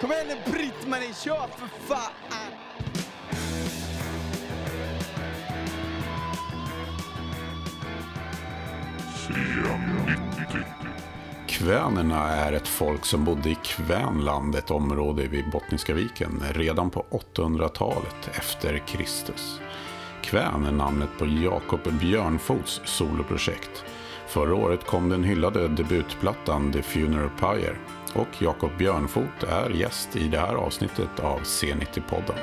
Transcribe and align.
Kom 0.00 0.12
igen 0.12 0.26
nu 0.28 0.52
Britt-Marie, 0.52 1.14
kör 1.14 1.46
för 1.56 1.68
fan! 1.94 2.12
Kvänerna 11.46 12.28
är 12.28 12.52
ett 12.52 12.68
folk 12.68 13.04
som 13.04 13.24
bodde 13.24 13.50
i 13.50 13.56
Kvänland, 13.62 14.54
ett 14.54 14.70
område 14.70 15.28
vid 15.28 15.50
Bottniska 15.50 15.94
viken, 15.94 16.42
redan 16.50 16.90
på 16.90 17.06
800-talet 17.10 18.28
efter 18.32 18.78
Kristus. 18.78 19.60
Kvän 20.22 20.66
är 20.66 20.72
namnet 20.72 21.08
på 21.18 21.26
Jakob 21.26 21.80
Björnfots 22.00 22.80
soloprojekt. 22.84 23.84
Förra 24.26 24.54
året 24.54 24.86
kom 24.86 25.08
den 25.08 25.24
hyllade 25.24 25.68
debutplattan 25.68 26.72
The 26.72 26.82
Funeral 26.82 27.30
Pyre 27.40 27.76
och 28.14 28.42
Jakob 28.42 28.70
Björnfot 28.78 29.42
är 29.48 29.70
gäst 29.70 30.16
i 30.16 30.28
det 30.28 30.38
här 30.38 30.54
avsnittet 30.54 31.20
av 31.20 31.40
C90-podden. 31.40 32.38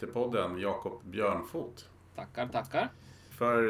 C90-podden, 0.00 0.58
Jakob 0.60 1.02
Björnfot. 1.04 1.88
Tackar, 2.16 2.48
tackar. 2.48 2.88
För 3.30 3.62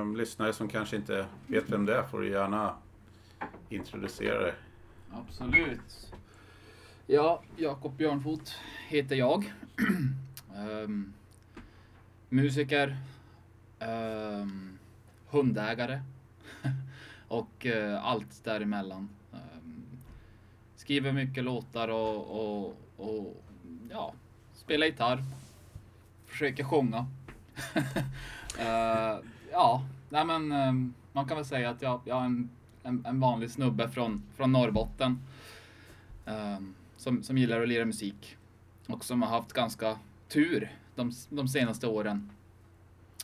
eh, 0.00 0.16
lyssnare 0.16 0.52
som 0.52 0.68
kanske 0.68 0.96
inte 0.96 1.26
vet 1.46 1.70
vem 1.70 1.86
det 1.86 1.96
är 1.96 2.02
får 2.02 2.20
du 2.20 2.30
gärna 2.30 2.74
introducera 3.68 4.38
dig. 4.42 4.54
Absolut. 5.12 6.12
Ja, 7.06 7.42
Jakob 7.56 7.96
Björnfot 7.96 8.54
heter 8.88 9.16
jag. 9.16 9.52
Ehm, 10.56 11.12
musiker. 12.28 12.96
ehm, 13.78 14.78
hundägare. 15.30 16.00
och 17.28 17.66
eh, 17.66 18.04
allt 18.04 18.44
däremellan. 18.44 19.08
Um, 19.32 19.84
skriver 20.76 21.12
mycket 21.12 21.44
låtar 21.44 21.88
och, 21.88 22.30
och, 22.30 22.76
och 22.96 23.44
ja, 23.90 24.14
spelar 24.54 24.86
gitarr. 24.86 25.22
Försöker 26.36 26.64
sjunga. 26.64 27.06
uh, 28.58 29.24
ja, 29.52 29.84
nej 30.08 30.24
men 30.24 30.52
ehm, 30.52 30.94
man 31.12 31.26
kan 31.28 31.36
väl 31.36 31.46
säga 31.46 31.70
att 31.70 31.82
jag, 31.82 32.00
jag 32.04 32.20
är 32.20 32.24
en, 32.24 32.50
en, 32.82 33.06
en 33.06 33.20
vanlig 33.20 33.50
snubbe 33.50 33.88
från, 33.88 34.22
från 34.34 34.52
Norrbotten. 34.52 35.18
ehm, 36.26 36.74
som, 36.96 37.22
som 37.22 37.38
gillar 37.38 37.60
att 37.60 37.68
lira 37.68 37.84
musik. 37.84 38.36
Och 38.86 39.04
som 39.04 39.22
har 39.22 39.28
haft 39.28 39.52
ganska 39.52 39.98
tur 40.28 40.76
de, 40.94 41.12
de 41.28 41.48
senaste 41.48 41.86
åren. 41.86 42.30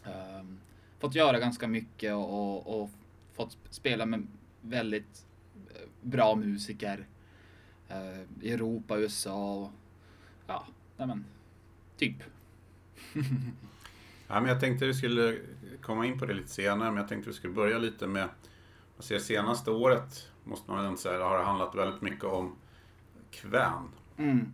Ehm, 0.04 0.58
fått 0.98 1.14
göra 1.14 1.38
ganska 1.38 1.68
mycket 1.68 2.14
och, 2.14 2.58
och, 2.58 2.82
och 2.82 2.90
fått 3.32 3.58
spela 3.70 4.06
med 4.06 4.26
väldigt 4.60 5.26
eh, 5.74 5.88
bra 6.02 6.34
musiker. 6.34 7.06
eh, 7.88 8.20
I 8.40 8.52
Europa, 8.52 8.98
USA 8.98 9.54
och 9.54 9.70
ja, 10.46 10.66
nej 10.96 11.06
men 11.06 11.24
typ. 11.96 12.16
Ja, 14.28 14.40
men 14.40 14.48
jag 14.48 14.60
tänkte 14.60 14.86
vi 14.86 14.94
skulle 14.94 15.38
komma 15.82 16.06
in 16.06 16.18
på 16.18 16.26
det 16.26 16.34
lite 16.34 16.48
senare, 16.48 16.90
men 16.90 16.96
jag 16.96 17.08
tänkte 17.08 17.30
vi 17.30 17.36
skulle 17.36 17.52
börja 17.52 17.78
lite 17.78 18.06
med 18.06 18.28
att 18.98 19.04
se 19.04 19.20
senaste 19.20 19.70
året 19.70 20.28
måste 20.44 20.70
man 20.70 20.84
ändå 20.84 20.96
säga, 20.96 21.24
har 21.24 21.38
det 21.38 21.44
handlat 21.44 21.74
väldigt 21.74 22.02
mycket 22.02 22.24
om 22.24 22.56
Kvän. 23.30 23.88
Mm. 24.16 24.52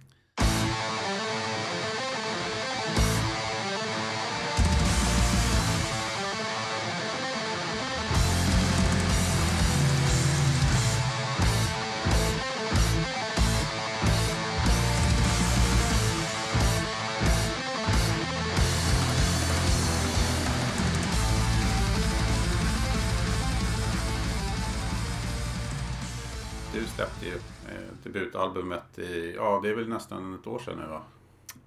Debutalbumet 28.13 28.99
i, 28.99 29.35
ja 29.37 29.61
det 29.63 29.69
är 29.71 29.75
väl 29.75 29.89
nästan 29.89 30.35
ett 30.35 30.47
år 30.47 30.59
sedan 30.59 30.79
nu 30.79 30.87
va? 30.87 31.03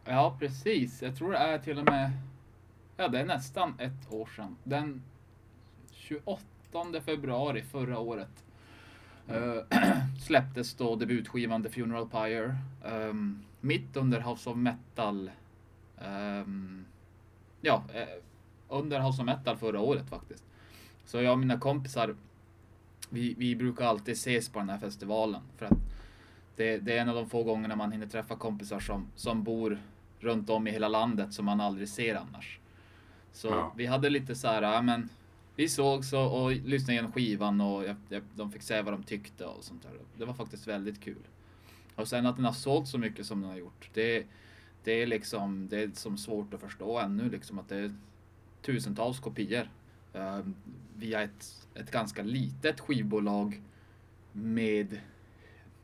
Ja, 0.06 0.38
precis. 0.40 1.02
Jag 1.02 1.16
tror 1.16 1.31
det 1.31 1.38
är 1.38 1.59
till 1.59 1.79
och 1.79 1.85
med... 1.85 2.12
Ja, 2.97 3.07
det 3.07 3.19
är 3.19 3.25
nästan 3.25 3.74
ett 3.79 4.12
år 4.13 4.25
sedan. 4.35 4.56
Den 4.63 5.02
28 5.91 6.41
februari 7.06 7.62
förra 7.62 8.00
året 8.00 8.44
eh, 9.28 9.79
släpptes 10.25 10.74
då 10.74 10.96
debutskivan 10.96 11.63
The 11.63 11.69
Funeral 11.69 12.09
Pyre. 12.09 12.56
Um, 12.84 13.44
mitt 13.62 13.97
under 13.97 14.19
House 14.19 14.50
of 14.50 14.58
Metal. 14.58 15.31
um, 16.06 16.85
ja, 17.62 17.84
eh, 17.94 18.08
under 18.69 19.00
House 19.00 19.22
of 19.22 19.25
Metal 19.25 19.58
förra 19.58 19.79
året 19.79 20.09
faktiskt. 20.09 20.44
Så 21.06 21.22
jag 21.22 21.31
och 21.31 21.40
mina 21.40 21.59
kompisar, 21.59 22.16
vi, 23.09 23.34
vi 23.38 23.56
brukar 23.56 23.85
alltid 23.85 24.13
ses 24.13 24.50
på 24.50 24.59
den 24.59 24.69
här 24.69 24.78
festivalen. 24.78 25.41
För 25.58 25.66
att 25.66 25.91
det, 26.61 26.77
det 26.77 26.97
är 26.97 27.01
en 27.01 27.09
av 27.09 27.16
de 27.16 27.29
få 27.29 27.44
gångerna 27.44 27.75
man 27.75 27.91
hinner 27.91 28.07
träffa 28.07 28.35
kompisar 28.35 28.79
som, 28.79 29.07
som 29.16 29.44
bor 29.44 29.79
runt 30.19 30.49
om 30.49 30.67
i 30.67 30.72
hela 30.72 30.88
landet 30.88 31.33
som 31.33 31.45
man 31.45 31.61
aldrig 31.61 31.89
ser 31.89 32.16
annars. 32.16 32.59
Så 33.31 33.47
Ja. 33.47 33.73
vi 33.77 33.85
hade 33.85 34.09
lite 34.09 34.35
så 34.35 34.47
här, 34.47 34.61
ja 34.61 34.81
men 34.81 35.09
vi 35.55 35.69
sågs 35.69 36.13
och, 36.13 36.44
och 36.44 36.51
lyssnade 36.51 36.94
igenom 36.94 37.11
skivan 37.11 37.61
och 37.61 37.83
jag, 37.85 37.95
jag, 38.09 38.23
de 38.35 38.51
fick 38.51 38.61
säga 38.61 38.81
vad 38.83 38.94
de 38.94 39.03
tyckte 39.03 39.45
och 39.45 39.63
sånt 39.63 39.83
där. 39.83 39.91
Det 40.17 40.25
var 40.25 40.33
faktiskt 40.33 40.67
väldigt 40.67 41.01
kul. 41.01 41.23
Och 41.95 42.07
sen 42.07 42.25
att 42.25 42.35
den 42.35 42.45
har 42.45 42.51
sålt 42.53 42.88
så 42.88 42.97
mycket 42.97 43.25
som 43.25 43.41
den 43.41 43.49
har 43.49 43.57
gjort, 43.57 43.89
det, 43.93 44.25
det 44.83 44.91
är 44.91 45.07
liksom, 45.07 45.67
det 45.67 45.79
är 45.83 45.91
som 45.93 46.17
svårt 46.17 46.53
att 46.53 46.61
förstå 46.61 46.99
ännu 46.99 47.29
liksom 47.29 47.59
att 47.59 47.69
det 47.69 47.78
är 47.78 47.95
tusentals 48.61 49.19
kopior. 49.19 49.69
eh, 50.13 50.39
via 50.95 51.22
ett, 51.22 51.67
ett 51.75 51.91
ganska 51.91 52.23
litet 52.23 52.79
skivbolag 52.79 53.61
med 54.31 54.99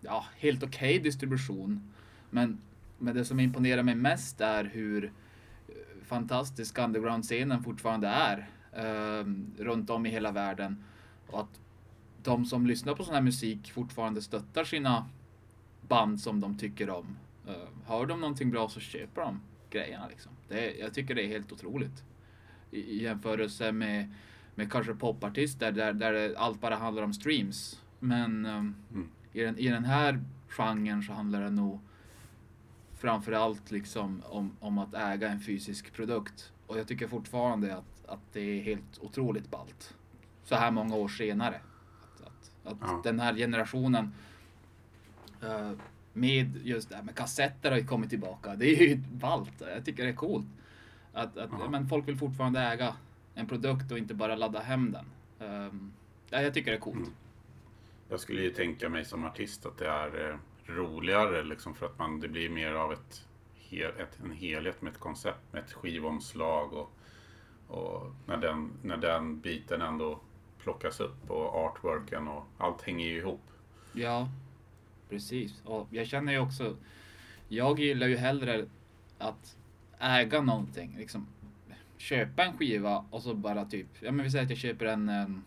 ja, 0.01 0.25
helt 0.37 0.63
okej 0.63 0.99
distribution. 0.99 1.93
Men, 2.29 2.61
men 2.97 3.15
det 3.15 3.25
som 3.25 3.39
imponerar 3.39 3.83
mig 3.83 3.95
mest 3.95 4.41
är 4.41 4.63
hur 4.63 5.05
eh, 5.67 5.73
fantastisk 6.05 6.77
underground-scenen 6.77 7.63
fortfarande 7.63 8.07
är 8.07 8.49
eh, 8.71 9.25
runt 9.57 9.89
om 9.89 10.05
i 10.05 10.09
hela 10.09 10.31
världen. 10.31 10.83
Och 11.27 11.39
att 11.39 11.59
de 12.23 12.45
som 12.45 12.67
lyssnar 12.67 12.95
på 12.95 13.03
sån 13.03 13.15
här 13.15 13.21
musik 13.21 13.71
fortfarande 13.71 14.21
stöttar 14.21 14.63
sina 14.63 15.09
band 15.88 16.21
som 16.21 16.39
de 16.39 16.57
tycker 16.57 16.89
om. 16.89 17.17
Eh, 17.47 17.53
hör 17.85 18.05
de 18.05 18.21
någonting 18.21 18.51
bra 18.51 18.69
så 18.69 18.79
köper 18.79 19.21
de 19.21 19.41
grejerna 19.69 20.07
liksom. 20.07 20.31
Det, 20.47 20.75
jag 20.75 20.93
tycker 20.93 21.15
det 21.15 21.23
är 21.23 21.27
helt 21.27 21.51
otroligt. 21.51 22.03
I, 22.71 22.79
i 22.79 23.03
jämförelse 23.03 23.71
med, 23.71 24.13
med 24.55 24.71
kanske 24.71 24.93
popartister 24.93 25.71
där, 25.71 25.93
där 25.93 26.33
allt 26.38 26.61
bara 26.61 26.75
handlar 26.75 27.03
om 27.03 27.13
streams. 27.13 27.81
Men 28.00 28.45
ehm, 28.45 28.75
Mm 28.91 29.09
i, 29.38 29.44
den, 29.44 29.57
i 29.57 29.68
den 29.69 29.86
här 29.86 30.24
genren 30.50 31.04
så 31.04 31.13
handlar 31.13 31.42
det 31.42 31.50
nog 31.50 31.80
framförallt 32.94 33.72
liksom 33.72 34.24
om, 34.25 34.51
om 34.60 34.78
att 34.78 34.94
äga 34.94 35.30
en 35.30 35.39
fysisk 35.39 35.94
produkt. 35.94 36.51
Och 36.68 36.80
jag 36.80 36.88
tycker 36.88 37.07
fortfarande 37.07 37.75
att, 37.78 38.06
att 38.07 38.19
det 38.34 38.39
är 38.42 38.62
helt 38.63 39.00
otroligt 39.01 39.51
ballt. 39.51 39.94
Så 40.44 40.56
här 40.56 40.72
många 40.72 40.95
år 40.95 41.07
senare. 41.07 41.62
Att, 42.24 42.51
att, 42.63 42.72
att 42.72 42.78
Ja. 42.81 43.01
den 43.04 43.19
här 43.19 43.34
generationen 43.36 44.13
eh, 45.44 45.72
med 46.13 46.57
just 46.63 46.89
det 46.89 46.95
här 46.95 47.04
med 47.04 47.16
kassetter 47.16 47.72
har 47.72 47.78
ju 47.78 47.86
kommit 47.88 48.10
tillbaka. 48.10 48.56
Det 48.56 48.66
är 48.66 48.88
ju 48.88 48.95
ballt. 48.98 49.54
Jag 49.75 49.86
tycker 49.86 50.04
det 50.04 50.10
är 50.10 50.13
coolt. 50.16 50.48
Att, 51.13 51.38
att 51.38 51.50
Ja. 51.60 51.69
men 51.69 51.88
folk 51.89 52.07
vill 52.07 52.18
fortfarande 52.18 52.60
äga 52.60 52.95
en 53.36 53.48
produkt 53.48 53.92
och 53.92 53.98
inte 53.98 54.13
bara 54.13 54.36
ladda 54.36 54.60
hem 54.60 54.92
den. 54.92 55.06
Um, 55.50 55.92
ja, 56.30 56.42
jag 56.42 56.54
tycker 56.54 56.72
det 56.72 56.78
är 56.78 56.81
coolt. 56.81 56.98
Mm. 56.98 57.12
Jag 58.09 58.19
skulle 58.19 58.42
ju 58.42 58.50
tänka 58.50 58.89
mig 58.89 59.06
som 59.06 59.25
artist 59.25 59.65
att 59.65 59.77
det 59.77 59.88
är 59.88 60.30
eh, 60.30 60.38
roligare 60.74 61.44
liksom 61.44 61.75
för 61.75 61.86
att 61.86 62.00
man, 62.00 62.19
det 62.19 62.27
blir 62.27 62.50
mer 62.50 62.71
av 62.71 62.94
ett, 62.94 63.27
ett, 63.71 64.19
en 64.24 64.31
helhet 64.31 64.81
med 64.81 64.94
ett 64.94 65.00
koncept, 65.00 65.54
med 65.54 65.63
ett 65.63 65.74
skivomslag 65.74 66.74
och, 66.74 66.92
och 67.68 68.12
när, 68.25 68.38
den, 68.38 68.71
när 68.81 68.98
den 68.98 69.39
biten 69.39 69.81
ändå 69.81 70.19
plockas 70.59 71.00
upp 71.00 71.30
och 71.31 71.56
artworken 71.56 72.27
och 72.27 72.45
allt 72.57 72.81
hänger 72.81 73.06
ju 73.06 73.18
ihop. 73.18 73.42
Ja, 73.94 74.30
precis. 75.10 75.62
Och 75.65 75.88
jag 75.92 76.07
känner 76.07 76.31
ju 76.31 76.39
också, 76.39 76.75
jag 77.48 77.80
gillar 77.80 78.07
ju 78.07 78.18
hellre 78.18 78.65
att 79.18 79.57
äga 80.00 80.42
någonting. 80.42 80.95
Liksom, 80.98 81.27
köpa 81.98 82.44
en 82.44 82.57
skiva 82.57 83.06
och 83.10 83.24
så 83.24 83.33
bara 83.33 83.65
typ, 83.65 83.88
ja 84.00 84.12
men 84.12 84.24
vi 84.24 84.31
säger 84.31 84.44
att 84.44 84.50
jag 84.50 84.60
köper 84.60 84.86
en, 84.86 85.10
en 85.10 85.44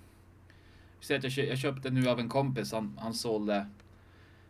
säger 1.01 1.19
att 1.19 1.25
jag, 1.25 1.33
kö, 1.33 1.43
jag 1.43 1.59
köpte 1.59 1.91
nu 1.91 2.09
av 2.09 2.21
en 2.21 2.29
kompis, 2.29 2.73
han, 2.73 2.99
han 3.01 3.15
sålde, 3.15 3.67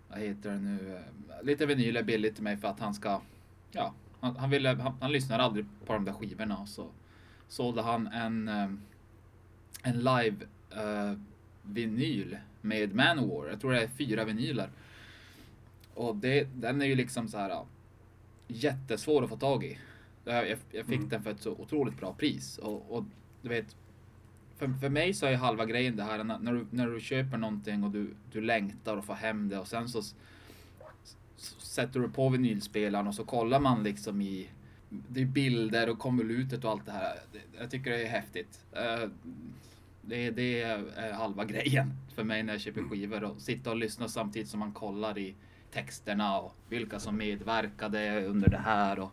vad 0.09 0.19
heter 0.19 0.51
det 0.51 0.59
nu, 0.59 0.97
eh, 0.97 1.45
lite 1.45 1.67
vinyler 1.67 2.03
billigt 2.03 2.35
till 2.35 2.45
mig 2.45 2.57
för 2.57 2.69
att 2.69 2.81
han 2.81 2.95
ska, 2.95 3.21
ja, 3.71 3.95
han, 4.21 4.37
han 4.37 4.51
ville, 4.51 4.69
han, 4.69 4.95
han 5.01 5.13
lyssnar 5.13 5.39
aldrig 5.39 5.67
på 5.87 5.93
de 5.93 6.05
där 6.05 6.13
skivorna. 6.13 6.67
Så 6.67 6.89
sålde 7.49 7.83
han 7.83 8.07
en, 8.07 8.49
eh, 8.49 8.71
en 9.83 9.99
live 9.99 10.37
uh, 10.77 11.19
vinyl 11.63 12.39
med 12.61 12.95
Manowar. 12.95 13.49
Jag 13.49 13.61
tror 13.61 13.73
det 13.73 13.83
är 13.83 13.89
fyra 13.89 14.25
vinyler. 14.25 14.71
Och 15.95 16.17
det, 16.17 16.49
den 16.55 16.83
är 16.83 16.87
ju 16.87 16.95
liksom 16.95 17.29
så 17.29 17.39
här 17.39 17.65
jättesvår 18.49 19.25
att 19.25 19.31
få 19.31 19.37
tag 19.37 19.65
i. 19.65 19.79
Jag, 20.25 20.49
jag 20.51 20.87
fick 20.87 20.97
mm. 20.97 21.09
den 21.09 21.23
för 21.23 21.31
ett 21.31 21.43
så 21.43 21.53
otroligt 21.53 21.97
bra 21.97 22.15
pris. 22.15 22.59
Och, 22.59 22.97
och 22.97 23.05
du 23.43 23.49
vet, 23.49 23.77
för, 24.61 24.69
för 24.81 24.89
mig 24.89 25.15
så 25.15 25.27
är 25.27 25.37
halva 25.37 25.65
grejen 25.65 25.97
det 25.97 26.03
här 26.03 26.25
när, 26.25 26.53
du, 26.53 26.67
när 26.71 26.87
du 26.87 27.01
köper 27.01 27.37
någonting 27.37 27.85
och 27.85 27.91
du, 27.91 28.15
du 28.33 28.41
längtar 28.41 28.97
och 28.97 29.05
får 29.05 29.15
hem 29.15 29.49
det 29.49 29.59
och 29.59 29.69
sen 29.69 29.89
så, 29.89 30.03
så 31.37 31.61
sätter 31.61 32.01
du 32.01 32.09
på 32.09 32.29
vinylspelaren 32.29 33.07
och 33.07 33.15
så 33.15 33.25
kollar 33.25 33.61
man 33.61 33.83
liksom 33.83 34.21
i 34.21 34.49
det 34.89 35.21
är 35.21 35.27
bilder 35.27 35.89
och 35.89 35.99
konvolutet 35.99 36.65
och 36.65 36.71
allt 36.71 36.87
det 36.87 36.93
här. 36.93 37.19
Jag 37.59 37.71
tycker 37.71 37.91
det 37.91 38.03
är 38.03 38.09
häftigt. 38.09 38.65
Eh, 38.73 39.09
det, 40.03 40.31
det 40.31 40.63
är 40.63 41.13
halva 41.13 41.45
grejen 41.55 41.93
för 42.15 42.25
mig 42.25 42.43
när 42.43 42.53
jag 42.53 42.61
köper 42.61 42.79
mm. 42.79 42.91
skivor 42.91 43.25
och 43.25 43.41
sitta 43.41 43.71
och 43.71 43.77
lyssna 43.77 44.09
samtidigt 44.09 44.49
som 44.49 44.61
man 44.61 44.73
kollar 44.73 45.19
i 45.19 45.35
texterna 45.73 46.39
och 46.39 46.55
vilka 46.69 47.01
som 47.01 47.17
medverkade 47.17 48.25
under 48.27 48.49
det 48.51 48.59
här 48.65 48.99
och 48.99 49.11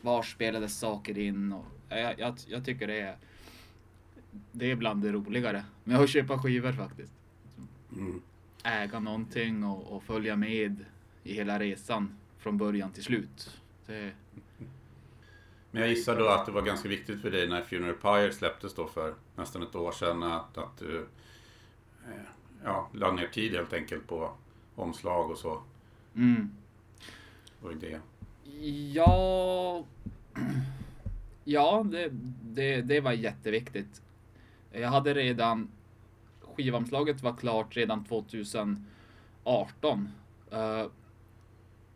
var 0.00 0.22
spelades 0.22 0.78
saker 0.78 1.18
in. 1.18 1.52
Och 1.52 1.64
jag, 1.88 2.20
jag, 2.20 2.36
jag 2.46 2.64
tycker 2.64 2.86
det 2.86 3.00
är 3.00 3.16
det 4.52 4.70
är 4.70 4.76
bland 4.76 5.02
det 5.02 5.12
roligare 5.12 5.64
med 5.84 6.00
att 6.00 6.10
köpa 6.10 6.38
skivor 6.38 6.72
faktiskt. 6.72 7.12
Mm. 7.92 8.22
Äga 8.64 9.00
någonting 9.00 9.64
och, 9.64 9.96
och, 9.96 10.02
följa 10.02 10.36
med 10.36 10.84
i 11.22 11.34
hela 11.34 11.58
resan 11.58 12.16
från 12.38 12.58
början 12.58 12.92
till 12.92 13.04
slut. 13.04 13.60
Det... 13.86 14.12
Men 15.70 15.82
jag 15.82 15.90
gissar 15.90 16.18
då 16.18 16.28
att 16.28 16.46
det 16.46 16.52
var 16.52 16.62
ganska 16.62 16.88
viktigt 16.88 17.22
för 17.22 17.30
dig 17.30 17.48
när 17.48 17.62
Funeral 17.62 17.94
Pyre 17.94 18.32
släpptes 18.32 18.74
då 18.74 18.86
för 18.86 19.14
nästan 19.36 19.62
ett 19.62 19.74
år 19.74 19.92
sedan 19.92 20.22
att, 20.22 20.58
att 20.58 20.78
du 20.78 21.06
eh, 22.04 22.22
ja, 22.64 22.88
la 22.92 23.12
ner 23.12 23.26
tid 23.26 23.52
helt 23.52 23.72
enkelt 23.72 24.06
på 24.06 24.32
omslag 24.74 25.30
och 25.30 25.38
så. 25.38 25.62
Mm. 26.14 26.50
Och 27.62 27.72
idé. 27.72 27.98
Ja, 28.92 29.84
ja 31.44 31.86
det, 31.90 32.08
det, 32.42 32.82
det 32.82 33.00
var 33.00 33.12
jätteviktigt. 33.12 34.02
Jag 34.80 34.88
hade 34.88 35.14
redan 35.14 35.68
skivomslaget 36.40 37.22
var 37.22 37.36
klart 37.36 37.76
redan 37.76 38.04
2018. 38.04 38.84
Uh, 39.44 40.58
eh, 40.58 40.86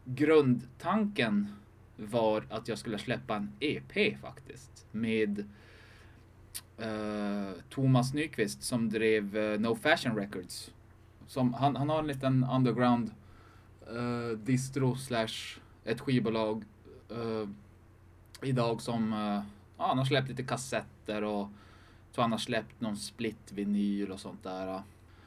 grundtanken 0.04 1.46
var 1.96 2.44
att 2.50 2.68
jag 2.68 2.78
skulle 2.78 2.98
släppa 2.98 3.36
en 3.36 3.52
EP 3.60 4.20
faktiskt 4.20 4.86
med 4.92 5.38
uh, 6.80 7.52
Thomas 7.70 8.14
Nyqvist 8.14 8.62
som 8.62 8.88
drev 8.90 9.36
uh, 9.36 9.60
No 9.60 9.74
Fashion 9.74 10.16
Records. 10.16 10.70
Som, 11.26 11.54
han, 11.54 11.76
han 11.76 11.88
har 11.88 11.98
en 11.98 12.06
liten 12.06 12.46
underground 12.52 13.10
uh, 13.92 14.38
distro 14.38 14.96
slash 14.96 15.60
ett 15.84 16.00
skivbolag 16.00 16.64
idag 18.42 18.80
som 18.82 19.12
ja, 19.78 19.86
han 19.86 19.98
har 19.98 20.04
släppt 20.04 20.28
lite 20.28 20.42
kassetter 20.42 21.24
och 21.24 21.48
så 22.12 22.20
han 22.20 22.32
har 22.32 22.38
släppt 22.38 22.80
någon 22.80 22.96
split-vinyl 22.96 24.10
och 24.10 24.20
sånt 24.20 24.42
där. 24.42 24.82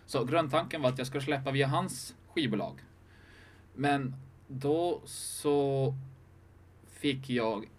Så 0.05 0.25
grundtanken 0.25 0.81
var 0.81 0.89
att 0.89 0.97
jag 0.97 1.07
skulle 1.07 1.23
släppa 1.23 1.51
via 1.51 1.67
hans 1.67 2.15
skivbolag. 2.27 2.81
Men 3.73 4.15
då 4.47 5.01
så 5.05 5.93
fick 6.87 7.29
jag 7.29 7.69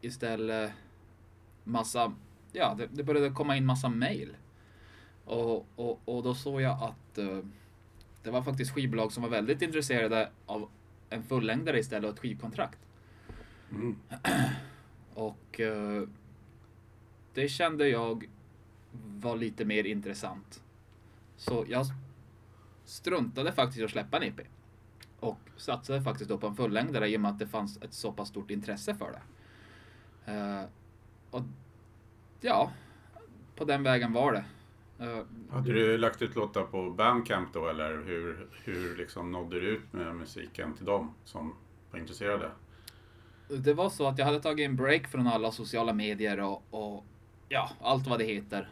istället 0.00 0.72
massa, 1.64 2.12
ja 2.52 2.74
det, 2.78 2.88
det 2.92 3.04
började 3.04 3.30
komma 3.30 3.56
in 3.56 3.66
massa 3.66 3.88
mail. 3.88 4.36
Och, 5.24 5.66
och, 5.76 6.00
och 6.04 6.22
då 6.22 6.34
såg 6.34 6.60
jag 6.60 6.82
att 6.82 7.18
uh, 7.18 7.44
det 8.22 8.30
var 8.30 8.42
faktiskt 8.42 8.74
skivbolag 8.74 9.12
som 9.12 9.22
var 9.22 9.30
väldigt 9.30 9.62
intresserade 9.62 10.30
av 10.46 10.68
en 11.10 11.22
fullängdare 11.22 11.78
istället 11.78 12.10
och 12.10 12.14
ett 12.14 12.20
skivkontrakt. 12.20 12.78
Mm. 13.70 13.96
och 15.14 15.60
uh, 15.60 16.08
det 17.34 17.48
kände 17.48 17.88
jag 17.88 18.28
var 18.92 19.36
lite 19.36 19.64
mer 19.64 19.84
intressant. 19.84 20.62
Så 21.36 21.64
jag 21.68 21.86
struntade 22.84 23.52
faktiskt 23.52 23.84
att 23.84 23.90
släppa 23.90 24.16
en 24.16 24.22
EP. 24.22 24.40
Och 25.20 25.38
satsade 25.56 26.02
faktiskt 26.02 26.30
då 26.30 26.38
på 26.38 26.46
en 26.46 26.56
fullängdare 26.56 27.08
i 27.08 27.16
och 27.16 27.20
med 27.20 27.30
att 27.30 27.38
det 27.38 27.46
fanns 27.46 27.82
ett 27.82 27.92
så 27.92 28.12
pass 28.12 28.28
stort 28.28 28.50
intresse 28.50 28.94
för 28.94 29.12
det. 29.12 29.22
Uh, 30.32 30.64
och 31.30 31.42
ja, 32.40 32.72
på 33.56 33.64
den 33.64 33.82
vägen 33.82 34.12
var 34.12 34.32
det. 34.32 34.44
Uh, 35.04 35.22
Hade 35.50 35.72
du 35.72 35.98
lagt 35.98 36.22
ut 36.22 36.36
låtar 36.36 36.62
på 36.62 36.90
Bandcamp 36.90 37.52
då 37.52 37.68
eller 37.68 38.02
hur, 38.06 38.48
hur 38.64 38.96
liksom 38.96 39.32
nådde 39.32 39.60
du 39.60 39.66
ut 39.66 39.92
med 39.92 40.16
musiken 40.16 40.74
till 40.74 40.86
dem 40.86 41.14
som 41.24 41.54
var 41.90 41.98
intresserade? 41.98 42.50
Det 43.48 43.74
var 43.74 43.90
så 43.90 44.06
att 44.06 44.18
jag 44.18 44.26
hade 44.26 44.40
tagit 44.40 44.68
en 44.68 44.76
break 44.76 45.08
från 45.08 45.26
alla 45.26 45.52
sociala 45.52 45.92
medier 45.92 46.40
och, 46.40 46.62
och 46.70 47.04
ja, 47.48 47.70
allt 47.80 48.06
vad 48.06 48.18
det 48.18 48.24
heter 48.24 48.68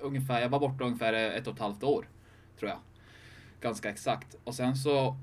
ungefär, 0.00 0.40
jag 0.40 0.48
var 0.48 0.60
borta 0.60 0.84
ungefär 0.84 1.12
ett 1.12 1.46
och 1.46 1.54
ett 1.54 1.60
halvt 1.60 1.82
år. 1.82 2.08
Tror 2.58 2.70
jag. 2.70 2.78
Ganska 3.60 3.90
exakt. 3.90 4.36
Och 4.44 4.54
sen 4.54 4.76
så 4.76 5.16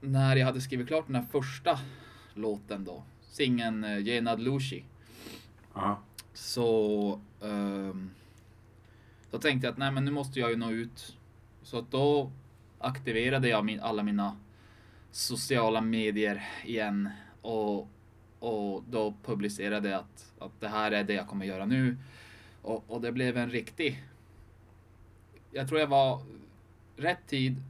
när 0.00 0.36
jag 0.36 0.46
hade 0.46 0.60
skrivit 0.60 0.86
klart 0.86 1.06
den 1.06 1.16
här 1.16 1.26
första 1.30 1.78
låten 2.34 2.84
då, 2.84 3.02
singeln 3.20 3.84
uh, 3.84 4.00
Jenad 4.00 4.40
Lushi. 4.40 4.84
Så 6.32 7.20
um, 7.40 8.10
då 9.30 9.38
tänkte 9.38 9.66
jag 9.66 9.72
att 9.72 9.78
nej 9.78 9.92
men 9.92 10.04
nu 10.04 10.10
måste 10.10 10.40
jag 10.40 10.50
ju 10.50 10.56
nå 10.56 10.70
ut. 10.70 11.16
Så 11.62 11.78
att 11.78 11.90
då 11.90 12.30
aktiverade 12.78 13.48
jag 13.48 13.64
min, 13.64 13.80
alla 13.80 14.02
mina 14.02 14.36
sociala 15.10 15.80
medier 15.80 16.44
igen 16.64 17.08
och, 17.42 17.88
och 18.38 18.84
då 18.90 19.14
publicerade 19.24 19.88
jag 19.88 20.00
att, 20.00 20.32
att 20.38 20.60
det 20.60 20.68
här 20.68 20.92
är 20.92 21.04
det 21.04 21.12
jag 21.12 21.28
kommer 21.28 21.46
göra 21.46 21.66
nu. 21.66 21.96
Och, 22.62 22.84
och 22.86 23.00
det 23.00 23.12
blev 23.12 23.36
en 23.36 23.50
riktig... 23.50 24.04
Jag 25.50 25.68
tror 25.68 25.80
jag 25.80 25.86
var 25.86 26.22
rätt 26.96 27.26
tid 27.26 27.62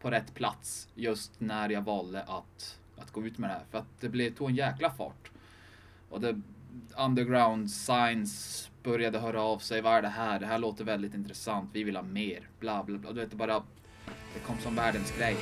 på 0.00 0.10
rätt 0.10 0.34
plats 0.34 0.88
just 0.94 1.40
när 1.40 1.68
jag 1.68 1.82
valde 1.82 2.22
att, 2.22 2.78
att 2.96 3.10
gå 3.10 3.26
ut 3.26 3.38
med 3.38 3.50
det 3.50 3.54
här. 3.54 3.64
För 3.70 3.78
att 3.78 4.00
det 4.00 4.08
blev, 4.08 4.34
tog 4.34 4.50
en 4.50 4.56
jäkla 4.56 4.90
fart. 4.90 5.30
Och 6.10 6.20
det 6.20 6.40
underground 6.96 7.70
science 7.70 8.68
började 8.82 9.18
höra 9.18 9.42
av 9.42 9.58
sig. 9.58 9.80
Vad 9.80 9.94
är 9.94 10.02
det 10.02 10.08
här? 10.08 10.40
Det 10.40 10.46
här 10.46 10.58
låter 10.58 10.84
väldigt 10.84 11.14
intressant. 11.14 11.70
Vi 11.72 11.84
vill 11.84 11.96
ha 11.96 12.02
mer. 12.02 12.48
Bla 12.60 12.84
bla 12.84 12.98
bla. 12.98 13.12
Du 13.12 13.20
vet, 13.20 13.30
det 13.30 13.36
bara... 13.36 13.62
Det 14.34 14.40
kom 14.46 14.58
som 14.58 14.74
världens 14.74 15.18
grej. 15.18 15.36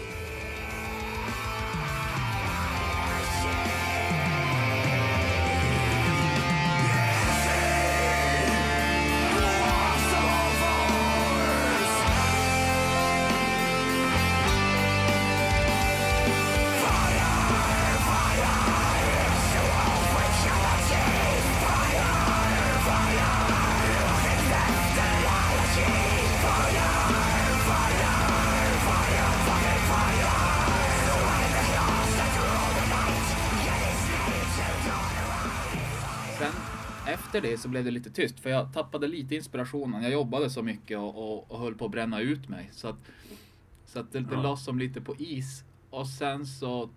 Efter 37.36 37.50
det 37.50 37.58
så 37.58 37.68
blev 37.68 37.84
det 37.84 37.90
lite 37.90 38.10
tyst 38.10 38.40
för 38.40 38.50
jag 38.50 38.72
tappade 38.72 39.08
lite 39.08 39.34
inspirationen. 39.34 40.02
Jag 40.02 40.12
jobbade 40.12 40.50
så 40.50 40.62
mycket 40.62 40.98
och, 40.98 41.08
och, 41.38 41.50
och 41.50 41.58
höll 41.60 41.74
på 41.74 41.84
att 41.84 41.90
bränna 41.90 42.20
ut 42.20 42.48
mig. 42.48 42.68
Så 42.72 42.88
att 42.88 42.96
Så 43.86 44.00
att 44.00 44.12
det, 44.12 44.20
det 44.20 44.34
Ja. 44.34 44.42
lades 44.42 44.64
som 44.64 44.78
lite 44.78 45.00
på 45.00 45.16
is. 45.18 45.64
Och 45.90 46.08
sen 46.08 46.46
så 46.46 46.90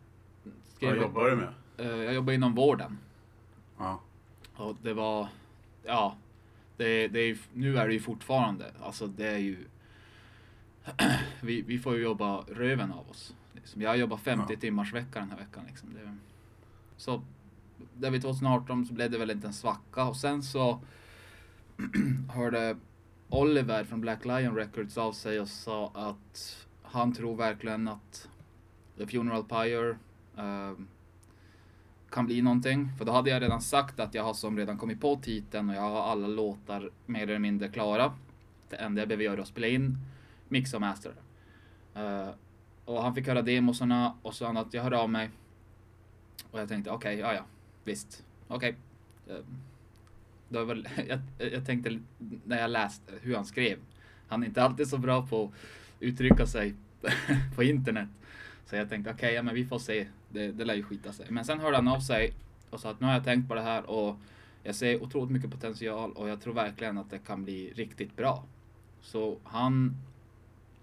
skrev 0.76 0.90
Vad 0.90 1.02
jobbar 1.02 1.30
du 1.30 1.36
med? 1.36 1.50
eh, 1.78 2.04
jag 2.04 2.14
jobbar 2.14 2.34
inom 2.34 2.56
vården. 2.56 2.98
Ja. 3.78 4.02
Och 4.56 4.78
det 4.82 4.94
var, 4.94 5.28
ja, 5.84 6.16
det, 6.78 7.08
det 7.08 7.20
är, 7.20 7.38
nu 7.54 7.78
är 7.78 7.88
det 7.88 7.94
ju 7.94 8.00
fortfarande, 8.00 8.66
alltså 8.82 9.08
det 9.08 9.28
är 9.28 9.38
ju, 9.38 9.58
vi, 11.42 11.62
vi 11.62 11.80
får 11.80 11.96
ju 11.96 12.04
jobba 12.04 12.42
röven 12.42 12.92
av 12.92 13.10
oss. 13.10 13.36
Liksom. 13.54 13.82
Jag 13.82 13.98
jobbar 13.98 14.18
50 14.18 14.54
Ja. 14.54 14.60
timmars 14.60 14.94
vecka 14.94 15.20
den 15.20 15.30
här 15.30 15.38
veckan. 15.38 15.64
Liksom. 15.68 15.90
Det, 15.94 16.16
så 16.98 17.22
där 18.00 18.12
vid 18.12 18.22
2018 18.22 18.86
så 18.86 18.94
blev 18.94 19.12
det 19.12 19.18
väl 19.18 19.32
inte 19.32 19.48
en 19.48 19.54
svacka 19.54 20.04
och 20.04 20.16
sen 20.16 20.44
så 20.44 20.82
hörde 22.34 22.78
Oliver 23.30 23.84
från 23.84 24.02
Black 24.02 24.26
Lion 24.26 24.56
Records 24.56 24.98
av 24.98 25.12
sig 25.12 25.40
och 25.40 25.48
sa 25.48 25.92
att 25.94 26.68
han 26.82 27.14
tror 27.14 27.36
verkligen 27.36 27.88
att 27.88 28.30
The 28.98 29.08
Funeral 29.08 29.44
Pyre 29.44 29.90
uh, 30.38 30.80
kan 32.10 32.26
bli 32.26 32.42
någonting. 32.42 32.90
För 32.98 33.06
då 33.06 33.12
hade 33.12 33.30
jag 33.30 33.42
redan 33.42 33.62
sagt 33.62 34.00
att 34.00 34.14
jag 34.14 34.24
har 34.24 34.34
som 34.34 34.58
redan 34.58 34.78
kommit 34.78 35.02
på 35.02 35.16
titeln 35.16 35.70
och 35.70 35.76
jag 35.76 35.82
har 35.82 36.02
alla 36.02 36.28
låtar 36.28 36.90
mer 37.06 37.24
eller 37.24 37.40
mindre 37.40 37.68
klara. 37.68 38.14
Det 38.70 38.76
enda 38.76 39.02
jag 39.02 39.08
behöver 39.08 39.24
göra 39.24 39.38
är 39.38 39.42
att 39.42 39.48
spela 39.48 39.68
in, 39.68 39.98
mixa 40.48 40.78
och 40.78 40.82
mastera. 40.82 41.14
Uh, 41.96 42.04
eh, 42.04 42.30
och 42.86 43.04
han 43.04 43.16
fick 43.16 43.28
höra 43.28 43.42
demosarna 43.42 44.14
och 44.22 44.34
så 44.34 44.46
annat. 44.46 44.68
att 44.68 44.74
jag 44.74 44.84
hörde 44.84 45.00
av 45.00 45.10
mig. 45.10 45.30
Och 46.52 46.60
jag 46.60 46.70
tänkte 46.70 46.92
okej, 46.92 47.20
ja 47.20 47.34
ja, 47.34 47.44
visst, 47.84 48.26
okej. 48.48 48.76
Okay. 49.26 49.42
det 50.50 50.66
väl, 50.66 50.88
jag, 51.08 51.20
jag 51.52 51.66
tänkte 51.66 52.00
när 52.46 52.62
jag 52.62 52.70
läste 52.70 53.14
hur 53.22 53.36
han 53.36 53.46
skrev. 53.46 53.78
Han 54.28 54.44
är 54.44 54.48
inte 54.48 54.64
alltid 54.64 54.88
så 54.88 54.98
bra 54.98 55.28
på 55.28 55.44
att 55.46 55.52
uttrycka 56.00 56.48
sig 56.48 56.76
på 57.56 57.64
internet. 57.64 58.10
Så 58.66 58.76
jag 58.76 58.90
tänkte 58.90 59.12
okej, 59.12 59.34
ja 59.34 59.44
men 59.44 59.56
vi 59.56 59.66
får 59.66 59.80
se. 59.80 60.08
Det, 60.30 60.52
det 60.52 60.66
lär 60.66 60.76
ju 60.76 60.84
skita 60.84 61.14
sig. 61.14 61.26
Men 61.30 61.46
sen 61.46 61.60
hörde 61.60 61.76
han 61.76 61.88
av 61.88 62.00
sig 62.00 62.34
och 62.70 62.80
sa 62.80 62.92
att 62.92 63.00
nu 63.00 63.08
har 63.08 63.14
jag 63.14 63.24
tänkt 63.24 63.48
på 63.48 63.56
det 63.56 63.62
här 63.62 63.90
och 63.90 64.20
jag 64.64 64.76
ser 64.76 65.04
otroligt 65.04 65.32
mycket 65.32 65.52
potential 65.52 66.12
och 66.12 66.30
jag 66.30 66.42
tror 66.42 66.54
verkligen 66.54 66.98
att 66.98 67.10
det 67.10 67.20
kan 67.20 67.44
bli 67.44 67.74
riktigt 67.76 68.16
bra. 68.16 68.44
Så 69.02 69.38
han 69.44 69.96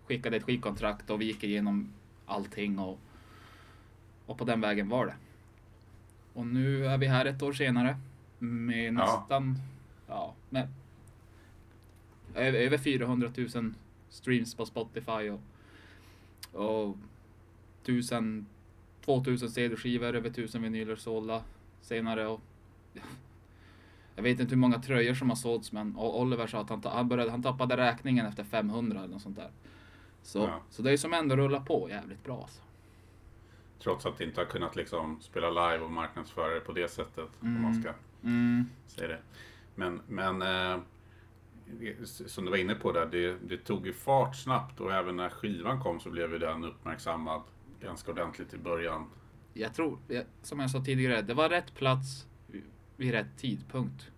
skickade 0.06 0.36
ett 0.36 0.42
skivkontrakt 0.42 1.10
och 1.10 1.20
vi 1.20 1.24
gick 1.24 1.44
igenom 1.44 1.92
allting 2.26 2.78
och, 2.78 2.98
och 4.26 4.38
på 4.38 4.44
den 4.44 4.60
vägen 4.60 4.88
var 4.88 5.06
det. 5.06 5.14
Och 6.36 6.46
nu 6.46 6.86
är 6.86 6.98
vi 6.98 7.06
här 7.06 7.24
ett 7.24 7.42
år 7.42 7.52
senare 7.52 7.96
med 8.38 8.94
nästan, 8.94 9.58
ja, 10.06 10.34
med 10.50 10.68
över 12.34 12.58
över 12.58 12.78
400 12.78 13.32
000 13.54 13.74
streams 14.08 14.54
på 14.54 14.66
Spotify 14.66 15.30
och, 15.30 15.40
och 16.52 16.96
1000, 17.82 18.46
2000 19.04 19.50
CD-skivor, 19.50 20.16
över 20.16 20.28
1000 20.30 20.62
vinyler 20.62 20.96
sålda 20.96 21.42
senare 21.80 22.26
och 22.26 22.40
jag 24.16 24.22
vet 24.22 24.40
inte 24.40 24.50
hur 24.54 24.60
många 24.60 24.82
tröjor 24.82 25.14
som 25.14 25.28
har 25.28 25.36
sålts 25.36 25.72
men 25.72 25.96
Oliver 25.96 26.46
sa 26.46 26.60
att 26.60 26.70
han, 26.70 26.82
han, 26.84 27.08
började, 27.08 27.30
han 27.30 27.42
tappade 27.42 27.76
räkningen 27.76 28.26
efter 28.26 28.44
500 28.44 28.98
eller 28.98 29.08
något 29.08 29.22
sånt 29.22 29.36
där. 29.36 29.50
Så, 30.22 30.38
Ja. 30.38 30.60
så 30.70 30.82
det 30.82 30.92
är 30.92 30.96
som 30.96 31.12
ändå 31.14 31.36
rullar 31.36 31.60
på 31.60 31.88
jävligt 31.90 32.24
bra 32.24 32.42
alltså. 32.42 32.62
Trots 33.82 34.06
att 34.06 34.20
inte 34.20 34.40
har 34.40 34.46
kunnat 34.46 34.76
liksom 34.76 35.20
spela 35.20 35.50
live 35.70 35.84
och 35.84 35.90
marknadsföra 35.92 36.54
det 36.54 36.60
på 36.60 36.72
det 36.72 36.88
sättet. 36.90 37.28
Om 37.40 37.62
man 37.62 37.74
ska 37.82 37.92
Mm. 38.22 38.64
säga 38.86 39.08
det. 39.08 39.18
Men, 39.74 40.00
men 40.08 40.42
eh, 40.42 40.80
som 42.26 42.44
du 42.44 42.50
var 42.50 42.58
inne 42.58 42.74
på 42.74 42.92
där, 42.92 43.06
det, 43.06 43.36
det 43.48 43.56
tog 43.56 43.86
ju 43.86 43.92
fart 43.92 44.36
snabbt 44.36 44.80
och 44.80 44.92
även 44.92 45.16
när 45.16 45.28
skivan 45.28 45.80
kom 45.82 46.00
så 46.00 46.10
blev 46.10 46.32
ju 46.32 46.38
den 46.38 46.64
uppmärksammad 46.64 47.42
ganska 47.80 48.10
ordentligt 48.12 48.54
i 48.54 48.58
början. 48.58 49.06
Jag 49.54 49.74
tror, 49.74 49.98
som 50.42 50.60
jag 50.60 50.70
sa 50.70 50.84
tidigare, 50.84 51.22
det 51.22 51.34
var 51.34 51.48
rätt 51.48 51.74
plats 51.74 52.26
vid- 52.46 52.64
vid 52.96 53.10
rätt 53.12 53.38
tidpunkt. 53.38 54.10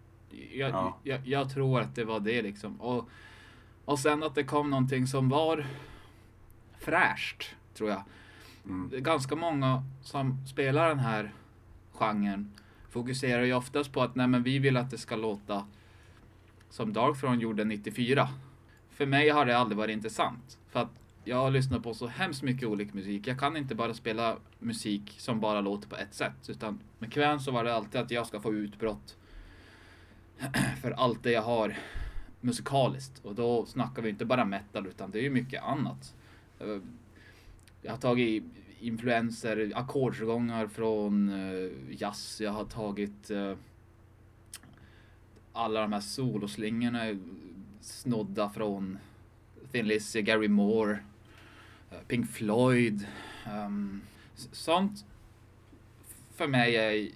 Jag, 0.53 0.71
Ja. 0.71 0.99
jag, 1.03 1.27
jag 1.27 1.51
tror 1.55 1.81
att 1.81 1.95
det 1.95 2.05
var 2.05 2.21
det 2.21 2.43
liksom. 2.43 2.81
Och, 2.81 3.09
och 3.85 3.99
sen 3.99 4.23
att 4.23 4.35
det 4.35 4.45
kom 4.45 4.71
någonting 4.71 5.07
som 5.07 5.29
var 5.29 5.67
fräscht, 6.79 7.55
tror 7.75 7.91
jag. 7.91 8.03
Mm. 8.69 8.89
Det 8.91 8.97
är 8.97 9.01
ganska 9.01 9.37
många 9.37 9.83
som 10.03 10.47
spelar 10.47 10.89
den 10.89 10.99
här 10.99 11.33
genren 11.93 12.53
fokuserar 12.91 13.43
ju 13.43 13.55
oftast 13.55 13.93
på 13.93 14.03
att 14.03 14.15
nej 14.15 14.29
men 14.29 14.43
vi 14.43 14.59
vill 14.59 14.77
att 14.77 14.91
det 14.91 14.99
ska 14.99 15.17
låta 15.17 15.67
som 16.71 16.93
Darkthrone 16.93 17.43
gjorde 17.43 17.65
94. 17.65 18.29
För 18.91 19.07
mig 19.07 19.29
har 19.29 19.47
det 19.47 19.59
aldrig 19.59 19.79
varit 19.79 19.93
intressant. 19.93 20.59
För 20.69 20.81
att 20.81 20.91
jag 21.25 21.37
har 21.37 21.51
lyssnat 21.51 21.83
på 21.83 21.95
så 21.95 22.07
hemskt 22.07 22.43
mycket 22.43 22.69
olika 22.69 22.95
musik. 22.95 23.27
Jag 23.27 23.39
kan 23.39 23.57
inte 23.57 23.75
bara 23.75 23.95
spela 23.95 24.37
musik 24.59 25.15
som 25.19 25.41
bara 25.41 25.61
låter 25.61 25.89
på 25.89 25.97
ett 25.97 26.15
sätt. 26.15 26.49
Utan 26.49 26.81
med 26.99 27.13
Kvän 27.13 27.41
så 27.41 27.51
var 27.51 27.65
det 27.65 27.75
alltid 27.75 28.01
att 28.01 28.11
jag 28.11 28.27
ska 28.27 28.41
få 28.41 28.55
utbrott 28.55 29.17
för 30.83 30.91
allt 30.91 31.23
det 31.23 31.31
jag 31.31 31.43
har 31.43 31.77
musikaliskt. 32.41 33.25
Och 33.25 33.35
då 33.35 33.67
snackar 33.67 34.03
vi 34.03 34.09
inte 34.09 34.25
bara 34.25 34.45
metal 34.45 34.87
utan 34.87 35.11
det 35.11 35.19
är 35.19 35.23
ju 35.23 35.31
mycket 35.31 35.63
annat. 35.63 36.15
Eh, 36.61 36.79
jag 37.89 37.93
har 37.93 38.01
tagit 38.01 38.45
influenser, 38.81 39.73
ackordsgångar 39.75 40.67
från 40.67 41.29
eh, 41.29 41.71
jazz. 41.91 42.41
Jag 42.41 42.53
har 42.53 42.65
tagit 42.65 43.31
eh, 43.31 43.55
alla 45.53 45.81
de 45.81 45.93
här 45.93 46.01
soloslingorna 46.01 47.09
eh, 47.09 47.17
snodda 47.81 48.51
från 48.51 48.99
Thin 49.73 49.87
Lizzy, 49.89 50.23
Gary 50.23 50.49
Moore, 50.49 50.99
Pink 52.09 52.31
Floyd. 52.31 53.07
Ehm, 53.47 54.01
sånt 54.35 55.05
för 56.35 56.47
mig 56.47 56.77
är 56.77 57.09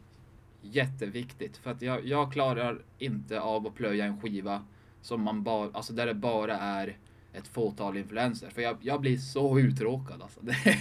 jätteviktigt 0.62 1.56
för 1.56 1.70
att 1.70 1.82
jag, 1.82 2.06
jag 2.06 2.32
klarar 2.32 2.82
inte 2.98 3.40
av 3.40 3.66
att 3.66 3.74
plöja 3.74 4.04
en 4.04 4.20
skiva 4.20 4.64
som 5.02 5.22
man 5.22 5.42
bara, 5.42 5.70
alltså 5.72 5.92
där 5.92 6.06
det 6.06 6.14
bara 6.14 6.58
är 6.58 6.96
ett 7.32 7.48
fåtal 7.48 7.96
influenser. 7.96 8.50
För 8.50 8.62
jag, 8.62 8.76
jag 8.80 9.00
blir 9.00 9.16
så 9.16 9.58
uttråkad 9.58 10.22
alltså. 10.22 10.40
Det, 10.44 10.78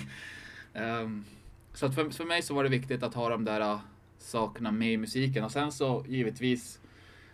ehm, 0.74 1.26
så 1.74 1.86
att 1.86 1.96
för, 1.96 2.10
för 2.10 2.26
mig 2.26 2.42
så 2.42 2.54
var 2.54 2.64
det 2.64 2.70
viktigt 2.70 3.04
att 3.04 3.14
ha 3.14 3.30
de 3.30 3.46
där 3.46 3.62
uh, 3.62 3.80
sakerna 4.18 4.72
med 4.72 4.94
i 4.94 4.98
musiken 4.98 5.44
och 5.44 5.52
sen 5.52 5.72
så 5.72 6.06
givetvis 6.08 6.80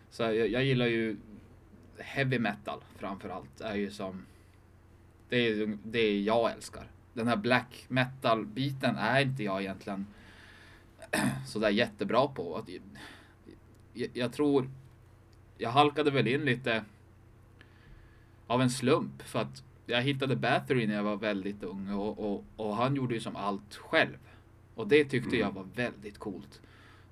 så 0.09 0.23
jag, 0.23 0.47
jag 0.47 0.63
gillar 0.63 0.85
ju 0.85 1.17
heavy 1.97 2.39
metal 2.39 2.79
framför 2.97 3.29
allt 3.29 3.61
är 3.61 3.75
ju 3.75 3.91
som 3.91 4.25
det 5.29 5.37
är 5.37 5.77
det 5.83 6.19
jag 6.19 6.51
älskar. 6.51 6.91
Den 7.13 7.27
här 7.27 7.35
black 7.35 7.85
metal 7.87 8.45
biten 8.45 8.95
är 8.95 9.21
inte 9.21 9.43
jag 9.43 9.61
egentligen 9.61 10.07
sådär 11.47 11.69
jättebra 11.69 12.27
på. 12.27 12.57
Att, 12.57 12.69
jag, 13.93 14.09
jag 14.13 14.33
tror 14.33 14.69
jag 15.57 15.69
halkade 15.69 16.11
väl 16.11 16.27
in 16.27 16.41
lite 16.41 16.83
av 18.47 18.61
en 18.61 18.69
slump 18.69 19.21
för 19.21 19.39
att 19.39 19.63
jag 19.85 20.01
hittade 20.01 20.35
Bathory 20.35 20.87
när 20.87 20.95
jag 20.95 21.03
var 21.03 21.17
väldigt 21.17 21.63
ung 21.63 21.91
och, 21.93 22.33
och, 22.33 22.43
och 22.55 22.75
han 22.75 22.95
gjorde 22.95 23.13
ju 23.13 23.19
som 23.19 23.35
allt 23.35 23.75
själv. 23.75 24.17
Och 24.75 24.87
det 24.87 25.05
tyckte 25.05 25.29
Mm. 25.35 25.39
jag 25.39 25.51
var 25.51 25.65
väldigt 25.75 26.17
coolt. 26.17 26.61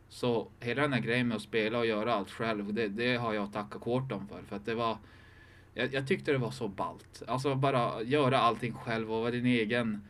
Så 0.10 0.48
hela 0.60 0.82
den 0.82 0.94
här 0.94 1.00
grejen 1.00 1.28
med 1.28 1.36
att 1.36 1.42
spela 1.42 1.80
och 1.80 1.86
göra 1.86 2.14
allt 2.14 2.30
själv, 2.32 2.74
det, 2.74 2.88
det 2.88 3.16
har 3.16 3.34
jag 3.34 3.44
att 3.44 3.54
tacka 3.54 3.80
Quarton 3.80 4.28
för. 4.28 4.42
För 4.42 4.56
att 4.56 4.66
det 4.66 4.76
var, 4.76 4.98
jag, 5.74 5.94
jag 5.94 6.08
tyckte 6.08 6.32
det 6.32 6.38
var 6.38 6.52
så 6.52 6.68
ballt. 6.68 7.24
Alltså 7.28 7.56
bara 7.56 8.02
göra 8.02 8.40
allting 8.40 8.74
själv 8.74 9.12
och 9.14 9.22
vara 9.22 9.32
din 9.32 9.46
egen 9.46 10.02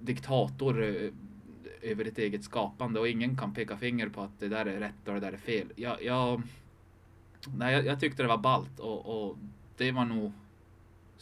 diktator 0.00 0.82
eh, 0.84 1.10
över 1.90 2.04
ditt 2.04 2.18
eget 2.18 2.44
skapande 2.44 3.00
och 3.00 3.08
ingen 3.08 3.36
kan 3.36 3.54
peka 3.54 3.76
finger 3.76 4.08
på 4.08 4.20
att 4.20 4.40
det 4.40 4.48
där 4.48 4.66
är 4.66 4.80
rätt 4.80 5.08
och 5.08 5.14
det 5.14 5.20
där 5.20 5.32
är 5.32 5.36
fel. 5.36 5.72
Jag, 5.76 6.02
jag, 6.02 6.42
nej, 7.56 7.74
jag, 7.74 7.86
jag 7.86 8.00
tyckte 8.00 8.22
det 8.22 8.28
var 8.28 8.38
ballt 8.38 8.78
och, 8.80 9.28
och 9.28 9.36
det 9.76 9.92
var 9.92 10.04
nog 10.04 10.32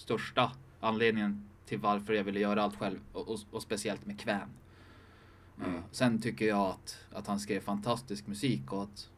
största 0.01 0.53
anledningen 0.81 1.49
till 1.67 1.79
varför 1.79 2.13
jag 2.13 2.25
ville 2.25 2.41
göra 2.41 2.63
allt 2.63 2.77
själv 2.79 2.99
och, 3.13 3.29
och, 3.29 3.39
och 3.51 3.63
speciellt 3.63 4.07
med 4.07 4.21
Kvän. 4.21 4.49
Mm. 5.59 5.75
Eh, 5.75 5.81
Sen 5.91 6.21
tycker 6.23 6.47
jag 6.49 6.67
att, 6.67 6.99
att 7.13 7.27
han 7.27 7.41
skrev 7.41 7.61
fantastisk 7.61 8.27
musik 8.27 8.73
och 8.73 8.83
att 8.83 9.11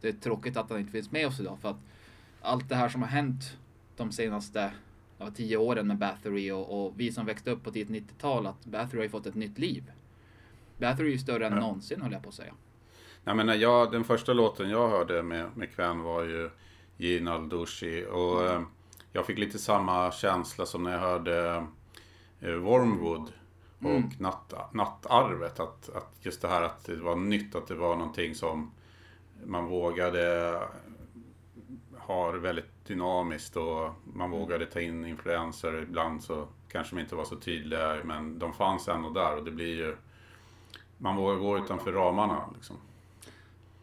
det 0.00 0.08
är 0.08 0.12
tråkigt 0.12 0.56
att 0.56 0.70
han 0.70 0.78
inte 0.80 0.92
finns 0.92 1.10
med 1.10 1.26
oss 1.26 1.40
idag 1.40 1.58
för 1.60 1.70
att 1.70 1.80
allt 2.40 2.68
det 2.68 2.74
här 2.76 2.88
som 2.88 3.02
har 3.02 3.08
hänt 3.08 3.56
de 3.96 4.12
senaste 4.12 4.72
ja, 5.18 5.30
tio 5.30 5.56
åren 5.56 5.86
med 5.86 5.98
Bathory 5.98 6.50
och, 6.50 6.86
och 6.86 6.92
vi 6.96 7.12
som 7.12 7.26
växte 7.26 7.50
upp 7.50 7.64
på 7.64 7.70
tidigt 7.70 8.08
90-tal 8.08 8.46
att 8.46 8.64
Bathory 8.64 8.98
har 8.98 9.04
ju 9.04 9.08
fått 9.10 9.26
ett 9.26 9.34
nytt 9.34 9.58
liv. 9.58 9.92
Bathory 10.78 11.08
är 11.08 11.12
ju 11.12 11.18
större 11.18 11.46
än 11.46 11.52
Ja. 11.52 11.60
någonsin 11.60 12.02
höll 12.02 12.12
jag 12.12 12.22
på 12.22 12.28
att 12.28 12.34
säga. 12.34 12.54
Nej, 13.24 13.34
men 13.34 13.46
när 13.46 13.54
jag, 13.54 13.92
den 13.92 14.04
första 14.04 14.32
låten 14.32 14.70
jag 14.70 14.88
hörde 14.88 15.22
med, 15.22 15.56
med 15.56 15.70
Kven 15.74 16.00
var 16.00 16.22
ju 16.22 16.50
Gina 16.96 17.38
Dushi 17.38 18.06
och 18.12 18.46
eh, 18.46 18.62
jag 19.12 19.26
fick 19.26 19.38
lite 19.38 19.58
samma 19.58 20.12
känsla 20.12 20.66
som 20.66 20.82
när 20.82 20.92
jag 20.92 21.00
hörde 21.00 21.66
eh, 22.40 22.54
Wormwood 22.54 23.32
och 23.78 23.90
Mm. 23.90 24.10
natt, 24.18 24.54
Nattarvet. 24.72 25.60
Att, 25.60 25.88
att 25.88 26.12
just 26.20 26.42
det 26.42 26.48
här 26.48 26.62
att 26.62 26.84
det 26.84 26.96
var 26.96 27.16
nytt, 27.16 27.54
att 27.54 27.66
det 27.66 27.74
var 27.74 27.96
någonting 27.96 28.34
som 28.34 28.70
man 29.44 29.66
vågade 29.66 30.58
ha 31.98 32.30
väldigt 32.30 32.84
dynamiskt 32.86 33.56
och 33.56 33.90
man 34.14 34.30
vågade 34.30 34.66
ta 34.66 34.80
in 34.80 35.04
influenser. 35.06 35.82
Ibland 35.82 36.24
så 36.24 36.48
kanske 36.68 36.96
de 36.96 37.00
inte 37.02 37.14
var 37.16 37.24
så 37.24 37.36
tydliga, 37.36 37.96
men 38.04 38.38
de 38.38 38.52
fanns 38.52 38.88
ändå 38.88 39.10
där 39.10 39.36
och 39.36 39.44
det 39.44 39.50
blir 39.50 39.74
ju... 39.76 39.96
Man 40.98 41.16
vågar 41.16 41.36
gå 41.36 41.58
utanför 41.58 41.92
ramarna 41.92 42.50
liksom. 42.54 42.76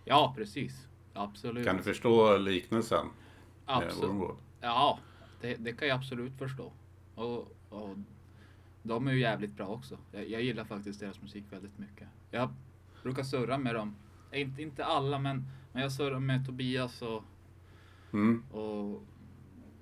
Ja, 0.06 0.34
precis. 0.38 0.88
Absolut. 1.14 1.66
Kan 1.68 1.78
du 1.78 1.84
förstå 1.84 2.38
liknelsen? 2.38 3.06
Absolut. 3.66 4.32
Ja, 4.62 5.00
det, 5.42 5.56
det 5.56 5.74
kan 5.74 5.88
jag 5.88 5.96
absolut 5.96 6.38
förstå. 6.38 6.72
Och, 7.16 7.56
och 7.70 7.98
de 8.84 9.08
är 9.08 9.12
ju 9.12 9.20
jävligt 9.20 9.56
bra 9.56 9.68
också. 9.68 9.98
Jag, 10.12 10.30
jag 10.30 10.42
gillar 10.44 10.66
faktiskt 10.66 11.00
deras 11.00 11.22
musik 11.22 11.44
väldigt 11.50 11.78
mycket. 11.78 12.08
Jag 12.32 12.54
brukar 13.04 13.24
surra 13.24 13.58
med 13.58 13.76
dem. 13.76 13.96
Eh, 14.32 14.42
Inte, 14.42 14.62
inte 14.62 14.86
alla, 14.86 15.20
men, 15.20 15.46
men 15.72 15.82
jag 15.82 15.92
surrar 15.92 16.20
med 16.20 16.46
Tobias 16.46 17.02
och, 17.02 17.24
Mm. 18.14 18.44
och 18.52 19.04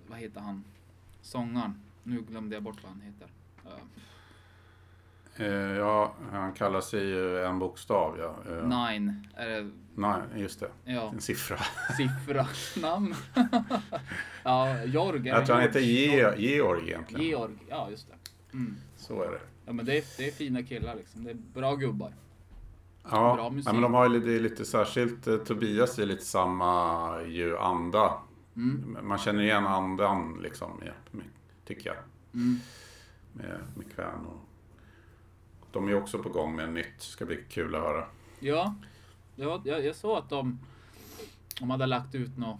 vad 0.07 0.19
heter 0.19 0.41
han? 0.41 0.63
Sångaren. 1.21 1.81
Nu 2.03 2.21
glömde 2.21 2.55
jag 2.55 2.63
bort 2.63 2.83
vad 2.83 2.91
han 2.91 3.01
heter. 3.01 3.27
Uh, 3.65 3.83
ja, 5.45 6.13
han 6.31 6.53
kallar 6.53 6.81
sig 6.81 7.03
ju 7.03 7.43
en 7.45 7.59
bokstav, 7.59 8.17
ja. 8.19 8.35
Eh, 8.51 8.63
nine. 8.63 9.27
Är 9.35 9.47
det, 9.49 9.71
Nej, 9.95 10.19
just 10.35 10.59
det. 10.59 10.69
ja, 10.85 11.09
En 11.13 11.21
siffra. 11.21 11.57
siffra. 11.97 12.47
Namn. 12.81 13.15
ja, 14.43 14.83
Jorg. 14.83 15.27
Jag 15.27 15.45
tror 15.45 15.55
han 15.55 15.63
heter 15.65 15.79
Georg? 15.79 16.35
Ge- 16.37 16.51
Georg 16.55 16.87
egentligen. 16.89 17.25
Georg. 17.25 17.53
Ja, 17.69 17.87
just 17.91 18.07
det. 18.07 18.13
Mm. 18.57 18.75
Så 18.97 19.23
är 19.23 19.31
det. 19.31 19.39
Ja, 19.65 19.73
men 19.73 19.85
det 19.85 19.97
är, 19.97 20.03
det 20.17 20.27
är 20.27 20.31
fina 20.31 20.63
killar 20.63 20.95
liksom. 20.95 21.23
Det 21.23 21.29
är 21.31 21.37
bra 21.53 21.75
gubbar. 21.75 22.13
Ja, 23.11 23.35
Bra 23.35 23.49
musik. 23.49 23.65
nej, 23.65 23.73
men 23.73 23.81
de 23.83 23.93
har 23.93 24.09
ju 24.09 24.19
det 24.19 24.39
lite 24.39 24.65
särskilt, 24.65 25.27
eh, 25.27 25.37
Tobias 25.37 25.99
är 25.99 26.05
lite 26.05 26.25
samma 26.25 27.21
ju 27.21 27.57
anda. 27.57 28.13
Mm. 28.55 28.97
Man 29.03 29.17
känner 29.17 29.43
igen 29.43 29.67
andan 29.67 30.39
liksom, 30.43 30.71
med, 30.79 31.23
tycker 31.65 31.89
jag. 31.89 31.97
Mm. 32.33 32.59
Med, 33.33 33.59
med 33.75 33.93
Kvän 33.95 34.25
och 34.25 34.46
de 35.71 35.87
är 35.87 35.95
också 35.95 36.23
på 36.23 36.29
gång 36.29 36.55
med 36.55 36.73
nytt. 36.73 37.01
Ska 37.01 37.25
bli 37.25 37.43
kul 37.49 37.75
att 37.75 37.81
höra. 37.81 38.05
Ja, 38.39 38.75
ja 39.35 39.61
jag, 39.65 39.85
jag 39.85 39.95
såg 39.95 40.17
att 40.17 40.29
de, 40.29 40.59
de 41.59 41.69
hade 41.69 41.85
lagt 41.85 42.15
ut 42.15 42.37
några 42.37 42.57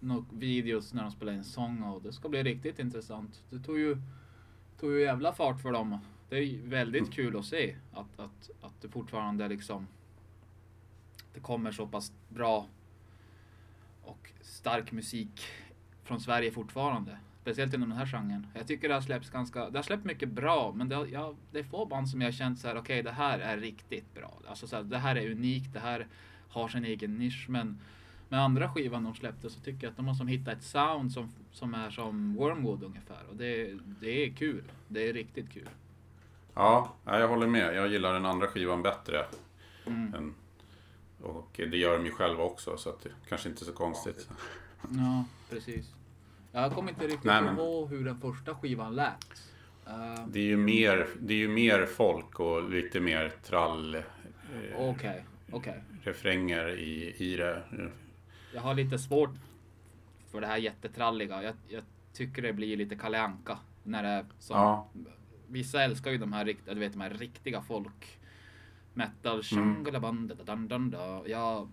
nå 0.00 0.24
videos 0.30 0.94
när 0.94 1.02
de 1.02 1.10
spelade 1.10 1.36
in 1.36 1.44
sång 1.44 1.82
och 1.82 2.02
det 2.02 2.12
ska 2.12 2.28
bli 2.28 2.42
riktigt 2.42 2.78
intressant. 2.78 3.42
Det 3.50 3.58
tog 3.58 3.78
ju, 3.78 3.96
tog 4.80 4.92
ju 4.92 5.00
jävla 5.00 5.32
fart 5.32 5.62
för 5.62 5.72
dem. 5.72 5.98
Det 6.28 6.36
är 6.36 6.58
väldigt 6.62 7.12
kul 7.12 7.38
att 7.38 7.44
se 7.44 7.76
att, 7.92 8.20
att, 8.20 8.50
att 8.60 8.80
det 8.80 8.88
fortfarande 8.88 9.48
liksom 9.48 9.86
det 11.34 11.40
kommer 11.40 11.72
så 11.72 11.86
pass 11.86 12.12
bra 12.28 12.66
och 14.02 14.32
stark 14.40 14.92
musik 14.92 15.46
från 16.04 16.20
Sverige 16.20 16.50
fortfarande. 16.50 17.18
Speciellt 17.48 17.74
inom 17.74 17.88
den 17.88 17.98
här 17.98 18.06
genren. 18.06 18.46
Jag 18.54 18.66
tycker 18.66 18.88
det 18.88 18.94
har 18.94 19.00
släppts 19.00 19.30
ganska, 19.30 19.70
det 19.70 19.78
har 19.78 19.82
släppt 19.82 20.04
mycket 20.04 20.28
bra, 20.28 20.72
men 20.76 20.88
det, 20.88 20.96
har, 20.96 21.06
ja, 21.06 21.34
det 21.52 21.58
är 21.58 21.62
få 21.62 21.86
band 21.86 22.08
som 22.08 22.20
jag 22.20 22.26
har 22.28 22.32
känt 22.32 22.58
så 22.58 22.68
här, 22.68 22.76
okej 22.76 23.02
det 23.02 23.10
här 23.10 23.38
är 23.38 23.56
riktigt 23.56 24.14
bra. 24.14 24.32
Alltså 24.48 24.66
så 24.66 24.76
här, 24.76 24.82
det 24.82 24.98
här 24.98 25.16
är 25.16 25.30
unikt, 25.30 25.72
det 25.72 25.80
här 25.80 26.06
har 26.48 26.68
sin 26.68 26.84
egen 26.84 27.18
nisch, 27.18 27.46
men 27.48 27.80
med 28.28 28.40
andra 28.40 28.72
skivan 28.72 29.04
de 29.04 29.14
släppte 29.14 29.50
så 29.50 29.60
tycker 29.60 29.86
jag 29.86 29.90
att 29.90 29.96
de 29.96 30.08
har 30.08 30.14
som 30.14 30.28
hittat 30.28 30.58
ett 30.58 30.62
sound 30.62 31.12
som, 31.12 31.32
som 31.52 31.74
är 31.74 31.90
som 31.90 32.34
Wormwood 32.34 32.82
ungefär. 32.82 33.22
Och 33.30 33.36
det, 33.36 33.78
det 34.00 34.24
är 34.24 34.32
kul. 34.32 34.64
Det 34.88 35.08
är 35.08 35.12
riktigt 35.12 35.50
kul. 35.50 35.68
Ja, 36.54 36.94
jag 37.04 37.28
håller 37.28 37.46
med. 37.46 37.74
Jag 37.74 37.88
gillar 37.88 38.12
den 38.12 38.26
andra 38.26 38.46
skivan 38.46 38.82
bättre. 38.82 39.26
Mm. 39.86 40.14
Än, 40.14 40.34
och 41.22 41.60
det 41.70 41.76
gör 41.76 41.98
de 41.98 42.06
ju 42.06 42.12
själva 42.12 42.42
också, 42.42 42.76
så 42.76 42.90
att 42.90 43.02
det 43.02 43.10
kanske 43.28 43.48
inte 43.48 43.62
är 43.62 43.66
så 43.66 43.72
konstigt. 43.72 44.28
Ja, 44.82 45.24
precis. 45.50 45.94
Jag 46.62 46.72
kommer 46.72 46.90
inte 46.90 47.04
riktigt 47.06 47.24
Nej, 47.24 47.42
men- 47.42 47.56
ihåg 47.58 47.90
hur 47.90 48.04
den 48.04 48.20
första 48.20 48.54
skivan 48.54 48.94
lät. 48.94 49.42
Eh, 49.86 50.26
Det 50.28 50.38
är 50.40 50.44
ju 50.44 50.56
mer, 50.56 51.06
det 51.20 51.34
är 51.34 51.38
ju 51.38 51.48
mer 51.48 51.86
folk 51.86 52.40
och 52.40 52.70
lite 52.70 53.00
mer 53.00 53.32
trall 53.42 53.94
eh, 53.94 54.02
Okej, 54.76 55.24
okej. 55.52 55.82
refränger 56.02 56.68
i, 56.78 57.14
i 57.18 57.36
det. 57.36 57.62
Jag 58.54 58.60
har 58.60 58.74
lite 58.74 58.98
svårt 58.98 59.30
för 60.30 60.40
det 60.40 60.46
här 60.46 60.56
jättetralliga. 60.56 61.42
Jag, 61.42 61.54
jag 61.68 61.82
tycker 62.12 62.42
det 62.42 62.52
blir 62.52 62.76
lite 62.76 62.96
Kalle 62.96 63.20
Anka 63.20 63.58
när 63.82 64.02
det 64.02 64.26
som, 64.38 64.56
Ja. 64.56 64.88
Vissa 65.50 65.82
älskar 65.82 66.10
ju 66.10 66.18
de 66.18 66.32
här, 66.32 66.44
du 66.44 66.74
vet, 66.80 66.92
de 66.92 67.00
här 67.00 67.10
riktiga 67.10 67.62
folk 67.62 68.18
metal. 68.94 69.32
Mm. 69.32 69.42
Shangalabanda, 69.42 70.34
dan, 70.44 70.68
dan, 70.68 70.90
da. 70.90 71.22
Jag, 71.26 71.68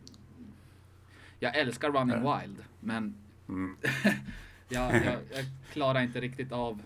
jag 1.39 1.57
älskar 1.57 1.91
Running. 1.91 2.15
Wild, 2.19 2.63
men 2.79 3.15
Mm. 3.49 3.77
jag, 4.69 4.95
jag, 5.05 5.13
jag 5.33 5.45
klarar 5.71 6.01
inte 6.01 6.21
riktigt 6.21 6.51
av 6.51 6.81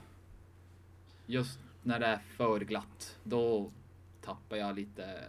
just 1.26 1.60
när 1.84 2.00
det 2.00 2.06
är 2.06 2.20
för 2.38 2.60
glatt. 2.60 3.18
Då 3.24 3.72
tappar 4.22 4.58
jag 4.58 4.76
lite. 4.76 5.24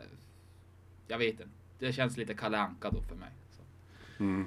Jag 1.09 1.19
vet 1.19 1.33
inte. 1.33 1.49
Det 1.79 1.93
känns 1.93 2.17
lite 2.17 2.35
Kalle 2.35 2.59
Anka 2.59 2.91
då 2.91 3.03
för 3.03 3.15
mig. 3.17 3.29
Mm. 4.19 4.47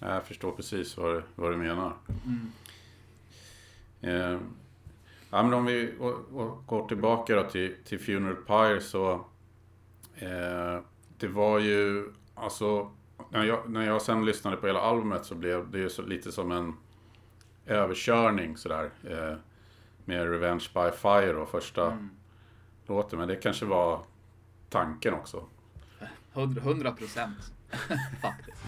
Jag 0.00 0.24
förstår 0.24 0.52
precis 0.52 0.96
vad 0.96 1.14
du, 1.14 1.22
vad 1.34 1.52
du 1.52 1.56
menar. 1.56 1.92
Mm. 2.26 2.52
Eh, 4.00 4.40
ja, 5.30 5.42
men 5.42 5.54
om 5.54 5.64
vi 5.64 5.94
å- 6.00 6.24
å- 6.32 6.62
går 6.66 6.88
tillbaka 6.88 7.34
då 7.36 7.50
till, 7.50 7.74
till 7.84 7.98
Funeral 8.00 8.36
Pyre 8.36 8.80
så 8.80 9.12
eh, 10.14 10.80
det 11.18 11.28
var 11.28 11.58
ju 11.58 12.12
alltså 12.34 12.90
när 13.30 13.44
jag, 13.44 13.70
när 13.70 13.86
jag 13.86 14.02
sen 14.02 14.24
lyssnade 14.24 14.56
på 14.56 14.66
hela 14.66 14.80
albumet 14.80 15.24
så 15.26 15.34
blev 15.34 15.70
det 15.70 15.78
ju 15.78 15.90
så, 15.90 16.02
lite 16.02 16.32
som 16.32 16.52
en 16.52 16.74
överkörning 17.68 18.56
sådär 18.56 18.90
eh, 19.10 19.34
med 20.04 20.30
Revenge 20.30 20.64
by 20.74 20.90
Fire 20.96 21.32
då, 21.32 21.46
första 21.46 21.86
Mm. 21.86 22.10
låten. 22.86 23.18
Men 23.18 23.28
det 23.28 23.36
kanske 23.36 23.64
var 23.66 24.00
tanken 24.68 25.14
också. 25.14 25.44
Hundra- 26.32 26.60
Hundra 26.62 26.92
procent 26.92 27.38
faktiskt. 28.22 28.62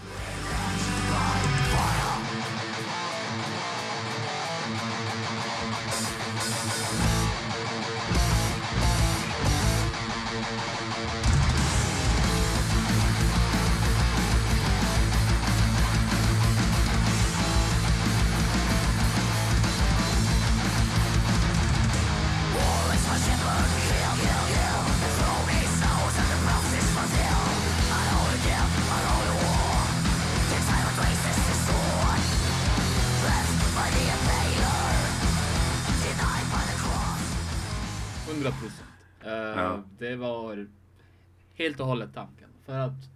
Helt 41.61 41.79
och 41.79 41.85
hållet 41.85 42.13
tanken. 42.13 42.49
För 42.65 42.79
att 42.79 43.09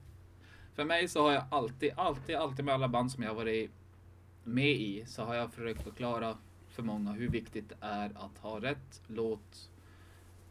för 0.73 0.85
mig 0.85 1.07
så 1.07 1.21
har 1.21 1.31
jag 1.31 1.43
alltid, 1.51 1.91
alltid, 1.97 2.35
alltid 2.35 2.65
med 2.65 2.73
alla 2.73 2.87
band 2.87 3.11
som 3.11 3.23
jag 3.23 3.35
varit 3.35 3.71
med 4.43 4.71
i 4.71 5.03
så 5.05 5.23
har 5.23 5.35
jag 5.35 5.53
försökt 5.53 5.83
förklara 5.83 6.37
för 6.67 6.83
många 6.83 7.11
hur 7.11 7.29
viktigt 7.29 7.69
det 7.69 7.75
är 7.79 8.11
att 8.15 8.37
ha 8.37 8.61
rätt 8.61 9.01
låt 9.07 9.69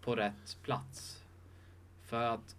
på 0.00 0.16
rätt 0.16 0.58
plats. 0.62 1.24
För 2.02 2.22
att 2.22 2.56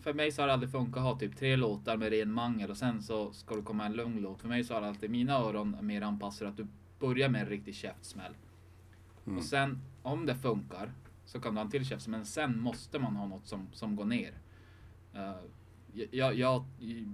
för 0.00 0.14
mig 0.14 0.32
så 0.32 0.42
har 0.42 0.46
det 0.46 0.52
aldrig 0.52 0.72
funkat 0.72 0.96
att 0.96 1.02
ha 1.02 1.18
typ 1.18 1.36
tre 1.36 1.56
låtar 1.56 1.96
med 1.96 2.10
ren 2.10 2.32
mangel 2.32 2.70
och 2.70 2.76
sen 2.76 3.02
så 3.02 3.32
ska 3.32 3.56
det 3.56 3.62
komma 3.62 3.86
en 3.86 3.92
lugn 3.92 4.20
låt. 4.20 4.40
För 4.40 4.48
mig 4.48 4.64
så 4.64 4.74
har 4.74 4.82
alltid 4.82 5.10
mina 5.10 5.34
öron 5.34 5.76
mer 5.80 6.02
anpassade 6.02 6.50
att 6.50 6.56
du 6.56 6.66
börjar 6.98 7.28
med 7.28 7.40
en 7.40 7.48
riktig 7.48 7.74
käftsmäll. 7.74 8.34
Mm. 9.26 9.38
Och 9.38 9.44
sen 9.44 9.82
om 10.02 10.26
det 10.26 10.34
funkar 10.34 10.92
så 11.28 11.40
kan 11.40 11.54
du 11.54 11.58
ha 11.58 11.64
en 11.64 11.70
till 11.70 11.84
käft, 11.84 12.06
men 12.08 12.26
sen 12.26 12.60
måste 12.60 12.98
man 12.98 13.16
ha 13.16 13.26
något 13.26 13.46
som, 13.46 13.68
som 13.72 13.96
går 13.96 14.04
ner. 14.04 14.32
Uh, 15.14 15.36
jag, 16.10 16.34
jag, 16.34 16.64
i, 16.80 17.06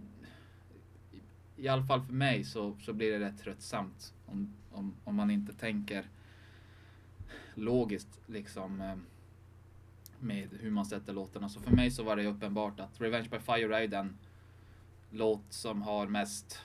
I 1.57 1.68
alla 1.68 1.83
fall 1.83 2.03
för 2.03 2.12
mig 2.12 2.44
så, 2.44 2.77
så 2.81 2.92
blir 2.92 3.12
det 3.12 3.27
rätt 3.27 3.38
tröttsamt 3.38 4.14
om, 4.27 4.55
om, 4.72 4.94
om 5.05 5.14
man 5.14 5.31
inte 5.31 5.53
tänker 5.53 6.09
logiskt 7.55 8.20
liksom 8.27 8.81
eh, 8.81 8.96
med 10.20 10.48
hur 10.61 10.70
man 10.70 10.87
sätter 10.87 11.12
låtarna. 11.12 11.48
Så 11.48 11.61
för 11.61 11.70
mig 11.70 11.90
så 11.90 12.03
var 12.03 12.16
det 12.16 12.27
uppenbart 12.27 12.81
att 12.81 13.00
Revenge 13.00 13.29
by 13.29 13.38
Fire 13.38 13.85
är 13.85 13.88
den 13.88 14.18
låt 15.11 15.53
som 15.53 15.83
har 15.83 16.07
mest 16.07 16.62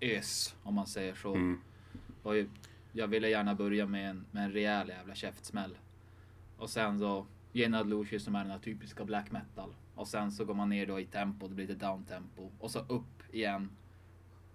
ös 0.00 0.54
om 0.62 0.74
man 0.74 0.86
säger 0.86 1.14
så. 1.14 1.34
Mm. 1.34 1.60
Och 2.22 2.34
jag 2.92 3.08
ville 3.08 3.28
gärna 3.28 3.54
börja 3.54 3.86
med 3.86 4.10
en, 4.10 4.24
med 4.30 4.44
en 4.44 4.52
rejäl 4.52 4.88
jävla 4.88 5.14
käftsmäll. 5.14 5.76
Och 6.58 6.70
sen 6.70 6.98
så 6.98 7.26
Genad 7.52 7.88
Lucius 7.88 8.24
som 8.24 8.34
är 8.34 8.42
den 8.42 8.50
här 8.50 8.58
typiska 8.58 9.04
black 9.04 9.30
metal. 9.30 9.74
Och 9.94 10.08
sen 10.08 10.32
så 10.32 10.44
går 10.44 10.54
man 10.54 10.68
ner 10.68 10.86
då 10.86 11.00
i 11.00 11.06
tempo, 11.06 11.48
det 11.48 11.54
blir 11.54 11.66
lite 11.66 11.86
down 11.86 12.04
tempo. 12.04 12.50
Och 12.58 12.70
så 12.70 12.78
upp 12.78 13.34
igen. 13.34 13.70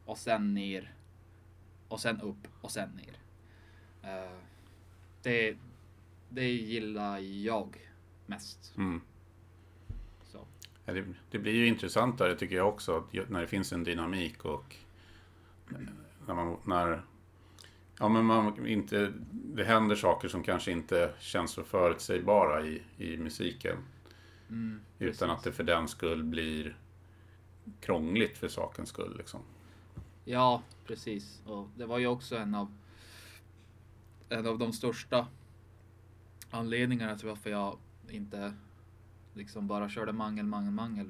Och 0.05 0.17
sen 0.17 0.53
ner. 0.53 0.93
Och 1.87 1.99
sen 1.99 2.21
upp 2.21 2.47
och 2.61 2.71
sen 2.71 2.89
ner. 2.89 3.17
Eh, 4.11 4.37
det, 5.21 5.57
det 6.29 6.47
gillar 6.47 7.17
jag 7.19 7.77
mest. 8.25 8.73
Mm. 8.77 9.01
Det, 10.85 11.05
det 11.31 11.39
blir 11.39 11.53
ju 11.53 11.67
intressantare 11.67 12.35
tycker 12.35 12.55
jag 12.55 12.69
också 12.69 13.07
när 13.27 13.41
det 13.41 13.47
finns 13.47 13.73
en 13.73 13.83
dynamik 13.83 14.45
och 14.45 14.75
eh, 15.71 15.77
när 16.27 16.33
man, 16.33 16.57
när, 16.65 17.03
ja, 18.03 18.09
men 18.09 18.25
man 18.25 18.67
inte, 18.67 19.13
det 19.31 19.63
händer 19.63 19.95
saker 19.95 20.27
som 20.27 20.43
kanske 20.43 20.71
inte 20.71 21.13
känns 21.19 21.51
så 21.51 21.63
förutsägbara 21.63 22.65
i, 22.65 22.81
i 22.97 23.17
musiken. 23.17 23.77
Mm, 24.49 24.81
Utan 24.99 25.29
att 25.29 25.43
det 25.43 25.51
för 25.51 25.63
den 25.63 25.87
skull 25.87 26.23
blir 26.23 26.77
krångligt 27.81 28.37
för 28.37 28.47
sakens 28.47 28.89
skull. 28.89 29.17
Liksom. 29.17 29.39
Ja, 30.25 30.61
precis. 30.87 31.41
Och 31.45 31.67
det 31.77 31.85
var 31.85 31.97
ju 31.97 32.07
också 32.07 32.37
en 32.37 32.55
av 32.55 32.73
en 34.29 34.47
av 34.47 34.57
de 34.59 34.73
största 34.73 35.27
anledningarna 36.51 37.17
till 37.17 37.27
varför 37.27 37.49
jag 37.49 37.77
inte 38.09 38.53
liksom 39.33 39.67
bara 39.67 39.89
körde 39.89 40.13
mangel, 40.13 40.45
mangel, 40.45 40.71
mangel. 40.71 41.09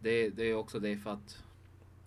Det, 0.00 0.28
det 0.28 0.42
är 0.42 0.54
också 0.54 0.78
det 0.80 0.96
för 0.96 1.10
att 1.10 1.42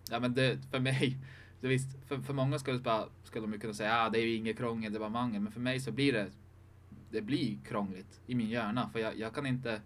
ja, 0.09 0.19
men 0.19 0.33
det, 0.33 0.59
för 0.71 0.79
mig, 0.79 1.17
så 1.61 1.67
visst, 1.67 2.07
för, 2.07 2.17
för 2.17 2.33
många 2.33 2.59
skulle, 2.59 2.79
bara, 2.79 3.05
skulle 3.23 3.45
de 3.45 3.53
ju 3.53 3.59
kunna 3.59 3.73
säga 3.73 4.01
ah, 4.01 4.09
det 4.09 4.19
är 4.19 4.25
ju 4.25 4.35
inget 4.35 4.57
krångel, 4.57 4.93
det 4.93 4.99
var 4.99 5.09
mangel. 5.09 5.41
Men 5.41 5.51
för 5.51 5.59
mig 5.59 5.79
så 5.79 5.91
blir 5.91 6.13
det, 6.13 6.31
det 7.11 7.21
blir 7.21 7.57
krångligt 7.65 8.21
i 8.27 8.35
min 8.35 8.49
hjärna. 8.49 8.89
För 8.89 8.99
jag, 8.99 9.17
jag 9.17 9.33
kan 9.33 9.45
inte 9.45 9.81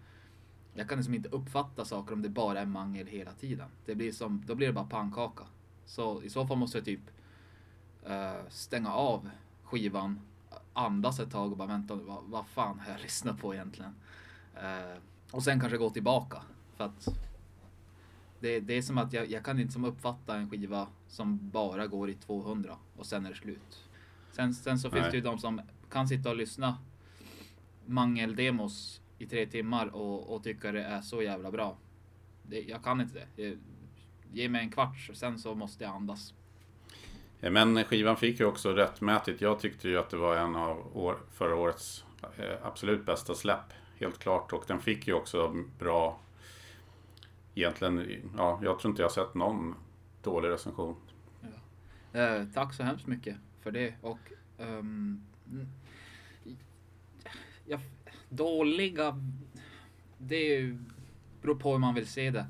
jag 0.74 0.88
kan 0.88 0.98
liksom 0.98 1.14
inte 1.14 1.28
uppfatta 1.28 1.84
saker 1.84 2.12
om 2.12 2.22
det 2.22 2.28
bara 2.28 2.60
är 2.60 2.66
mangel 2.66 3.06
hela 3.06 3.32
tiden. 3.32 3.68
Det 3.86 3.94
blir 3.94 4.12
som, 4.12 4.42
då 4.46 4.54
blir 4.54 4.66
det 4.66 4.72
bara 4.72 4.84
pannkaka. 4.84 5.44
Så 5.86 6.22
i 6.22 6.30
så 6.30 6.46
fall 6.46 6.56
måste 6.56 6.78
jag 6.78 6.84
typ 6.84 7.00
uh, 8.08 8.48
stänga 8.48 8.92
av 8.92 9.30
skivan, 9.62 10.20
andas 10.72 11.20
ett 11.20 11.30
tag 11.30 11.52
och 11.52 11.58
bara 11.58 11.68
vänta, 11.68 11.94
vad, 11.94 12.24
vad 12.24 12.46
fan 12.46 12.80
har 12.80 12.92
jag 12.92 13.00
lyssnat 13.00 13.40
på 13.40 13.54
egentligen? 13.54 13.94
Uh, 14.56 14.98
och 15.30 15.42
sen 15.42 15.60
kanske 15.60 15.78
gå 15.78 15.90
tillbaka. 15.90 16.42
För 16.76 16.84
att 16.84 17.08
det, 18.42 18.60
det 18.60 18.74
är 18.74 18.82
som 18.82 18.98
att 18.98 19.12
jag, 19.12 19.30
jag 19.30 19.44
kan 19.44 19.60
inte 19.60 19.72
som 19.72 19.84
uppfatta 19.84 20.36
en 20.36 20.50
skiva 20.50 20.88
som 21.08 21.50
bara 21.50 21.86
går 21.86 22.10
i 22.10 22.14
200 22.14 22.76
och 22.96 23.06
sen 23.06 23.26
är 23.26 23.30
det 23.30 23.36
slut. 23.36 23.88
Sen, 24.32 24.54
sen 24.54 24.78
så 24.78 24.90
finns 24.90 25.02
Nej. 25.02 25.10
det 25.10 25.16
ju 25.16 25.22
de 25.22 25.38
som 25.38 25.60
kan 25.90 26.08
sitta 26.08 26.30
och 26.30 26.36
lyssna 26.36 26.78
mangeldemos 27.86 29.00
i 29.18 29.26
tre 29.26 29.46
timmar 29.46 29.86
och, 29.86 30.34
och 30.34 30.44
tycka 30.44 30.72
det 30.72 30.82
är 30.82 31.00
så 31.00 31.22
jävla 31.22 31.50
bra. 31.50 31.76
Det, 32.42 32.60
jag 32.60 32.84
kan 32.84 33.00
inte 33.00 33.14
det. 33.14 33.42
det. 33.42 33.58
Ge 34.32 34.48
mig 34.48 34.60
en 34.60 34.70
kvart, 34.70 35.10
sen 35.14 35.38
så 35.38 35.54
måste 35.54 35.84
jag 35.84 35.94
andas. 35.94 36.34
Ja, 37.40 37.50
Men 37.50 37.84
skivan 37.84 38.16
fick 38.16 38.40
ju 38.40 38.46
också 38.46 38.72
rättmätigt. 38.72 39.40
Jag 39.40 39.60
tyckte 39.60 39.88
ju 39.88 39.98
att 39.98 40.10
det 40.10 40.16
var 40.16 40.36
en 40.36 40.56
av 40.56 40.96
år, 40.96 41.18
förra 41.32 41.56
årets 41.56 42.04
eh, 42.36 42.66
absolut 42.66 43.06
bästa 43.06 43.34
släpp. 43.34 43.72
Helt 43.98 44.18
klart. 44.18 44.52
Och 44.52 44.64
den 44.66 44.80
fick 44.80 45.06
ju 45.06 45.14
också 45.14 45.54
bra... 45.78 46.18
Egentligen, 47.54 48.30
ja, 48.36 48.60
jag 48.62 48.78
tror 48.78 48.90
inte 48.90 49.02
jag 49.02 49.08
har 49.08 49.26
sett 49.26 49.34
någon 49.34 49.74
dålig 50.22 50.48
recension. 50.48 50.96
Eh, 52.12 52.44
tack 52.54 52.74
så 52.74 52.82
hemskt 52.82 53.06
mycket 53.06 53.36
för 53.60 53.70
det. 53.70 53.94
Och 54.00 54.18
um, 54.58 55.22
ja, 57.66 57.80
dåliga, 58.28 59.20
det 60.18 60.76
beror 61.42 61.54
på 61.54 61.72
hur 61.72 61.78
man 61.78 61.94
vill 61.94 62.06
se 62.06 62.30
det. 62.30 62.46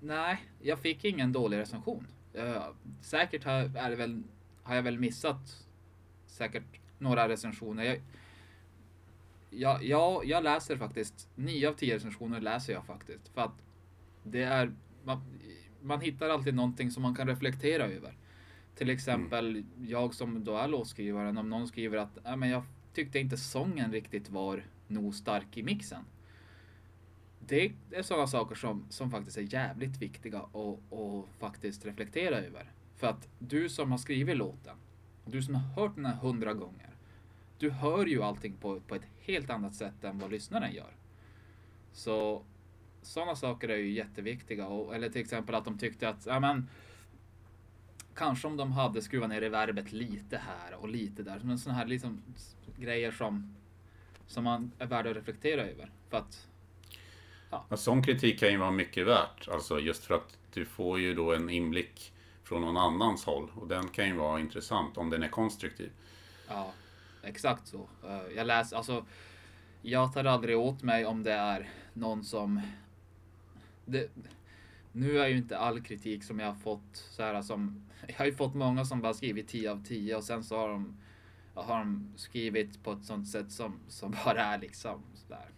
Nej, 0.00 0.46
jag 0.60 0.78
fick 0.78 1.04
ingen 1.04 1.32
dålig 1.32 1.58
recension. 1.58 2.06
Eh, 2.34 2.66
säkert 3.00 3.44
har, 3.44 3.76
är 3.76 3.90
det 3.90 3.96
väl, 3.96 4.22
har 4.62 4.74
jag 4.74 4.82
väl 4.82 4.98
missat 4.98 5.66
säkert 6.26 6.80
några 6.98 7.28
recensioner. 7.28 7.84
Jag, 7.84 8.00
jag, 9.50 9.84
jag, 9.84 10.24
jag 10.24 10.44
läser 10.44 10.76
faktiskt, 10.76 11.28
nio 11.34 11.68
av 11.68 11.74
tio 11.74 11.94
recensioner 11.94 12.40
läser 12.40 12.72
jag 12.72 12.86
faktiskt. 12.86 13.28
För 13.28 13.40
att 13.40 13.62
det 14.22 14.42
är, 14.42 14.72
man, 15.04 15.20
man 15.82 16.00
hittar 16.00 16.28
alltid 16.28 16.54
någonting 16.54 16.90
som 16.90 17.02
man 17.02 17.14
kan 17.14 17.28
reflektera 17.28 17.84
över. 17.84 18.16
Till 18.74 18.90
exempel 18.90 19.64
jag 19.86 20.14
som 20.14 20.44
då 20.44 20.56
är 20.56 20.68
låtskrivaren, 20.68 21.38
om 21.38 21.50
någon 21.50 21.68
skriver 21.68 21.98
att 21.98 22.18
"Ja, 22.24 22.36
men 22.36 22.48
jag 22.48 22.62
tyckte 22.94 23.18
inte 23.18 23.36
sången 23.36 23.92
riktigt 23.92 24.30
var 24.30 24.64
nog 24.88 25.14
stark 25.14 25.56
i 25.56 25.62
mixen. 25.62 26.04
Det 27.46 27.72
är 27.90 28.02
sådana 28.02 28.26
saker 28.26 28.54
som, 28.54 28.86
som 28.90 29.10
faktiskt 29.10 29.36
är 29.38 29.54
jävligt 29.54 29.96
viktiga 30.02 30.40
och, 30.40 30.80
och 30.90 31.28
faktiskt 31.38 31.86
reflektera 31.86 32.36
över. 32.36 32.70
För 32.96 33.06
att 33.06 33.28
du 33.38 33.68
som 33.68 33.90
har 33.90 33.98
skrivit 33.98 34.36
låten, 34.36 34.76
du 35.24 35.42
som 35.42 35.54
har 35.54 35.82
hört 35.82 35.94
den 35.96 36.06
här 36.06 36.16
hundra 36.16 36.54
gånger, 36.54 36.90
du 37.58 37.70
hör 37.70 38.06
ju 38.06 38.22
allting 38.22 38.52
på, 38.52 38.80
på 38.80 38.94
ett 38.94 39.06
helt 39.20 39.50
annat 39.50 39.74
sätt 39.74 40.04
än 40.04 40.18
vad 40.18 40.30
lyssnaren 40.30 40.72
gör. 40.74 40.96
Så 41.92 42.42
sådana 43.02 43.36
saker 43.36 43.68
är 43.68 43.76
ju 43.76 43.90
jätteviktiga. 43.92 44.66
Och, 44.66 44.94
eller 44.94 45.08
till 45.08 45.20
exempel 45.20 45.54
att 45.54 45.64
de 45.64 45.78
tyckte 45.78 46.08
att, 46.08 46.26
ja 46.26 46.40
men, 46.40 46.68
kanske 48.14 48.46
om 48.48 48.56
de 48.56 48.72
hade 48.72 49.02
skruvat 49.02 49.28
ner 49.28 49.40
reverbet 49.40 49.92
lite 49.92 50.36
här 50.38 50.74
och 50.74 50.88
lite 50.88 51.22
där. 51.22 51.40
Men 51.44 51.58
sådana 51.58 51.78
här 51.78 51.86
liksom 51.86 52.22
grejer 52.76 53.10
som, 53.12 53.54
som 54.26 54.44
man 54.44 54.72
är 54.78 54.86
värd 54.86 55.06
att 55.06 55.16
reflektera 55.16 55.62
över. 55.62 55.90
För 56.10 56.16
att, 56.18 56.48
Och 57.68 57.78
sån 57.78 58.02
kritik 58.02 58.40
kan 58.40 58.50
ju 58.50 58.56
vara 58.56 58.70
mycket 58.70 59.06
värt. 59.06 59.48
Alltså 59.48 59.80
just 59.80 60.04
för 60.04 60.14
att 60.14 60.38
du 60.52 60.64
får 60.64 61.00
ju 61.00 61.14
då 61.14 61.34
en 61.34 61.50
inblick 61.50 62.12
från 62.44 62.60
någon 62.60 62.76
annans 62.76 63.24
håll. 63.24 63.50
Och 63.54 63.68
den 63.68 63.88
kan 63.88 64.06
ju 64.06 64.12
vara 64.16 64.40
intressant 64.40 64.96
om 64.98 65.10
den 65.10 65.22
är 65.22 65.28
konstruktiv. 65.28 65.90
ja, 66.48 66.72
exakt 67.22 67.66
så. 67.66 67.88
Eh, 68.04 68.36
Jag 68.36 68.46
läser, 68.46 68.76
alltså, 68.76 69.04
jag 69.82 70.12
tar 70.12 70.24
aldrig 70.24 70.58
åt 70.58 70.82
mig 70.82 71.06
om 71.06 71.22
det 71.22 71.32
är 71.32 71.68
någon 71.92 72.24
som, 72.24 72.60
det, 73.84 74.10
nu 74.92 75.18
är 75.18 75.28
ju 75.28 75.36
inte 75.36 75.58
all 75.58 75.80
kritik 75.80 76.24
som 76.24 76.38
jag 76.38 76.46
har 76.46 76.54
fått 76.54 76.96
så 77.10 77.22
här 77.22 77.42
som, 77.42 77.82
jag 78.06 78.14
har 78.14 78.24
ju 78.26 78.32
fått 78.32 78.54
många 78.54 78.84
som 78.84 79.00
bara 79.00 79.14
skrivit 79.14 79.48
10 79.48 79.70
av 79.70 79.84
10 79.84 80.16
och 80.16 80.24
sen 80.24 80.44
så 80.44 80.56
har 80.56 80.68
de, 80.68 80.96
har 81.54 81.78
de 81.78 82.12
skrivit 82.16 82.84
på 82.84 82.92
ett 82.92 83.04
sånt 83.04 83.28
sätt 83.28 83.52
som, 83.52 83.80
som 83.88 84.10
bara 84.24 84.44
är 84.44 84.58
liksom 84.58 85.02
sådär. 85.14 85.48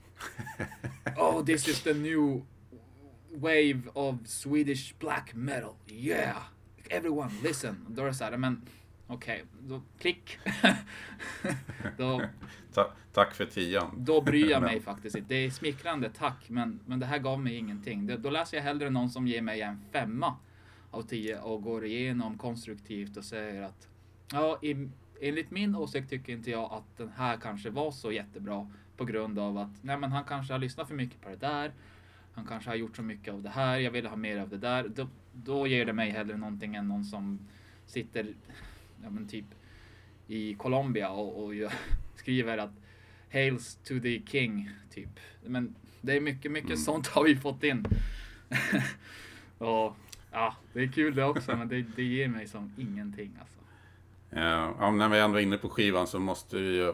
Oh, 1.17 1.45
this 1.45 1.69
is 1.69 1.83
the 1.83 1.95
new 1.95 2.43
wave 3.31 3.83
of 3.93 4.17
Swedish 4.27 4.95
black 4.99 5.35
metal. 5.35 5.75
Yeah! 5.87 6.43
Everyone 6.91 7.31
listen. 7.43 7.87
Då 7.89 8.03
är 8.03 8.07
det 8.07 8.15
såhär, 8.15 8.37
men 8.37 8.63
okej, 9.07 9.45
då 9.61 9.83
klick. 9.99 10.39
då, 11.97 12.23
Ta 12.75 12.93
tack 13.13 13.35
för 13.35 13.47
tian. 13.47 13.91
då 13.99 14.21
bryr 14.21 14.51
jag 14.51 14.63
mig 14.63 14.81
faktiskt 14.81 15.17
inte. 15.17 15.35
Det 15.35 15.45
är 15.45 15.51
smickrande, 15.51 16.11
tack, 16.11 16.45
men, 16.49 16.81
men 16.87 17.01
det 17.01 17.07
här 17.07 17.19
gav 17.19 17.41
mig 17.41 17.55
ingenting. 17.57 18.07
Det, 18.07 18.17
då 18.17 18.31
läser 18.31 18.57
jag 18.57 18.65
hellre 18.65 18.91
någon 18.91 19.11
som 19.11 19.27
ger 19.27 19.43
mig 19.43 19.61
en 19.61 19.81
femma 19.93 20.37
av 20.91 21.03
tio 21.03 21.39
och 21.39 21.63
går 21.63 21.85
igenom 21.85 22.39
konstruktivt 22.39 23.17
och 23.17 23.25
säger 23.25 23.63
att 23.63 23.89
ja, 24.33 24.59
i, 24.63 24.89
enligt 25.21 25.51
min 25.51 25.75
åsikt 25.77 26.11
tycker 26.11 26.33
inte 26.33 26.51
jag 26.51 26.73
att 26.73 26.97
den 26.97 27.13
här 27.17 27.37
kanske 27.37 27.71
var 27.71 27.91
så 27.91 28.13
jättebra 28.13 28.71
på 28.97 29.05
grund 29.05 29.39
av 29.39 29.59
att 29.59 29.83
nej, 29.83 29.99
men 29.99 30.13
han 30.13 30.25
kanske 30.25 30.53
har 30.55 30.59
lyssnat 30.59 30.89
för 30.89 30.95
mycket 30.95 31.21
på 31.21 31.29
det 31.29 31.37
där. 31.37 31.73
Han 32.35 32.47
kanske 32.47 32.71
har 32.71 32.77
gjort 32.77 32.97
så 32.97 33.03
mycket 33.03 33.35
av 33.35 33.43
det 33.43 33.49
här. 33.49 33.79
Jag 33.79 33.91
vill 33.91 34.07
ha 34.07 34.17
mer 34.17 34.39
av 34.39 34.49
det 34.49 34.59
där. 34.59 34.89
Då, 34.89 35.09
då 35.33 35.67
ger 35.67 35.87
det 35.87 35.93
mig 35.93 36.11
hellre 36.11 36.37
någonting 36.37 36.75
än 36.75 36.89
någon 36.89 37.05
som 37.05 37.39
sitter, 37.87 38.35
ja 39.05 39.11
men 39.11 39.29
typ 39.29 39.45
i 40.27 40.55
Colombia 40.55 41.11
och, 41.11 41.45
och 41.45 41.53
skriver 42.17 42.59
att 42.59 42.71
Hails 43.33 43.79
to 43.85 44.01
the 44.03 44.23
King, 44.27 44.71
typ. 44.91 45.21
Men 45.47 45.75
det 46.01 46.17
är 46.17 46.21
mycket, 46.21 46.51
mycket 46.53 46.71
Mm. 46.71 46.81
sånt 46.83 47.07
har 47.07 47.25
vi 47.25 47.37
fått 47.37 47.65
in. 47.65 47.85
och 49.59 49.97
ja, 50.33 50.57
det 50.73 50.81
är 50.81 50.89
kul 50.93 51.15
det 51.15 51.25
också, 51.25 51.57
men 51.57 51.69
det, 51.69 51.85
det 51.97 52.03
ger 52.03 52.29
mig 52.29 52.49
som 52.49 52.73
ingenting 52.79 53.31
alltså. 53.41 53.59
Ja, 54.81 54.91
när 54.91 55.09
vi 55.09 55.19
ändå 55.19 55.39
är 55.39 55.43
inne 55.43 55.59
på 55.59 55.69
skivan 55.69 56.07
så 56.07 56.19
måste 56.19 56.57
vi 56.57 56.77
ju... 56.77 56.93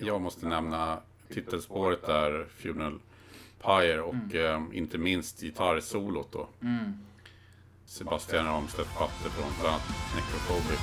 Jag 0.00 0.20
måste 0.20 0.48
nämna 0.48 1.00
titelspåret 1.28 2.06
där, 2.06 2.46
Funeral 2.56 3.00
Pyre 3.62 4.00
och 4.00 4.34
eh, 4.34 4.62
inte 4.72 4.98
minst 4.98 5.40
gitarrsolot 5.40 6.32
då. 6.32 6.48
Mm. 6.62 6.92
Sebastian 7.84 8.46
Ramstedt 8.46 8.94
Patte 8.98 9.30
från 9.30 9.50
bland 9.60 9.68
annat 9.74 9.88
Necrophobic. 10.14 10.80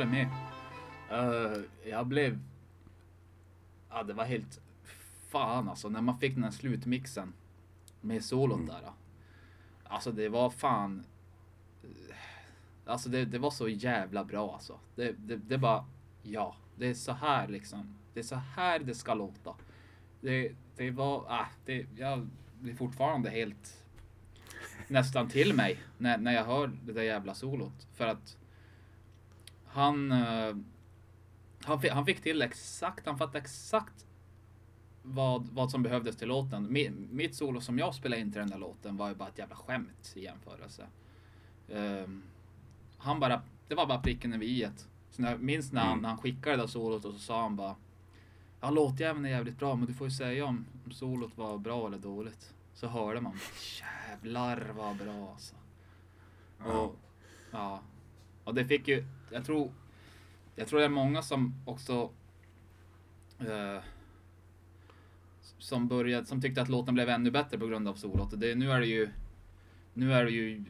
Håller 0.00 0.12
med. 0.12 0.28
Eh, 1.10 1.62
jag 1.90 2.06
blev... 2.06 2.38
Ja, 3.90 4.02
det 4.02 4.12
var 4.12 4.24
helt... 4.24 4.60
Fan 5.28 5.68
alltså, 5.68 5.88
när 5.88 6.00
man 6.00 6.18
fick 6.18 6.34
den 6.34 6.44
här 6.44 6.50
slutmixen 6.50 7.32
med 8.00 8.24
solot 8.24 8.56
Mm. 8.56 8.66
där. 8.68 8.92
Alltså 9.84 10.12
det 10.12 10.28
var 10.28 10.50
fan... 10.50 11.04
Alltså 12.86 13.08
det, 13.08 13.24
det 13.24 13.38
var 13.38 13.50
så 13.50 13.68
jävla 13.68 14.24
bra 14.24 14.52
alltså. 14.54 14.78
Det, 14.94 15.12
det, 15.12 15.36
det 15.36 15.58
bara, 15.58 15.84
ja, 16.22 16.56
det 16.76 16.86
är 16.86 16.94
så 16.94 17.12
här 17.12 17.48
liksom. 17.48 17.94
Det 18.14 18.20
är 18.20 18.24
så 18.24 18.34
här 18.56 18.78
det 18.78 18.94
ska 18.94 19.14
låta. 19.14 19.54
Det, 20.20 20.52
det 20.76 20.90
var, 20.90 21.24
ah, 21.28 21.46
det, 21.64 21.86
jag 21.96 22.28
blir 22.60 22.74
fortfarande 22.74 23.30
helt 23.30 23.84
nästan 24.88 25.28
till 25.28 25.54
mig 25.54 25.78
när, 25.98 26.18
när 26.18 26.32
jag 26.32 26.44
hör 26.44 26.72
det 26.86 26.92
där 26.92 27.02
jävla 27.02 27.34
solot. 27.34 27.86
För 27.94 28.06
att 28.06 28.36
han, 29.72 30.12
eh, 30.12 30.56
han, 31.64 31.80
fick, 31.80 31.90
han 31.92 32.06
fick 32.06 32.20
till 32.22 32.42
exakt, 32.42 33.06
han 33.06 33.18
fattade 33.18 33.38
exakt 33.38 34.06
vad, 35.02 35.48
vad 35.52 35.70
som 35.70 35.82
behövdes 35.82 36.16
till 36.16 36.28
låten. 36.28 36.68
Mi- 36.70 37.08
Mitt 37.10 37.34
solo 37.34 37.60
som 37.60 37.78
jag 37.78 37.94
spelade 37.94 38.22
in 38.22 38.32
till 38.32 38.38
den 38.40 38.50
där 38.50 38.58
låten 38.58 38.96
var 38.96 39.08
ju 39.08 39.14
bara 39.14 39.28
ett 39.28 39.38
jävla 39.38 39.56
skämt 39.56 40.12
i 40.16 40.24
jämförelse. 40.24 40.86
Ehm, 41.72 42.22
han 42.98 43.20
bara, 43.20 43.42
det 43.68 43.74
var 43.74 43.86
bara 43.86 44.00
pricken 44.00 44.32
över 44.32 44.44
i 44.44 44.62
ett. 44.62 44.88
Så 45.10 45.22
när, 45.22 45.30
jag 45.30 45.42
minns 45.42 45.72
när 45.72 45.80
han, 45.80 45.92
Mm. 45.92 46.04
han 46.04 46.18
skickade 46.18 46.56
det 46.56 46.62
där 46.62 46.66
solot 46.66 47.04
och 47.04 47.12
så 47.12 47.18
sa 47.18 47.42
han 47.42 47.56
bara 47.56 47.76
Ja 48.60 48.70
låtjäveln 48.70 49.24
är 49.24 49.30
jävligt 49.30 49.58
bra 49.58 49.74
men 49.76 49.86
du 49.86 49.94
får 49.94 50.06
ju 50.06 50.10
säga 50.10 50.44
om, 50.46 50.66
om 50.84 50.92
solot 50.92 51.36
var 51.36 51.58
bra 51.58 51.86
eller 51.86 51.98
dåligt. 51.98 52.54
Så 52.74 52.86
hörde 52.86 53.20
man 53.20 53.38
jävlar 53.80 54.72
vad 54.76 54.96
bra 54.96 55.30
alltså. 55.32 55.54
Och, 56.58 56.96
ja. 57.50 57.80
Och 58.44 58.54
det 58.54 58.64
fick 58.64 58.88
ju, 58.88 59.04
jag 59.32 59.44
tror, 59.44 59.72
jag 60.56 60.68
tror 60.68 60.78
det 60.78 60.84
är 60.84 60.88
många 60.88 61.22
som 61.22 61.54
också 61.64 62.10
eh, 63.38 63.82
som 65.58 65.88
började, 65.88 66.26
som 66.26 66.40
tyckte 66.40 66.62
att 66.62 66.68
låten 66.68 66.94
blev 66.94 67.08
ännu 67.08 67.30
bättre 67.30 67.58
på 67.58 67.66
grund 67.66 67.88
av 67.88 67.94
solot. 67.94 68.40
Det, 68.40 68.54
nu 68.54 68.72
är 68.72 68.80
det 68.80 68.86
ju, 68.86 69.10
nu 69.94 70.12
är 70.12 70.24
det 70.24 70.30
ju 70.30 70.64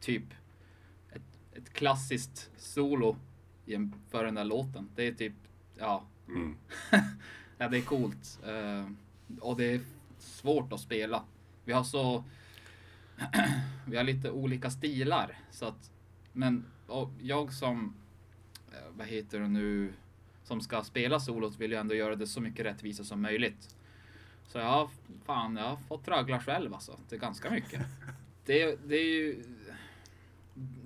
typ 0.00 0.24
ett, 1.12 1.38
ett 1.52 1.72
klassiskt 1.72 2.50
solo 2.56 3.16
för 4.10 4.24
den 4.24 4.34
där 4.34 4.44
låten. 4.44 4.88
Det 4.94 5.06
är 5.06 5.12
typ, 5.12 5.34
ja, 5.78 6.04
Mm. 6.28 6.56
ja 7.58 7.68
det 7.68 7.76
är 7.76 7.82
coolt. 7.82 8.40
Eh, 8.46 8.90
och 9.40 9.56
det 9.56 9.64
är 9.64 9.80
svårt 10.18 10.72
att 10.72 10.80
spela. 10.80 11.24
Vi 11.64 11.72
har 11.72 11.84
så, 11.84 12.24
vi 13.86 13.96
har 13.96 14.04
lite 14.04 14.30
olika 14.30 14.70
stilar 14.70 15.38
så 15.50 15.66
att, 15.66 15.90
men 16.32 16.64
och 16.88 17.10
jag 17.22 17.52
som, 17.52 17.94
eh, 18.72 18.78
vad 18.96 19.06
heter 19.06 19.40
det 19.40 19.48
nu, 19.48 19.92
som 20.44 20.60
ska 20.60 20.82
spela 20.82 21.20
solot 21.20 21.56
vill 21.60 21.70
ju 21.70 21.76
ändå 21.76 21.94
göra 21.94 22.16
det 22.16 22.26
så 22.26 22.40
mycket 22.40 22.66
rättvisa 22.66 23.04
som 23.04 23.22
möjligt. 23.22 23.76
Så 24.46 24.58
jag 24.58 24.64
har, 24.66 24.90
fan, 25.24 25.56
jag 25.56 25.68
har 25.68 25.76
fått 25.76 26.04
traggla 26.04 26.40
själv 26.40 26.74
alltså. 26.74 26.98
Det 27.08 27.16
är 27.16 27.20
ganska 27.20 27.50
mycket. 27.50 27.80
Det, 28.44 28.78
det 28.88 28.96
är 28.96 29.04
ju, 29.04 29.42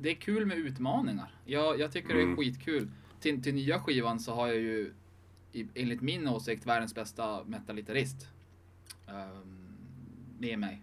det 0.01 0.11
är 0.11 0.15
kul 0.15 0.47
med 0.47 0.59
utmaningar. 0.59 1.35
Jag, 1.45 1.81
jag 1.81 1.93
tycker 1.93 2.09
det 2.15 2.21
är 2.21 2.25
Mm. 2.25 2.37
skitkul. 2.37 2.91
Till, 3.21 3.43
till 3.43 3.55
nya 3.55 3.81
skivan 3.81 4.21
så 4.21 4.35
har 4.35 4.47
jag 4.47 4.57
ju, 4.57 4.93
enligt 5.75 6.01
min 6.01 6.29
åsikt, 6.29 6.67
världens 6.67 6.95
bästa 6.95 7.45
metalgitarrist. 7.45 8.27
Um, 9.09 9.67
med 10.39 10.59
mig. 10.59 10.83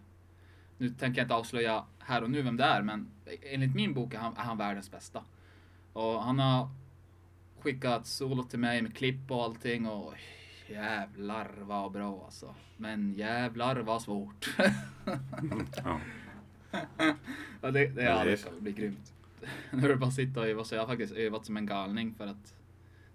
Nu 0.78 0.90
tänker 0.90 1.20
jag 1.22 1.26
inte 1.26 1.36
avslöja 1.36 1.86
här 2.10 2.24
och 2.24 2.32
nu 2.32 2.42
vem 2.42 2.58
det 2.58 2.64
är, 2.64 2.82
men 2.82 3.08
enligt 3.42 3.76
min 3.76 3.94
bok 3.94 4.14
är 4.14 4.18
han, 4.18 4.38
är 4.38 4.42
han 4.42 4.58
världens 4.58 4.92
bästa. 4.92 5.24
Och 5.94 6.24
han 6.24 6.40
har 6.40 6.70
skickat 7.60 8.08
solo 8.08 8.44
till 8.44 8.60
mig 8.60 8.82
med 8.82 8.96
klipp 8.96 9.32
och 9.32 9.44
allting 9.44 9.88
och 9.88 10.14
jävlar 10.68 11.52
vad 11.62 11.92
bra 11.92 12.22
alltså. 12.26 12.56
Men 12.78 13.14
jävlar 13.14 13.76
vad 13.76 14.02
svårt. 14.02 14.56
Ja. 15.84 16.00
ja, 17.62 17.72
det, 17.72 17.88
det, 17.88 18.04
Ja, 18.04 18.16
det 18.16 18.22
är 18.22 18.26
det 18.26 18.38
så. 18.38 18.50
ska 18.50 18.60
bli 18.60 18.72
grymt. 18.72 19.14
nu 19.72 19.86
är 19.86 19.90
det 19.90 19.96
bara 19.96 20.08
att 20.08 20.14
sitta 20.14 20.40
och 20.40 20.48
öva, 20.48 20.64
så 20.64 20.76
jag 20.76 20.82
har 20.82 20.88
faktiskt 20.88 21.14
övat 21.14 21.46
som 21.46 21.58
en 21.58 21.66
galning 21.66 22.14
för 22.14 22.28
att 22.28 22.54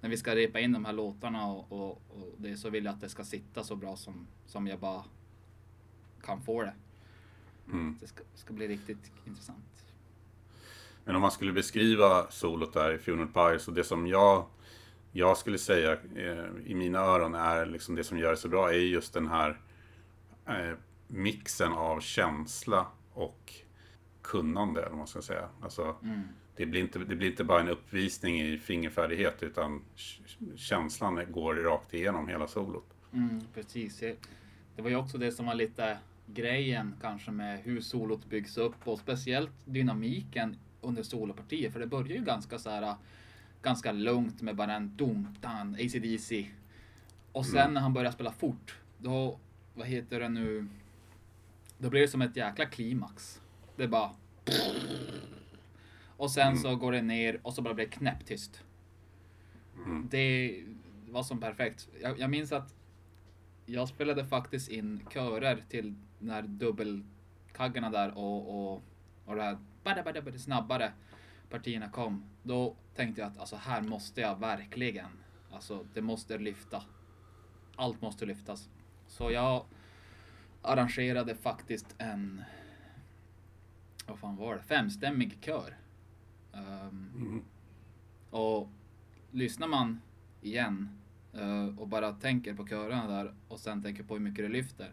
när 0.00 0.10
vi 0.10 0.16
ska 0.16 0.34
repa 0.36 0.60
in 0.60 0.72
de 0.72 0.84
här 0.84 0.92
låtarna 0.92 1.46
och, 1.46 1.72
och, 1.72 1.90
och 1.90 2.34
det 2.36 2.56
så 2.56 2.70
vill 2.70 2.84
jag 2.84 2.94
att 2.94 3.00
det 3.00 3.08
ska 3.08 3.24
sitta 3.24 3.64
så 3.64 3.76
bra 3.76 3.96
som, 3.96 4.26
som 4.46 4.66
jag 4.66 4.78
bara 4.78 5.04
kan 6.22 6.42
få 6.42 6.62
det. 6.62 6.74
Mm. 7.72 7.96
Det 8.00 8.06
ska, 8.06 8.22
ska 8.34 8.52
bli 8.54 8.68
riktigt 8.68 9.12
intressant. 9.24 9.58
Men 11.04 11.16
om 11.16 11.22
man 11.22 11.30
skulle 11.30 11.52
beskriva 11.52 12.30
solot 12.30 12.72
där 12.72 12.94
i 12.94 12.98
Funeral 12.98 13.28
Pyre, 13.28 13.58
så 13.58 13.70
det 13.70 13.84
som 13.84 14.06
jag, 14.06 14.46
jag 15.12 15.36
skulle 15.38 15.58
säga 15.58 15.92
eh, 15.92 16.44
i 16.64 16.74
mina 16.74 16.98
öron 16.98 17.34
är 17.34 17.66
liksom 17.66 17.94
det 17.94 18.04
som 18.04 18.18
gör 18.18 18.30
det 18.30 18.36
så 18.36 18.48
bra 18.48 18.68
är 18.70 18.78
just 18.78 19.12
den 19.14 19.26
här 19.28 19.60
eh, 20.46 20.76
mixen 21.06 21.72
av 21.72 22.00
känsla 22.00 22.86
och 23.12 23.52
kunnande, 24.22 24.80
eller 24.80 24.90
vad 24.90 24.98
man 24.98 25.06
ska 25.06 25.22
säga. 25.22 25.48
Alltså, 25.62 25.96
Mm. 26.02 26.20
det, 26.56 26.66
blir 26.66 26.80
inte, 26.80 26.98
det 26.98 27.16
blir 27.16 27.30
inte 27.30 27.44
bara 27.44 27.60
en 27.60 27.68
uppvisning 27.68 28.40
i 28.40 28.58
fingerfärdighet, 28.58 29.42
utan 29.42 29.82
känslan 30.56 31.20
går 31.32 31.54
rakt 31.54 31.94
igenom 31.94 32.28
hela 32.28 32.46
solot. 32.46 32.86
Mm, 33.12 33.40
precis. 33.54 34.00
Det 34.76 34.82
var 34.82 34.90
ju 34.90 34.96
också 34.96 35.18
det 35.18 35.32
som 35.32 35.46
var 35.46 35.54
lite 35.54 35.98
grejen 36.26 36.94
kanske 37.00 37.30
med 37.30 37.60
hur 37.60 37.80
solot 37.80 38.26
byggs 38.26 38.56
upp 38.56 38.88
och 38.88 38.98
speciellt 38.98 39.52
dynamiken 39.64 40.56
under 40.80 41.02
solopartier. 41.02 41.70
För 41.70 41.80
det 41.80 41.86
börjar 41.86 42.16
ju 42.16 42.24
ganska 42.24 42.58
så 42.58 42.70
här 42.70 42.94
ganska 43.62 43.92
lugnt 43.92 44.42
med 44.42 44.56
bara 44.56 44.74
en 44.74 44.96
dum-dan, 44.96 45.74
AC/DC. 45.74 46.50
Och 47.32 47.46
sen 47.46 47.58
Mm. 47.60 47.74
när 47.74 47.80
han 47.80 47.92
börjar 47.92 48.10
spela 48.10 48.32
fort, 48.32 48.78
då, 48.98 49.38
vad 49.74 49.86
heter 49.86 50.20
det 50.20 50.28
nu? 50.28 50.66
Då 51.78 51.90
blir 51.90 52.00
det 52.00 52.08
som 52.08 52.22
ett 52.22 52.36
jäkla 52.36 52.66
klimax. 52.66 53.40
Det 53.76 53.84
är 53.84 53.88
bara... 53.88 54.10
Och 56.16 56.30
sen 56.30 56.46
Mm. 56.48 56.58
så 56.58 56.76
går 56.76 56.92
det 56.92 57.02
ner 57.02 57.40
och 57.42 57.54
så 57.54 57.62
bara 57.62 57.74
blir 57.74 57.84
det 57.86 57.90
knäpptyst. 57.92 58.64
Mm. 59.86 60.08
Det 60.10 60.62
var 61.10 61.22
som 61.22 61.40
perfekt. 61.40 61.88
Jag, 62.02 62.18
jag 62.20 62.30
minns 62.30 62.52
att 62.52 62.74
jag 63.66 63.88
spelade 63.88 64.24
faktiskt 64.26 64.68
in 64.68 65.00
körer 65.12 65.64
till 65.68 65.94
när 66.24 66.42
dubbelkaggarna 66.42 67.90
där 67.90 68.18
och, 68.18 68.72
och, 68.74 68.82
och 69.24 69.36
det 69.36 69.42
här 69.42 69.58
bada, 69.84 70.02
bada, 70.02 70.22
bada, 70.22 70.38
snabbare 70.38 70.92
partierna 71.50 71.88
kom. 71.88 72.24
Då 72.42 72.76
tänkte 72.94 73.20
jag 73.20 73.30
att 73.30 73.38
alltså 73.38 73.56
här 73.56 73.82
måste 73.82 74.20
jag 74.20 74.40
verkligen, 74.40 75.08
alltså 75.52 75.86
det 75.94 76.02
måste 76.02 76.38
lyfta. 76.38 76.82
Allt 77.76 78.00
måste 78.02 78.26
lyftas. 78.26 78.68
Så 79.06 79.30
jag 79.30 79.64
arrangerade 80.62 81.34
faktiskt 81.34 81.94
en, 81.98 82.42
vad 84.06 84.18
fan 84.18 84.36
var 84.36 84.54
det, 84.54 84.62
femstämmig 84.62 85.38
kör. 85.40 85.76
Ehm, 86.52 87.10
Mm. 87.16 87.42
och 88.30 88.68
lyssnar 89.30 89.68
man 89.68 90.00
igen 90.42 90.88
eh, 91.32 91.78
och 91.78 91.88
bara 91.88 92.12
tänker 92.12 92.54
på 92.54 92.66
körerna 92.66 93.06
där 93.08 93.34
och 93.48 93.60
sen 93.60 93.82
tänker 93.82 94.02
på 94.02 94.14
hur 94.14 94.20
mycket 94.20 94.44
det 94.44 94.48
lyfter. 94.48 94.92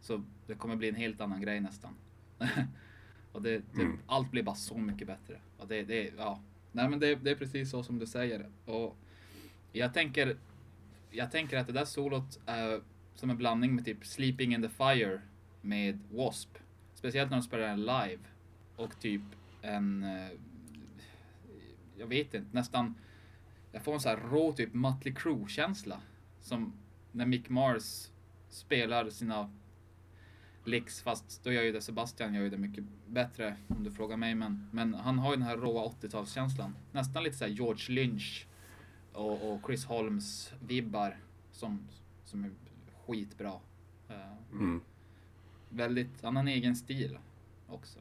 Så 0.00 0.22
det 0.46 0.54
kommer 0.54 0.76
bli 0.76 0.88
en 0.88 0.94
helt 0.94 1.20
annan 1.20 1.40
grej 1.40 1.60
nästan. 1.60 1.94
och 3.32 3.42
det, 3.42 3.62
det, 3.74 3.82
Mm. 3.82 3.98
allt 4.06 4.30
blir 4.30 4.42
bara 4.42 4.54
så 4.54 4.78
mycket 4.78 5.06
bättre. 5.06 5.40
Och 5.58 5.68
det, 5.68 5.82
det, 5.82 6.12
ja. 6.18 6.40
Nej 6.72 6.88
men 6.88 7.00
det, 7.00 7.14
det 7.14 7.30
är 7.30 7.34
precis 7.34 7.70
så 7.70 7.82
som 7.82 7.98
du 7.98 8.06
säger. 8.06 8.48
Och 8.64 8.96
jag 9.72 9.94
tänker, 9.94 10.36
jag 11.10 11.30
tänker 11.30 11.58
att 11.58 11.66
det 11.66 11.72
där 11.72 11.84
solot 11.84 12.40
är 12.46 12.80
som 13.14 13.30
en 13.30 13.36
blandning 13.36 13.74
med 13.74 13.84
typ 13.84 14.06
Sleeping 14.06 14.54
in 14.54 14.62
the 14.62 14.68
Fire 14.68 15.20
med 15.60 15.94
W.A.S.P. 15.94 16.60
Speciellt 16.94 17.30
när 17.30 17.36
de 17.38 17.42
spelar 17.42 17.68
den 17.68 17.80
live. 17.80 18.18
Och 18.76 19.00
typ 19.00 19.22
en, 19.62 20.02
eh, 20.04 20.30
jag 21.98 22.06
vet 22.06 22.34
inte, 22.34 22.46
nästan, 22.52 22.94
jag 23.72 23.82
får 23.82 23.94
en 23.94 24.00
sån 24.00 24.10
här 24.10 24.28
rå 24.30 24.52
typ 24.52 24.74
Mötley 24.74 25.14
Crüe-känsla. 25.14 26.00
Som 26.40 26.72
när 27.12 27.26
Mick 27.26 27.48
Mars 27.48 28.10
spelar 28.48 29.10
sina 29.10 29.50
licks, 30.64 31.02
fast 31.02 31.44
då 31.44 31.52
gör 31.52 31.62
ju 31.62 31.72
det 31.72 31.80
Sebastian 31.80 32.34
gör 32.34 32.42
ju 32.42 32.50
det 32.50 32.58
mycket 32.58 32.84
bättre 33.06 33.56
om 33.68 33.84
du 33.84 33.90
frågar 33.90 34.16
mig. 34.16 34.34
Men, 34.34 34.68
men 34.72 34.94
han 34.94 35.18
har 35.18 35.30
ju 35.30 35.36
den 35.36 35.46
här 35.46 35.56
råa 35.56 35.88
80-talskänslan. 36.00 36.72
Nästan 36.92 37.22
lite 37.22 37.36
så 37.36 37.44
här 37.44 37.52
George 37.52 37.94
Lynch 37.94 38.46
och, 39.12 39.52
och 39.52 39.60
Chris 39.66 39.84
Holmes 39.84 40.52
vibbar 40.66 41.16
som, 41.52 41.80
som 42.24 42.44
är 42.44 42.50
skitbra. 43.06 43.52
Eh, 44.08 44.16
Mm. 44.52 44.80
väldigt, 45.68 46.22
han 46.22 46.36
har 46.36 46.42
en 46.42 46.48
egen 46.48 46.76
stil 46.76 47.18
också. 47.68 47.98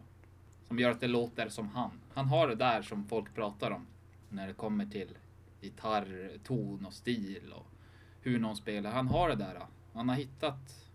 Som 0.67 0.79
gör 0.79 0.91
att 0.91 0.99
det 0.99 1.07
låter 1.07 1.49
som 1.49 1.67
han. 1.69 1.91
Han 2.13 2.25
har 2.27 2.47
det 2.47 2.55
där 2.55 2.81
som 2.81 3.05
folk 3.05 3.35
pratar 3.35 3.71
om. 3.71 3.85
När 4.29 4.47
det 4.47 4.53
kommer 4.53 4.85
till 4.85 5.17
gitarr, 5.61 6.31
ton 6.43 6.85
och 6.85 6.93
stil 6.93 7.53
och 7.55 7.65
hur 8.21 8.39
någon 8.39 8.55
spelar. 8.55 8.91
Han 8.91 9.07
har 9.07 9.29
det 9.29 9.35
där. 9.35 9.59
Han 9.93 10.09
har 10.09 10.15
hittat 10.15 10.88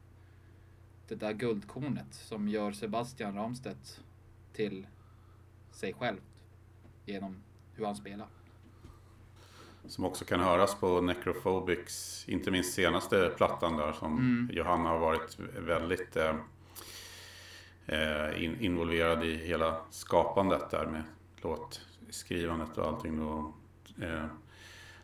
det 1.08 1.14
där 1.14 1.32
guldkornet 1.32 2.14
som 2.14 2.48
gör 2.48 2.72
Sebastian 2.72 3.34
Ramstedt 3.34 4.00
till 4.52 4.86
sig 5.72 5.92
själv. 5.94 6.20
Genom 7.06 7.42
hur 7.74 7.84
han 7.84 7.96
spelar. 7.96 8.26
som 9.86 10.04
också 10.04 10.24
kan 10.24 10.40
höras 10.40 10.74
på 10.74 11.00
Necrophobics, 11.00 12.24
inte 12.28 12.50
minst 12.50 12.74
senaste 12.74 13.32
plattan 13.36 13.76
där 13.76 13.92
som 13.92 14.18
Mm. 14.18 14.50
Johanna 14.52 14.88
har 14.88 14.98
varit 14.98 15.38
väldigt 15.58 16.16
eh, 16.16 16.36
eh, 17.86 18.44
in, 18.44 18.60
involverad 18.60 19.24
i 19.24 19.36
hela 19.36 19.80
skapandet 19.90 20.70
där 20.70 20.86
med 20.86 21.02
låtskrivandet 21.36 22.78
och 22.78 22.86
allting. 22.86 23.16
Då, 23.18 23.54
eh, 24.04 24.26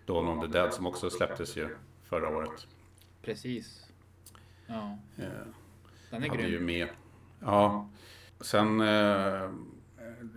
Dawn 0.06 0.28
of 0.28 0.44
the 0.44 0.52
Dead 0.52 0.74
som 0.74 0.86
också 0.86 1.10
släpptes 1.10 1.56
ju 1.56 1.76
förra 2.04 2.28
året. 2.28 2.66
Precis. 3.22 3.86
Ja, 4.66 4.98
Eh, 5.16 5.46
den 6.10 6.22
är 6.24 6.28
hade 6.28 6.42
ju 6.42 6.48
grym. 6.50 6.66
med. 6.66 6.88
Ja. 7.40 7.88
Sen, 8.40 8.80
eh, 8.80 9.50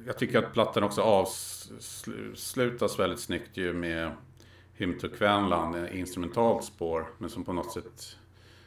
jag 0.05 0.17
tycker 0.17 0.43
att 0.43 0.53
plattan 0.53 0.83
också 0.83 1.01
avslutas 1.01 2.99
väldigt 2.99 3.19
snyggt 3.19 3.57
ju 3.57 3.73
med 3.73 4.11
Hymn 4.73 4.99
to 4.99 5.07
Kvänland, 5.07 5.89
instrumentalt 5.89 6.63
spår, 6.63 7.07
men 7.17 7.29
som 7.29 7.43
på 7.43 7.53
något 7.53 7.71
sätt, 7.71 8.17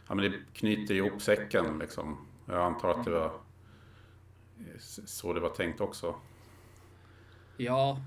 ja 0.09 0.15
men 0.15 0.31
det 0.31 0.39
knyter 0.53 0.95
ihop 0.95 1.23
säcken 1.23 1.79
liksom. 1.79 2.27
Jag 2.47 2.63
antar 2.63 2.91
att 2.91 3.05
det 3.05 3.11
var 3.11 3.33
så 5.07 5.33
det 5.33 5.41
var 5.41 5.49
tänkt 5.49 5.81
också. 5.81 6.15
Ja, 7.57 8.01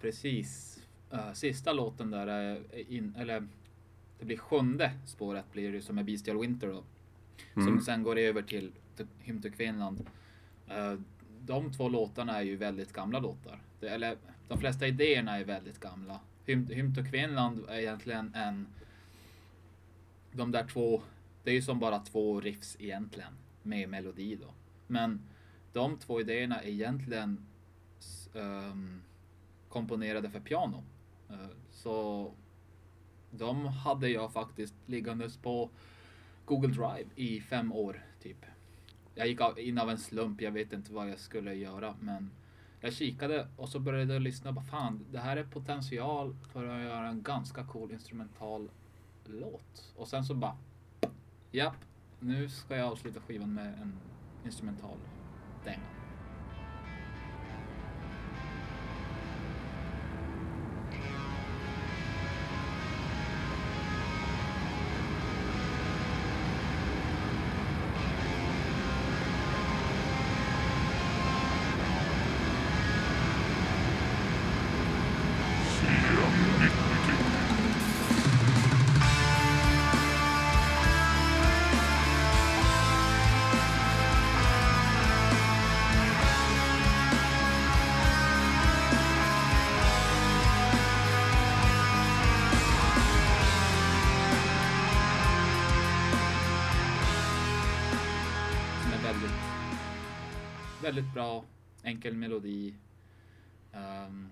precis. 0.00 0.80
Eh, 1.10 1.32
sista 1.32 1.72
låten 1.72 2.10
där 2.10 2.26
är 2.26 2.62
in, 2.92 3.14
eller 3.18 3.48
det 4.18 4.24
blir 4.24 4.36
sjunde 4.36 4.92
spåret 5.06 5.52
blir 5.52 5.72
det 5.72 5.82
som 5.82 5.98
är 5.98 6.02
Bestial 6.02 6.40
Winter 6.40 6.68
då. 6.68 6.84
Mm. 7.54 7.68
Som 7.68 7.80
sen 7.80 8.02
går 8.02 8.18
över 8.18 8.42
till 8.42 8.72
Hymn 9.18 9.42
till 9.42 9.52
Kvinland. 9.52 10.06
Eh, 10.68 10.94
de 11.40 11.72
två 11.72 11.88
låtarna 11.88 12.38
är 12.38 12.42
ju 12.42 12.56
väldigt 12.56 12.92
gamla 12.92 13.18
låtar. 13.18 13.62
Det, 13.80 13.88
eller 13.88 14.16
de 14.48 14.58
flesta 14.58 14.86
idéerna 14.86 15.38
är 15.38 15.44
väldigt 15.44 15.80
gamla. 15.80 16.20
Hymn, 16.46 16.94
till 16.94 17.10
Kvinnland 17.10 17.10
Kvinland 17.10 17.64
är 17.68 17.78
egentligen 17.78 18.34
en... 18.34 18.66
De 20.32 20.50
där 20.50 20.66
två, 20.66 21.02
det 21.44 21.50
är 21.50 21.54
ju 21.54 21.62
som 21.62 21.78
bara 21.78 21.98
två 21.98 22.40
riffs 22.40 22.76
egentligen. 22.80 23.32
Med 23.62 23.88
melodi 23.88 24.36
då. 24.36 24.54
Men 24.86 25.20
de 25.72 25.98
två 25.98 26.20
idéerna 26.20 26.62
är 26.62 26.68
egentligen 26.68 27.46
um, 28.32 29.02
komponerade 29.68 30.30
för 30.30 30.40
piano. 30.40 30.84
Uh, 31.30 31.46
så 31.70 32.32
de 33.30 33.66
hade 33.66 34.08
jag 34.08 34.32
faktiskt 34.32 34.74
liggandes 34.86 35.36
på 35.36 35.70
Google 36.46 36.68
Drive 36.68 37.10
i 37.16 37.40
fem 37.40 37.72
år 37.72 38.04
typ. 38.22 38.46
Jag 39.14 39.28
gick 39.28 39.40
in 39.58 39.78
av 39.78 39.90
en 39.90 39.98
slump, 39.98 40.40
jag 40.40 40.52
vet 40.52 40.72
inte 40.72 40.92
vad 40.92 41.10
jag 41.10 41.18
skulle 41.18 41.54
göra 41.54 41.94
men 42.00 42.30
jag 42.80 42.92
kikade 42.92 43.48
och 43.56 43.68
så 43.68 43.80
började 43.80 44.12
jag 44.12 44.22
lyssna 44.22 44.52
bara 44.52 44.64
fan 44.64 45.04
det 45.12 45.18
här 45.18 45.36
är 45.36 45.44
potential 45.44 46.36
för 46.52 46.66
att 46.66 46.82
göra 46.82 47.08
en 47.08 47.22
ganska 47.22 47.64
cool 47.64 47.92
instrumental 47.92 48.70
låt. 49.24 49.92
Och 49.96 50.08
sen 50.08 50.24
så 50.24 50.34
bara 50.34 50.56
japp, 51.50 51.84
nu 52.20 52.48
ska 52.48 52.76
jag 52.76 52.92
avsluta 52.92 53.20
skivan 53.20 53.54
med 53.54 53.66
en 53.66 53.92
instrumental 54.44 54.98
dänga. 55.64 55.95
Väldigt 100.86 101.14
bra, 101.14 101.44
enkel 101.82 102.14
melodi. 102.14 102.74
Um, 103.72 104.30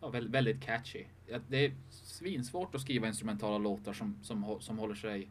ja, 0.00 0.08
väldigt, 0.08 0.32
väldigt 0.32 0.62
catchy. 0.62 1.04
Det 1.48 1.64
är 1.64 1.74
svinsvårt 1.90 2.74
att 2.74 2.80
skriva 2.80 3.08
instrumentala 3.08 3.58
låtar 3.58 3.92
som, 3.92 4.18
som, 4.22 4.60
som 4.60 4.78
håller 4.78 4.94
sig 4.94 5.28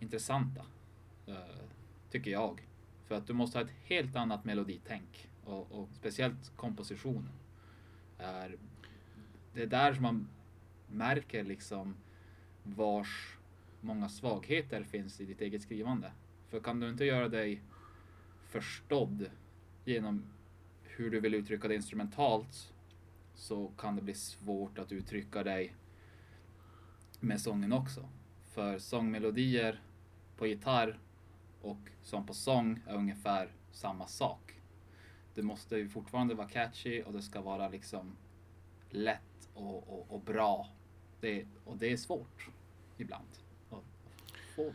intressanta. 0.00 0.60
Uh, 1.28 1.34
tycker 2.10 2.30
jag. 2.30 2.68
För 3.06 3.14
att 3.14 3.26
du 3.26 3.32
måste 3.32 3.58
ha 3.58 3.64
ett 3.64 3.74
helt 3.84 4.16
annat 4.16 4.44
meloditänk. 4.44 5.28
Och, 5.44 5.72
och 5.72 5.88
speciellt 5.92 6.56
kompositionen. 6.56 7.32
Är, 8.18 8.56
det 9.54 9.62
är 9.62 9.66
där 9.66 9.94
som 9.94 10.02
man 10.02 10.28
märker 10.88 11.44
liksom 11.44 11.96
vars 12.62 13.36
många 13.80 14.08
svagheter 14.08 14.84
finns 14.84 15.20
i 15.20 15.24
ditt 15.24 15.40
eget 15.40 15.62
skrivande. 15.62 16.12
För 16.48 16.60
kan 16.60 16.80
du 16.80 16.88
inte 16.88 17.04
göra 17.04 17.28
dig 17.28 17.62
förstådd 18.50 19.30
genom 19.84 20.24
hur 20.82 21.10
du 21.10 21.20
vill 21.20 21.34
uttrycka 21.34 21.68
det 21.68 21.74
instrumentalt 21.74 22.72
så 23.34 23.72
kan 23.78 23.96
det 23.96 24.02
bli 24.02 24.14
svårt 24.14 24.78
att 24.78 24.92
uttrycka 24.92 25.42
dig 25.42 25.74
med 27.20 27.40
sången 27.40 27.72
också. 27.72 28.08
För 28.52 28.78
sångmelodier 28.78 29.82
på 30.36 30.46
gitarr 30.46 30.98
och 31.62 31.78
sång 32.02 32.26
på 32.26 32.34
sång 32.34 32.80
är 32.86 32.94
ungefär 32.94 33.52
samma 33.72 34.06
sak. 34.06 34.54
Det 35.34 35.42
måste 35.42 35.76
ju 35.76 35.88
fortfarande 35.88 36.34
vara 36.34 36.48
catchy 36.48 37.02
och 37.02 37.12
det 37.12 37.22
ska 37.22 37.40
vara 37.40 37.68
liksom 37.68 38.16
lätt 38.90 39.48
och, 39.54 39.76
och, 39.76 40.06
och 40.14 40.20
bra. 40.20 40.68
Det, 41.20 41.46
och 41.64 41.76
det 41.76 41.92
är 41.92 41.96
svårt 41.96 42.48
ibland. 42.98 43.28
att 43.70 43.84
få. 44.56 44.72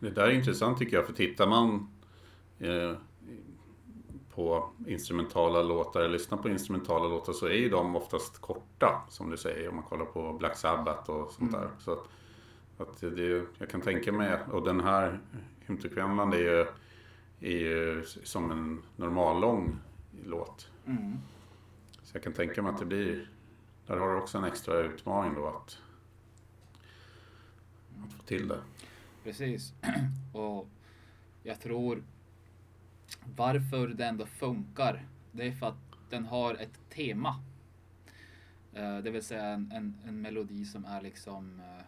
Det 0.00 0.10
där 0.10 0.26
är 0.26 0.30
intressant 0.30 0.78
tycker 0.78 0.96
jag, 0.96 1.06
för 1.06 1.12
tittar 1.12 1.46
man 1.46 1.93
på 4.34 4.70
instrumentala 4.86 5.62
låtar, 5.62 6.00
eller 6.00 6.12
lyssnar 6.12 6.38
på 6.38 6.48
instrumentala 6.48 7.08
låtar, 7.08 7.32
så 7.32 7.46
är 7.46 7.52
ju 7.52 7.68
de 7.68 7.96
oftast 7.96 8.38
korta, 8.38 9.02
som 9.08 9.30
du 9.30 9.36
säger, 9.36 9.68
om 9.68 9.74
man 9.74 9.84
kollar 9.84 10.04
på 10.04 10.32
Black 10.32 10.56
Sabbath 10.56 11.10
och 11.10 11.30
sånt 11.30 11.52
där. 11.52 11.70
Så 11.78 11.92
att, 11.92 12.08
att 12.78 13.00
det, 13.00 13.46
jag 13.58 13.70
kan 13.70 13.80
tänka 13.80 14.12
mig, 14.12 14.38
och 14.52 14.64
den 14.64 14.80
här 14.80 15.20
Kvenland 15.94 16.34
är 16.34 16.38
ju, 16.38 16.66
är 17.40 17.58
ju 17.58 18.04
som 18.04 18.50
en 18.50 18.82
normal 18.96 19.40
lång 19.40 19.76
låt. 20.24 20.68
Mm. 20.86 21.12
Så 22.02 22.16
jag 22.16 22.22
kan 22.22 22.32
tänka 22.32 22.62
mig 22.62 22.72
att 22.72 22.78
det 22.78 22.86
blir, 22.86 23.30
där 23.86 23.96
har 23.96 24.08
du 24.08 24.16
också 24.16 24.38
en 24.38 24.44
extra 24.44 24.78
utmaning 24.78 25.34
då 25.34 25.46
att, 25.46 25.78
att 28.04 28.12
få 28.12 28.22
till 28.22 28.48
det. 28.48 28.60
Precis. 29.24 29.72
och 30.34 30.68
jag 31.42 31.60
tror 31.60 32.02
varför 33.36 33.88
det 33.88 34.06
ändå 34.06 34.26
funkar. 34.26 35.06
Det 35.32 35.46
är 35.46 35.52
för 35.52 35.66
att 35.66 36.10
den 36.10 36.24
har 36.24 36.54
ett 36.54 36.90
tema. 36.90 37.42
Eh, 38.72 38.98
det 38.98 39.10
vill 39.10 39.22
säga 39.22 39.44
en, 39.44 39.72
en, 39.72 39.98
en 40.06 40.20
melodi 40.20 40.64
som 40.64 40.84
är 40.84 41.02
liksom 41.02 41.60
eh, 41.60 41.84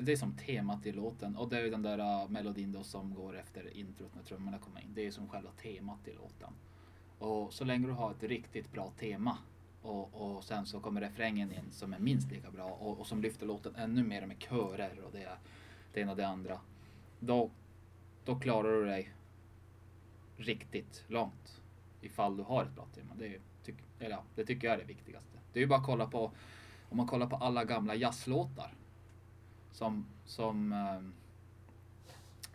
det 0.00 0.12
är 0.12 0.16
som 0.16 0.32
temat 0.32 0.86
i 0.86 0.92
låten 0.92 1.36
och 1.36 1.48
det 1.48 1.58
är 1.58 1.64
ju 1.64 1.70
den 1.70 1.82
där 1.82 1.98
eh, 1.98 2.28
melodin 2.28 2.72
då 2.72 2.82
som 2.82 3.14
går 3.14 3.38
efter 3.38 3.76
introt 3.76 4.14
när 4.14 4.22
trummorna 4.22 4.58
kommer 4.58 4.80
in. 4.80 4.90
Det 4.94 5.06
är 5.06 5.10
som 5.10 5.28
själva 5.28 5.50
temat 5.50 6.08
i 6.08 6.12
låten. 6.12 6.52
Och 7.18 7.52
så 7.52 7.64
länge 7.64 7.86
du 7.86 7.92
har 7.92 8.10
ett 8.10 8.22
riktigt 8.22 8.72
bra 8.72 8.92
tema 8.98 9.38
och, 9.82 10.14
och 10.14 10.44
sen 10.44 10.66
så 10.66 10.80
kommer 10.80 11.00
refrängen 11.00 11.52
in 11.52 11.70
som 11.70 11.92
är 11.92 11.98
minst 11.98 12.32
lika 12.32 12.50
bra 12.50 12.64
och, 12.64 13.00
och 13.00 13.06
som 13.06 13.22
lyfter 13.22 13.46
låten 13.46 13.74
ännu 13.76 14.02
mer 14.02 14.26
med 14.26 14.36
körer 14.38 15.00
och 15.04 15.12
det, 15.12 15.28
det 15.92 16.00
ena 16.00 16.10
och 16.10 16.16
det 16.16 16.26
andra. 16.26 16.60
Då, 17.20 17.50
då 18.24 18.38
klarar 18.38 18.72
du 18.72 18.84
dig 18.84 19.12
riktigt 20.36 21.04
långt 21.06 21.62
ifall 22.00 22.36
du 22.36 22.42
har 22.42 22.64
ett 22.64 22.74
bra 22.74 22.86
tema. 22.94 23.10
Det, 23.18 23.38
tyck, 23.62 23.76
eller 23.98 24.10
ja, 24.10 24.22
det 24.34 24.46
tycker 24.46 24.66
jag 24.66 24.74
är 24.74 24.78
det 24.78 24.84
viktigaste. 24.84 25.38
Det 25.52 25.58
är 25.58 25.60
ju 25.60 25.66
bara 25.66 25.78
att 25.78 25.86
kolla 25.86 26.06
på 26.06 26.32
om 26.88 26.96
man 26.96 27.06
kollar 27.06 27.26
på 27.26 27.36
alla 27.36 27.64
gamla 27.64 27.94
jazzlåtar 27.94 28.74
som 29.72 30.06
som 30.24 30.72
eh, 30.72 31.00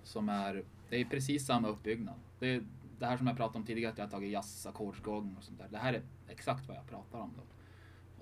som 0.04 0.30
är 0.30 0.64
det 0.90 0.98
är 0.98 1.06
precis 1.06 1.46
samma 1.46 1.68
uppbyggnad. 1.68 2.16
Det 2.40 2.64
det 3.02 3.08
här 3.08 3.18
som 3.18 3.28
jag 3.28 3.38
pratade 3.38 3.58
om 3.58 3.66
tidigare 3.66 3.92
att 3.92 3.98
jag 3.98 4.06
har 4.06 4.12
tagit 4.12 4.32
jazzackordsgång 4.32 5.36
och 5.38 5.44
sånt 5.44 5.60
där. 5.60 5.68
Det 5.72 5.78
här 5.78 5.94
är 5.94 6.02
exakt 6.28 6.68
vad 6.68 6.78
jag 6.78 6.88
pratar 6.88 7.20
om 7.20 7.34
då. 7.38 7.44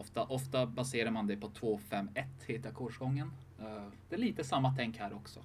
Ofta, 0.02 0.24
ofta 0.24 0.66
baserar 0.66 1.12
man 1.12 1.28
det 1.28 1.38
på 1.38 1.50
2-5-1 1.50 2.26
heter 2.46 2.70
ackordsgången. 2.70 3.32
Eh, 3.60 3.88
det 4.10 4.16
är 4.16 4.20
lite 4.20 4.44
samma 4.44 4.74
tänk 4.78 4.98
här 4.98 5.14
också. 5.14 5.40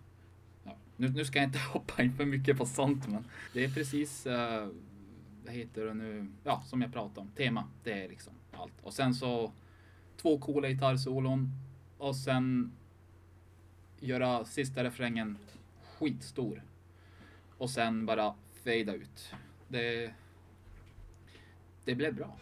Nu, 0.97 1.09
nu 1.09 1.25
ska 1.25 1.39
jag 1.39 1.49
inte 1.49 1.59
hoppa 1.73 2.03
in 2.03 2.13
för 2.13 2.25
mycket 2.25 2.59
på 2.59 2.67
sånt 2.67 3.09
men 3.09 3.25
det 3.53 3.65
är 3.65 3.69
precis 3.69 4.27
uh, 4.27 4.69
vad 5.45 5.55
heter 5.55 5.85
det 5.85 5.95
nu? 5.95 6.27
Ja, 6.45 6.63
som 6.67 6.83
jag 6.83 6.93
pratade 6.93 7.21
om. 7.21 7.29
Tema, 7.29 7.65
det 7.85 8.05
är 8.05 8.09
liksom 8.09 8.33
allt. 8.53 8.81
Och 8.83 8.95
sen 8.95 9.15
så 9.15 9.53
två 10.17 10.39
coola 10.39 10.69
gitarrsolon 10.69 11.51
och 11.99 12.17
sen 12.17 12.73
göra 14.01 14.45
sista 14.45 14.85
refrängen 14.85 15.39
skitstor. 15.99 16.63
Och 17.59 17.71
sen 17.71 18.07
bara 18.07 18.35
fejda 18.65 18.95
ut. 18.95 19.35
Det, 19.69 20.15
det 21.85 21.95
blev 21.95 22.15
bra. 22.15 22.37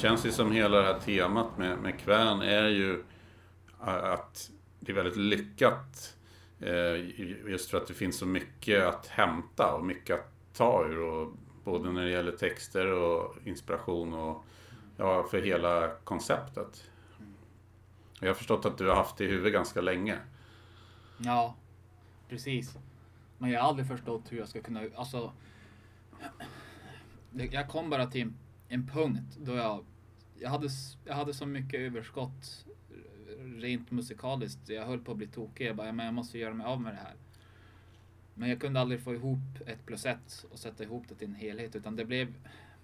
Känns 0.00 0.26
ju 0.26 0.32
som 0.32 0.52
hela 0.52 0.78
det 0.78 0.84
här 0.84 1.00
temat 1.00 1.58
med, 1.58 1.78
med 1.78 1.98
Kvän 1.98 2.42
är 2.42 2.68
ju 2.68 3.04
att 3.78 4.50
det 4.80 4.92
är 4.92 4.96
väldigt 4.96 5.16
lyckat. 5.16 6.16
Eh, 6.60 7.20
just 7.50 7.70
för 7.70 7.78
att 7.78 7.86
det 7.86 7.94
finns 7.94 8.18
så 8.18 8.26
mycket 8.26 8.84
att 8.84 9.06
hämta 9.06 9.74
och 9.74 9.84
mycket 9.84 10.20
att 10.20 10.54
ta 10.54 10.84
ur. 10.86 10.98
Och 10.98 11.32
både 11.64 11.92
när 11.92 12.04
det 12.04 12.10
gäller 12.10 12.32
texter 12.32 12.92
och 12.92 13.36
inspiration 13.44 14.14
och 14.14 14.44
ja, 14.96 15.22
för 15.30 15.42
hela 15.42 15.90
konceptet. 16.04 16.90
Jag 18.20 18.28
har 18.28 18.34
förstått 18.34 18.66
att 18.66 18.78
du 18.78 18.88
har 18.88 18.96
haft 18.96 19.16
det 19.16 19.24
i 19.24 19.28
huvudet 19.28 19.52
ganska 19.52 19.80
länge. 19.80 20.18
Ja, 21.18 21.56
precis. 22.28 22.78
Men 23.38 23.50
jag 23.50 23.60
har 23.60 23.68
aldrig 23.68 23.88
förstått 23.88 24.22
hur 24.28 24.38
jag 24.38 24.48
ska 24.48 24.62
kunna, 24.62 24.80
alltså. 24.96 25.32
Jag 27.30 27.68
kom 27.68 27.90
bara 27.90 28.06
till 28.06 28.32
en 28.68 28.86
punkt 28.86 29.36
då 29.38 29.54
jag, 29.54 29.84
jag 30.40 30.50
hade, 30.50 30.68
jag 31.04 31.14
hade 31.14 31.34
så 31.34 31.46
mycket 31.46 31.80
överskott 31.80 32.66
rent 33.58 33.90
musikaliskt. 33.90 34.68
Jag 34.68 34.86
höll 34.86 35.00
på 35.00 35.12
att 35.12 35.18
bli 35.18 35.26
tokig. 35.26 35.66
Jag 35.66 35.76
bara, 35.76 35.92
men 35.92 36.06
jag 36.06 36.14
måste 36.14 36.38
göra 36.38 36.54
mig 36.54 36.66
av 36.66 36.80
med 36.80 36.92
det 36.92 36.98
här. 36.98 37.14
Men 38.34 38.48
jag 38.48 38.60
kunde 38.60 38.80
aldrig 38.80 39.00
få 39.00 39.14
ihop 39.14 39.38
ett 39.66 39.86
plus 39.86 40.06
ett 40.06 40.46
och 40.50 40.58
sätta 40.58 40.84
ihop 40.84 41.04
det 41.08 41.14
till 41.14 41.28
en 41.28 41.34
helhet, 41.34 41.76
utan 41.76 41.96
det 41.96 42.04
blev 42.04 42.34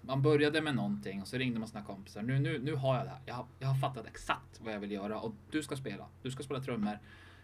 man 0.01 0.21
började 0.21 0.61
med 0.61 0.75
någonting 0.75 1.21
och 1.21 1.27
så 1.27 1.37
ringde 1.37 1.59
man 1.59 1.67
sina 1.67 1.83
kompisar. 1.83 2.21
Nu, 2.21 2.39
nu, 2.39 2.59
nu 2.59 2.75
har 2.75 2.95
jag 2.95 3.05
det 3.05 3.09
här. 3.09 3.21
Jag 3.25 3.35
har, 3.35 3.45
jag 3.59 3.67
har 3.67 3.75
fattat 3.75 4.07
exakt 4.07 4.61
vad 4.61 4.73
jag 4.73 4.79
vill 4.79 4.91
göra 4.91 5.19
och 5.19 5.33
du 5.51 5.63
ska 5.63 5.75
spela. 5.75 6.07
Du 6.21 6.31
ska 6.31 6.43
spela 6.43 6.59
trummor 6.59 6.99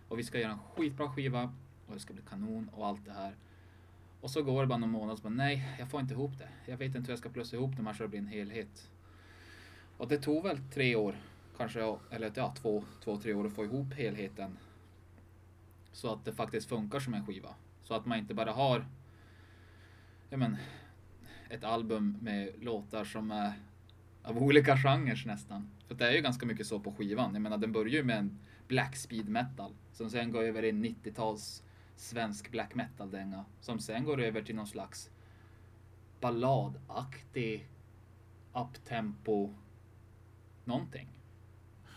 och 0.08 0.20
vi 0.20 0.24
ska 0.24 0.40
göra 0.40 0.52
en 0.52 0.60
skitbra 0.60 1.10
skiva 1.10 1.54
och 1.88 1.94
det 1.94 2.00
ska 2.00 2.14
bli 2.14 2.24
kanon 2.30 2.70
och 2.74 2.88
allt 2.88 3.06
det 3.06 3.14
här. 3.14 3.36
Och 4.22 4.32
så 4.32 4.44
går 4.44 4.62
det 4.62 4.68
bara 4.68 4.78
någon 4.78 4.90
månad 4.90 5.12
och 5.12 5.18
så 5.18 5.24
bara, 5.24 5.34
nej, 5.34 5.76
jag 5.80 5.90
får 5.90 6.02
inte 6.02 6.14
ihop 6.14 6.32
det. 6.38 6.72
Jag 6.72 6.78
vet 6.78 6.88
inte 6.88 7.00
hur 7.00 7.10
jag 7.10 7.20
ska 7.20 7.30
plussa 7.30 7.56
ihop 7.56 7.76
de 7.78 7.86
här 7.88 7.94
så 7.94 8.04
det 8.04 8.10
blir 8.10 8.20
en 8.20 8.28
helhet. 8.28 8.90
Och 9.98 10.08
det 10.08 10.18
tog 10.18 10.44
väl 10.44 10.58
tre 10.74 10.96
år, 10.96 11.16
kanske, 11.58 11.98
eller 12.12 12.32
ja, 12.36 12.54
två, 12.62 12.84
två, 13.04 13.18
tre 13.18 13.34
år 13.34 13.46
att 13.46 13.54
få 13.54 13.66
ihop 13.66 13.94
helheten. 13.94 14.58
Så 15.92 16.14
att 16.14 16.26
det 16.26 16.34
faktiskt 16.34 16.70
funkar 16.70 17.00
som 17.00 17.14
en 17.14 17.26
skiva. 17.26 17.56
Så 17.84 17.94
att 17.94 18.06
man 18.06 18.18
inte 18.18 18.34
bara 18.34 18.52
har, 18.52 18.86
ja 20.30 20.38
men, 20.38 20.58
ett 21.50 21.64
album 21.64 22.18
med 22.22 22.64
låtar 22.64 23.06
som 23.06 23.32
är 23.32 23.54
av 24.24 24.38
olika 24.38 24.78
genrer 24.78 25.24
nästan. 25.26 25.70
För 25.88 25.96
det 25.96 26.08
är 26.08 26.12
ju 26.12 26.22
ganska 26.22 26.46
mycket 26.46 26.68
så 26.68 26.80
på 26.80 26.92
skivan. 26.92 27.34
Jag 27.34 27.42
menar, 27.42 27.58
den 27.58 27.72
börjar 27.72 27.94
ju 27.94 28.04
med 28.04 28.18
en 28.18 28.40
black 28.68 28.96
speed 28.96 29.30
metal 29.30 29.74
som 29.92 30.10
sen 30.10 30.32
går 30.32 30.44
över 30.44 30.64
i 30.64 30.70
en 30.70 30.86
90-tals 30.86 31.64
svensk 31.96 32.52
black 32.52 32.76
metal-dänga 32.76 33.46
som 33.62 33.80
sen 33.80 34.04
går 34.04 34.22
över 34.22 34.42
till 34.42 34.56
någon 34.56 34.68
slags 34.68 35.10
balladaktig 36.20 37.68
uptempo 38.54 39.54
någonting. 40.66 41.08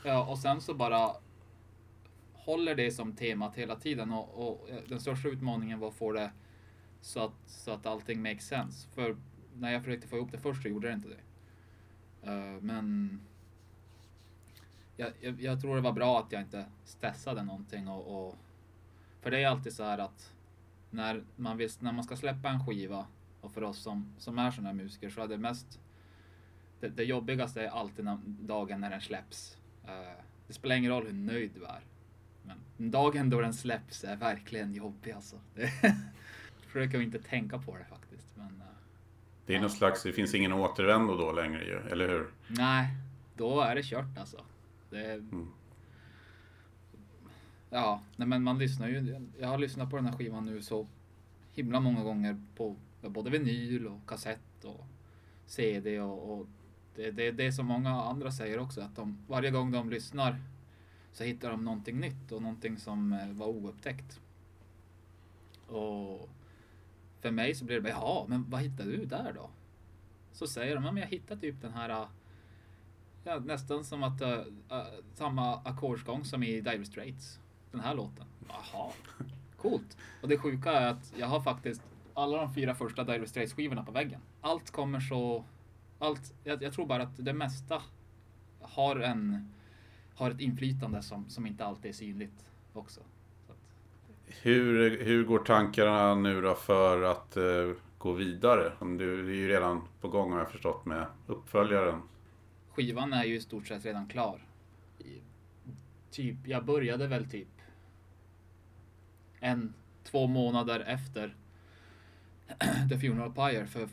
Ja, 0.05 0.27
och 0.27 0.39
sen 0.39 0.61
så 0.61 0.75
bara 0.75 1.11
håller 2.33 2.75
det 2.75 2.91
som 2.91 3.13
temat 3.13 3.57
hela 3.57 3.77
tiden 3.77 4.13
och, 4.13 4.49
och 4.49 4.71
eh, 4.71 4.81
den 4.89 5.01
största 5.01 5.29
utmaningen 5.29 5.79
var 5.79 5.89
att 5.89 5.95
få 5.95 6.13
det 6.13 6.33
så 7.01 7.25
att, 7.25 7.33
så 7.47 7.71
att 7.71 7.87
allting 7.87 8.23
makes 8.23 8.47
sense. 8.47 8.89
För 8.89 9.17
när 9.55 9.73
jag 9.73 9.85
försökte 9.85 10.09
få 10.09 10.17
ihop 10.17 10.33
det 10.33 10.39
först 10.39 10.63
så 10.63 10.69
gjorde 10.69 10.89
det 10.89 10.95
inte 10.95 11.09
det. 11.09 11.21
Uh, 12.31 12.63
men 12.63 13.21
jag, 14.97 15.13
jag, 15.21 15.41
jag 15.41 15.61
tror 15.61 15.75
det 15.77 15.81
var 15.81 15.93
bra 15.93 16.21
att 16.21 16.33
jag 16.33 16.43
inte 16.43 16.67
stressade 16.85 17.43
någonting 17.43 17.89
och, 17.89 18.27
och 18.27 18.37
för 19.21 19.31
det 19.31 19.43
är 19.43 19.49
alltid 19.49 19.73
så 19.73 19.85
här 19.85 19.99
att 19.99 20.33
när 20.91 21.25
man, 21.37 21.57
visst, 21.57 21.81
när 21.81 21.93
man 21.93 22.05
ska 22.05 22.17
släppa 22.17 22.49
en 22.49 22.67
skiva 22.67 23.07
och 23.41 23.53
för 23.53 23.63
oss 23.63 23.79
som, 23.79 24.15
som 24.19 24.39
är 24.39 24.51
sådana 24.51 24.69
här 24.69 24.75
musiker 24.75 25.11
så 25.11 25.23
är 25.23 25.29
det 25.29 25.39
mest 25.39 25.81
det, 26.81 26.89
det 26.89 27.05
jobbigaste 27.05 27.63
är 27.63 27.69
alltid 27.69 28.05
när, 28.05 28.19
dagen 28.25 28.81
när 28.81 28.91
den 28.91 29.01
släpps. 29.01 29.57
Eh, 29.85 30.23
det 30.47 30.53
spelar 30.53 30.77
ingen 30.77 30.91
roll 30.91 31.07
hur 31.07 31.13
nöjd 31.13 31.51
du 31.55 31.65
är. 31.65 31.81
Men 32.43 32.91
dagen 32.91 33.31
då 33.31 33.41
den 33.41 33.55
släpps 33.55 34.05
är 34.05 34.17
verkligen 34.17 34.75
jobbig 34.75 35.13
alltså. 35.13 35.37
Det, 35.55 35.73
försöker 36.67 37.01
inte 37.01 37.19
tänka 37.19 37.59
på 37.59 37.77
det 37.77 37.85
faktiskt. 37.85 38.37
Men, 38.37 38.47
eh, 38.47 38.77
Det 39.47 39.55
är 39.55 39.61
någon 39.61 39.71
slags, 39.71 40.03
det 40.03 40.13
finns 40.13 40.35
ingen 40.35 40.53
återvändo 40.53 41.17
då 41.17 41.33
längre 41.33 41.65
ju, 41.65 41.79
eller 41.93 42.09
hur? 42.09 42.27
nej, 42.49 42.89
då 43.37 43.61
är 43.61 43.75
det 43.75 43.83
kört 43.83 44.19
alltså. 44.19 44.45
Det, 44.91 45.23
Ja, 47.71 48.03
nej 48.17 48.29
men 48.29 48.43
man 48.43 48.59
lyssnar 48.59 48.89
ju. 48.89 49.29
Jag 49.39 49.49
har 49.49 49.59
lyssnat 49.59 49.91
på 49.91 49.97
den 49.97 50.07
här 50.07 50.13
skivan 50.13 50.45
nu 50.45 50.63
så 50.63 50.87
himla 51.53 51.81
många 51.81 52.03
gånger 52.03 52.43
på 52.57 52.77
både 53.01 53.31
vinyl 53.31 53.87
och 53.87 54.09
kassett 54.09 54.65
och 54.65 54.87
CD 55.47 56.01
och, 56.01 56.33
och 56.33 56.47
det, 56.97 57.11
det, 57.11 57.31
det 57.31 57.53
som 57.53 57.67
många 57.67 57.91
andra 58.03 58.31
säger 58.31 58.59
också 58.59 58.81
att 58.81 58.97
de 58.97 59.19
varje 59.29 59.51
gång 59.51 59.71
de 59.71 59.91
lyssnar 59.91 60.41
så 61.13 61.25
hittar 61.25 61.51
de 61.51 61.65
någonting 61.65 62.01
nytt 62.01 62.33
och 62.33 62.43
någonting 62.43 62.79
som 62.79 63.13
eh, 63.13 63.29
var 63.29 63.47
oupptäckt. 63.47 64.21
Och 65.67 66.29
för 67.21 67.31
mig 67.31 67.55
så 67.55 67.65
blir 67.65 67.77
det 67.77 67.83
bara, 67.83 67.89
jaha, 67.89 68.27
men 68.29 68.51
vad 68.51 68.61
hittade 68.61 68.91
du 68.91 69.05
där 69.05 69.33
då? 69.33 69.51
Så 70.33 70.47
säger 70.47 70.75
de, 70.75 70.85
ja, 70.85 70.93
men 70.93 71.01
jag 71.03 71.11
hittade 71.11 71.41
typ 71.41 71.63
den 71.63 71.73
här 71.73 72.09
Ja, 73.29 73.39
nästan 73.39 73.85
som 73.85 74.03
att 74.03 74.23
uh, 74.23 74.29
uh, 74.29 74.85
samma 75.15 75.57
ackordsgång 75.57 76.25
som 76.25 76.43
i 76.43 76.61
Dire 76.61 76.85
Straits. 76.85 77.41
Den 77.71 77.81
här 77.81 77.95
låten. 77.95 78.25
Jaha, 78.49 78.91
coolt. 79.57 79.97
Och 80.23 80.29
det 80.29 80.39
sjuka 80.39 80.73
är 80.73 80.87
att 80.87 81.15
jag 81.17 81.27
har 81.27 81.41
faktiskt 81.41 81.83
alla 82.15 82.39
de 82.39 82.55
fyra 82.55 82.75
första 82.75 83.05
Dire 83.05 83.27
Straits 83.27 83.53
skivorna 83.53 83.85
på 83.85 83.93
väggen. 83.93 84.21
Allt 84.41 84.71
kommer 84.71 85.01
så... 85.01 85.45
Allt, 85.99 86.35
jag, 86.45 86.63
jag 86.63 86.73
tror 86.73 86.87
bara 86.87 87.03
att 87.03 87.25
det 87.25 87.33
mesta 87.33 87.83
har 88.61 88.97
en 88.97 89.53
har 90.17 90.31
ett 90.31 90.41
inflytande 90.41 91.03
som, 91.03 91.29
som 91.29 91.47
inte 91.47 91.65
alltid 91.65 91.89
är 91.89 91.93
synligt 91.93 92.45
också. 92.73 93.01
Hur, 94.27 95.05
hur 95.05 95.25
går 95.25 95.39
tankarna 95.39 96.15
nu 96.15 96.41
då 96.41 96.55
för 96.55 97.03
att 97.03 97.37
eh, 97.37 97.73
gå 97.99 98.13
vidare? 98.13 98.73
Du, 98.81 99.31
är 99.31 99.35
ju 99.35 99.49
redan 99.49 99.83
på 100.01 100.09
gång 100.09 100.33
har 100.33 100.39
jag 100.39 100.51
förstått 100.51 100.85
med 100.85 101.07
uppföljaren. 101.27 102.03
skivan 102.71 103.13
är 103.13 103.25
ju 103.25 103.37
i 103.37 103.41
stort 103.41 103.67
sett 103.67 103.85
redan 103.85 104.07
klar. 104.07 104.41
Typ, 106.11 106.37
jag 106.47 106.65
började 106.65 107.07
väl 107.07 107.31
typ 107.31 107.49
en, 109.41 109.75
två 110.05 110.27
månader 110.27 110.81
efter 110.81 111.35
The 112.91 112.99
Funeral 112.99 113.33
Pyre. 113.33 113.67
För, 113.67 113.89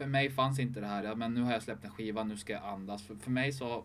för 0.00 0.06
mig 0.06 0.30
fanns 0.30 0.58
inte 0.58 0.80
det 0.80 0.86
här, 0.86 1.04
ja, 1.04 1.14
men 1.14 1.34
nu 1.34 1.42
har 1.42 1.52
jag 1.52 1.62
släppt 1.62 1.84
en 1.84 1.90
skiva, 1.90 2.24
nu 2.24 2.36
ska 2.36 2.52
jag 2.52 2.64
andas. 2.64 3.02
För, 3.02 3.14
för 3.14 3.30
mig 3.30 3.52
så, 3.52 3.84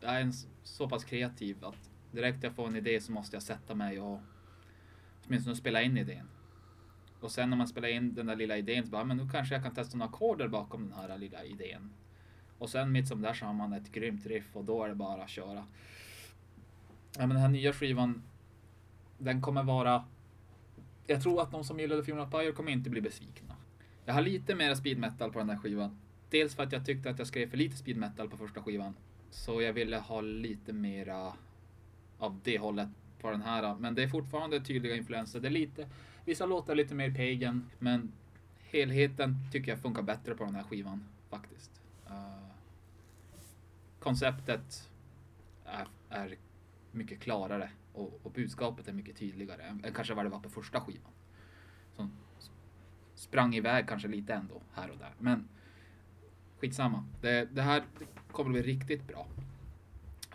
jag 0.00 0.14
är 0.14 0.20
en 0.20 0.32
så 0.62 0.88
pass 0.88 1.04
kreativ 1.04 1.64
att 1.64 1.90
direkt 2.12 2.42
jag 2.42 2.54
får 2.54 2.66
en 2.66 2.76
idé 2.76 3.00
så 3.00 3.12
måste 3.12 3.36
jag 3.36 3.42
sätta 3.42 3.74
mig 3.74 4.00
och 4.00 4.20
åtminstone 5.26 5.56
spela 5.56 5.82
in 5.82 5.96
idén. 5.96 6.28
Och 7.20 7.30
sen 7.30 7.50
när 7.50 7.56
man 7.56 7.68
spelar 7.68 7.88
in 7.88 8.14
den 8.14 8.26
där 8.26 8.36
lilla 8.36 8.56
idén 8.56 8.84
så 8.84 8.90
bara, 8.90 9.04
men 9.04 9.16
nu 9.16 9.28
kanske 9.28 9.54
jag 9.54 9.62
kan 9.62 9.74
testa 9.74 9.96
några 9.96 10.10
ackorder 10.10 10.48
bakom 10.48 10.88
den 10.88 10.98
här 10.98 11.18
lilla 11.18 11.44
idén. 11.44 11.90
Och 12.58 12.70
sen 12.70 12.92
mitt 12.92 13.08
som 13.08 13.22
där 13.22 13.34
så 13.34 13.46
har 13.46 13.52
man 13.52 13.72
ett 13.72 13.92
grymt 13.92 14.26
riff 14.26 14.56
och 14.56 14.64
då 14.64 14.84
är 14.84 14.88
det 14.88 14.94
bara 14.94 15.22
att 15.22 15.30
köra. 15.30 15.64
Ja, 17.18 17.26
men 17.26 17.28
den 17.28 17.38
här 17.38 17.48
nya 17.48 17.72
skivan, 17.72 18.22
den 19.18 19.42
kommer 19.42 19.62
vara... 19.62 20.04
Jag 21.06 21.22
tror 21.22 21.42
att 21.42 21.50
de 21.50 21.64
som 21.64 21.80
gillade 21.80 22.04
Funeral 22.04 22.30
Pyre 22.30 22.52
kommer 22.52 22.72
inte 22.72 22.90
bli 22.90 23.00
besvikna. 23.00 23.55
Jag 24.06 24.14
har 24.14 24.22
lite 24.22 24.54
mer 24.54 24.74
speed 24.74 24.98
metal 24.98 25.32
på 25.32 25.38
den 25.38 25.50
här 25.50 25.56
skivan. 25.56 25.98
Dels 26.30 26.54
för 26.54 26.62
att 26.62 26.72
jag 26.72 26.86
tyckte 26.86 27.10
att 27.10 27.18
jag 27.18 27.28
skrev 27.28 27.50
för 27.50 27.56
lite 27.56 27.76
speed 27.76 27.96
metal 27.96 28.28
på 28.28 28.36
första 28.36 28.62
skivan. 28.62 28.94
Så 29.30 29.62
jag 29.62 29.72
ville 29.72 29.96
ha 29.96 30.20
lite 30.20 30.72
mera 30.72 31.32
av 32.18 32.40
det 32.44 32.58
hållet 32.58 32.88
på 33.20 33.30
den 33.30 33.42
här. 33.42 33.74
Men 33.74 33.94
det 33.94 34.02
är 34.02 34.08
fortfarande 34.08 34.60
tydliga 34.60 34.96
influenser. 34.96 35.40
Det 35.40 35.48
är 35.48 35.52
lite, 35.52 35.88
vissa 36.24 36.46
låtar 36.46 36.74
lite 36.74 36.94
mer 36.94 37.10
pagan, 37.10 37.70
men 37.78 38.12
helheten 38.58 39.36
tycker 39.52 39.72
jag 39.72 39.80
funkar 39.80 40.02
bättre 40.02 40.34
på 40.34 40.44
den 40.44 40.54
här 40.54 40.62
skivan 40.62 41.04
faktiskt. 41.30 41.70
Uh, 42.10 42.48
konceptet 43.98 44.90
är, 45.64 45.88
är 46.08 46.34
mycket 46.90 47.20
klarare 47.20 47.70
och, 47.92 48.20
och, 48.22 48.30
budskapet 48.30 48.88
är 48.88 48.92
mycket 48.92 49.16
tydligare 49.16 49.62
än, 49.62 49.84
än 49.84 49.92
kanske 49.92 50.14
vad 50.14 50.24
det 50.24 50.28
var 50.28 50.40
på 50.40 50.50
första 50.50 50.80
skivan. 50.80 51.12
Sprang 53.16 53.54
iväg 53.54 53.88
kanske 53.88 54.08
lite 54.08 54.34
ändå 54.34 54.62
här 54.72 54.90
och 54.90 54.98
där. 54.98 55.12
Men 55.18 55.48
skitsamma. 56.60 57.04
Det, 57.20 57.48
det 57.52 57.62
här 57.62 57.84
kommer 58.32 58.50
bli 58.50 58.62
riktigt 58.62 59.06
bra. 59.06 59.26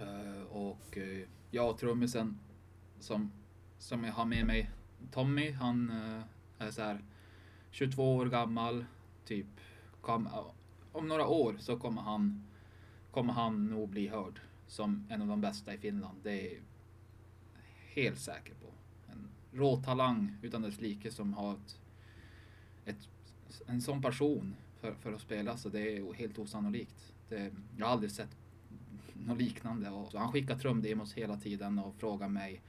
Uh, 0.01 0.43
och 0.43 0.97
uh, 0.97 1.23
jag 1.51 1.69
och 1.69 1.77
trummisen 1.77 2.39
som, 2.99 3.31
som 3.77 4.03
jag 4.03 4.13
har 4.13 4.25
med 4.25 4.45
mig, 4.45 4.69
Tommy, 5.11 5.51
han 5.51 5.89
uh, 5.89 6.21
är 6.57 6.71
så 6.71 6.81
här 6.81 7.03
22 7.71 8.15
år 8.15 8.25
gammal, 8.25 8.85
typ. 9.25 9.47
Kom, 10.01 10.29
om 10.91 11.07
några 11.07 11.27
år 11.27 11.55
så 11.59 11.79
kommer 11.79 12.01
han, 12.01 12.47
kommer 13.11 13.33
han 13.33 13.65
nog 13.67 13.89
bli 13.89 14.07
hörd 14.07 14.39
som 14.67 15.07
en 15.09 15.21
av 15.21 15.27
de 15.27 15.41
bästa 15.41 15.73
i 15.73 15.77
Finland. 15.77 16.17
Det 16.23 16.31
är 16.31 16.53
jag 16.53 16.61
helt 18.03 18.19
säker 18.19 18.53
på. 18.53 18.67
En 19.11 19.27
råtalang 19.51 20.37
utan 20.41 20.61
dess 20.61 20.81
like 20.81 21.11
som 21.11 21.33
har 21.33 21.53
ett, 21.53 21.79
ett, 22.85 23.09
en 23.65 23.81
sån 23.81 24.01
person 24.01 24.55
för, 24.79 24.93
för 24.93 25.13
att 25.13 25.21
spela 25.21 25.57
så 25.57 25.69
det 25.69 25.97
är 25.97 26.13
helt 26.13 26.39
osannolikt. 26.39 27.13
Det, 27.29 27.51
jag 27.77 27.85
har 27.85 27.93
aldrig 27.93 28.11
sett 28.11 28.37
något 29.13 29.37
liknande. 29.37 29.89
Och, 29.89 30.13
han 30.13 30.31
skickar 30.31 30.57
trumdemos 30.57 31.13
hela 31.13 31.37
tiden 31.37 31.79
och 31.79 31.95
frågar 31.95 32.29
mig 32.29 32.61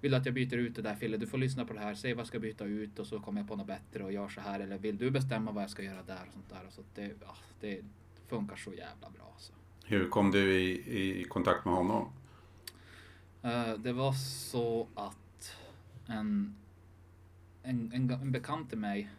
vill 0.00 0.10
du 0.10 0.16
att 0.16 0.26
jag 0.26 0.34
byter 0.34 0.54
ut 0.54 0.74
det 0.74 0.82
där 0.82 0.94
Fille? 0.94 1.16
Du 1.16 1.26
får 1.26 1.38
lyssna 1.38 1.64
på 1.64 1.72
det 1.72 1.80
här, 1.80 1.94
säg 1.94 2.14
vad 2.14 2.20
jag 2.20 2.26
ska 2.26 2.38
byta 2.38 2.64
ut 2.64 2.98
och 2.98 3.06
så 3.06 3.20
kommer 3.20 3.40
jag 3.40 3.48
på 3.48 3.56
något 3.56 3.66
bättre 3.66 4.04
och 4.04 4.12
gör 4.12 4.28
så 4.28 4.40
här. 4.40 4.60
Eller 4.60 4.78
vill 4.78 4.96
du 4.96 5.10
bestämma 5.10 5.52
vad 5.52 5.62
jag 5.62 5.70
ska 5.70 5.82
göra 5.82 6.02
där 6.02 6.22
och 6.26 6.32
sånt 6.32 6.48
där. 6.48 6.66
Och 6.66 6.72
så 6.72 6.82
det, 6.94 7.12
ja, 7.20 7.36
det 7.60 7.80
funkar 8.28 8.56
så 8.56 8.72
jävla 8.72 9.10
bra. 9.10 9.34
Så. 9.38 9.52
Hur 9.84 10.08
kom 10.08 10.30
du 10.30 10.60
i, 10.60 11.20
i 11.20 11.24
kontakt 11.24 11.64
med 11.64 11.74
honom? 11.74 12.12
Uh, 13.44 13.72
det 13.78 13.92
var 13.92 14.12
så 14.12 14.88
att 14.94 15.56
en, 16.06 16.56
en, 17.62 17.92
en, 17.94 18.10
en 18.10 18.32
bekant 18.32 18.68
till 18.68 18.78
mig 18.78 19.10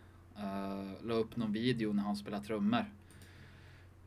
uh, 0.44 1.06
la 1.08 1.14
upp 1.14 1.36
någon 1.36 1.52
video 1.52 1.94
när 1.94 2.04
han 2.04 2.16
spelade 2.16 2.46
trummor. 2.46 2.86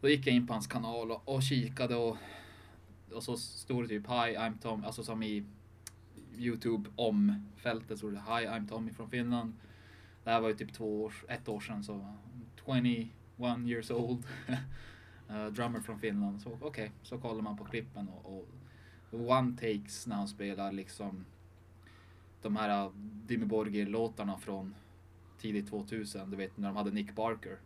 Då 0.00 0.08
gick 0.08 0.26
jag 0.26 0.34
in 0.34 0.46
på 0.46 0.52
hans 0.52 0.66
kanal 0.66 1.10
och, 1.10 1.28
och 1.28 1.42
kikade 1.42 1.96
och, 1.96 2.16
och 3.12 3.22
så 3.22 3.36
stod 3.36 3.84
det 3.84 3.88
typ 3.88 4.06
Hi 4.06 4.36
I'm 4.36 4.58
Tom, 4.62 4.84
alltså 4.84 5.02
som 5.02 5.22
i 5.22 5.44
Youtube 6.36 6.90
om 6.96 7.44
fältet 7.56 7.98
stod 7.98 8.12
det 8.12 8.18
Hi 8.18 8.46
I'm 8.46 8.68
Tommy 8.68 8.92
från 8.92 9.10
Finland. 9.10 9.52
Det 10.24 10.30
här 10.30 10.40
var 10.40 10.48
ju 10.48 10.54
typ 10.54 10.72
två 10.72 11.02
år, 11.04 11.14
ett 11.28 11.48
år 11.48 11.60
sedan 11.60 11.84
så 11.84 12.14
21 12.66 13.08
years 13.66 13.90
old. 13.90 14.26
uh, 15.30 15.46
drummer 15.52 15.80
från 15.80 15.98
Finland. 15.98 16.42
Så 16.42 16.50
okej, 16.50 16.68
okay, 16.68 16.90
så 17.02 17.18
kollar 17.18 17.42
man 17.42 17.56
på 17.56 17.64
klippen 17.64 18.08
och, 18.08 18.48
och 19.10 19.30
one 19.30 19.56
takes 19.56 20.06
när 20.06 20.16
han 20.16 20.28
spelar 20.28 20.72
liksom 20.72 21.24
de 22.42 22.56
här 22.56 22.90
Dimmy 23.26 23.46
Borgir-låtarna 23.46 24.38
från 24.38 24.74
tidigt 25.44 25.68
2000. 25.68 26.30
Du 26.30 26.36
vet 26.36 26.56
när 26.56 26.68
de 26.68 26.76
hade 26.76 26.90
Nick 26.90 27.14
Barker. 27.14 27.58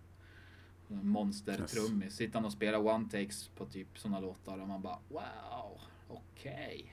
Monster-trummis. 0.89 2.05
Yes. 2.05 2.17
Sitter 2.17 2.35
han 2.35 2.45
och 2.45 2.53
spelar 2.53 2.79
one 2.79 3.05
takes 3.05 3.49
på 3.49 3.67
typ 3.67 3.99
sådana 3.99 4.21
låtar 4.21 4.59
och 4.59 4.69
man 4.69 4.83
bara 4.83 4.99
wow, 5.09 5.81
okej. 6.09 6.53
Okay. 6.55 6.85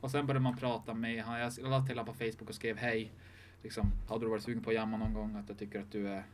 Och 0.00 0.10
sen 0.10 0.26
började 0.26 0.42
man 0.42 0.56
prata 0.56 0.94
med 0.94 1.24
han. 1.24 1.40
Jag 1.40 1.52
lade 1.58 1.86
till 1.86 1.96
på 1.96 2.12
Facebook 2.12 2.48
och 2.48 2.54
skrev 2.54 2.76
hej. 2.76 3.12
Liksom, 3.62 3.92
hade 4.08 4.24
du 4.24 4.30
varit 4.30 4.42
sugen 4.42 4.62
på 4.62 4.70
att 4.70 4.76
jamma 4.76 4.96
någon 4.96 5.14
gång? 5.14 5.36
Att 5.36 5.48
jag 5.48 5.58
tycker 5.58 5.80
att 5.80 5.92
du 5.92 6.08
är 6.08 6.24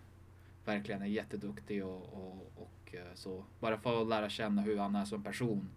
verkligen 0.65 1.03
är 1.03 1.07
jätteduktig 1.07 1.85
och, 1.85 2.03
och, 2.13 2.53
och 2.57 2.95
eh, 2.95 3.15
så. 3.15 3.45
Bara 3.61 3.79
för 3.79 4.03
att 4.03 4.09
lära 4.09 4.29
känna 4.29 4.63
hur 4.63 4.79
han 4.79 4.95
är 4.97 5.05
som 5.05 5.23
person. 5.23 5.69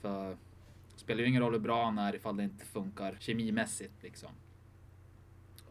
För 0.00 0.30
det 0.30 1.00
spelar 1.00 1.20
ju 1.20 1.28
ingen 1.28 1.42
roll 1.42 1.52
hur 1.52 1.60
bra 1.60 1.84
han 1.84 1.98
är 1.98 2.14
ifall 2.14 2.36
det 2.36 2.44
inte 2.44 2.64
funkar 2.64 3.16
kemimässigt 3.20 4.02
liksom. 4.02 4.30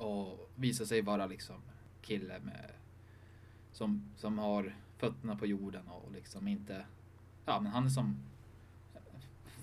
Och 0.03 0.49
visa 0.55 0.85
sig 0.85 1.01
vara 1.01 1.25
liksom 1.25 1.55
kille 2.01 2.39
med 2.39 2.71
som, 3.71 4.09
som 4.17 4.39
har 4.39 4.75
fötterna 4.97 5.35
på 5.35 5.45
jorden 5.45 5.87
och 5.87 6.11
liksom 6.11 6.47
inte, 6.47 6.85
ja 7.45 7.59
men 7.59 7.71
han 7.71 7.85
är 7.85 7.89
som 7.89 8.17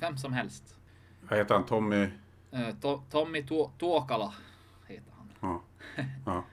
vem 0.00 0.18
som 0.18 0.32
helst. 0.32 0.76
Vad 1.28 1.38
heter 1.38 1.54
han? 1.54 1.66
Tommy? 1.66 2.08
Uh, 2.54 2.70
to, 2.80 3.02
Tommy 3.10 3.42
Tuokala 3.78 4.34
heter 4.86 5.12
han. 5.16 5.32
Ja. 5.40 5.62
ja. 6.26 6.44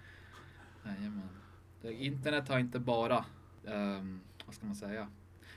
Jajamän. 0.90 1.30
Internet 1.84 2.50
har 2.50 2.60
inte 2.60 2.80
bara, 2.80 3.26
um, 3.64 4.22
vad 4.46 4.56
ska 4.56 4.66
man 4.66 4.76
säga? 4.76 5.08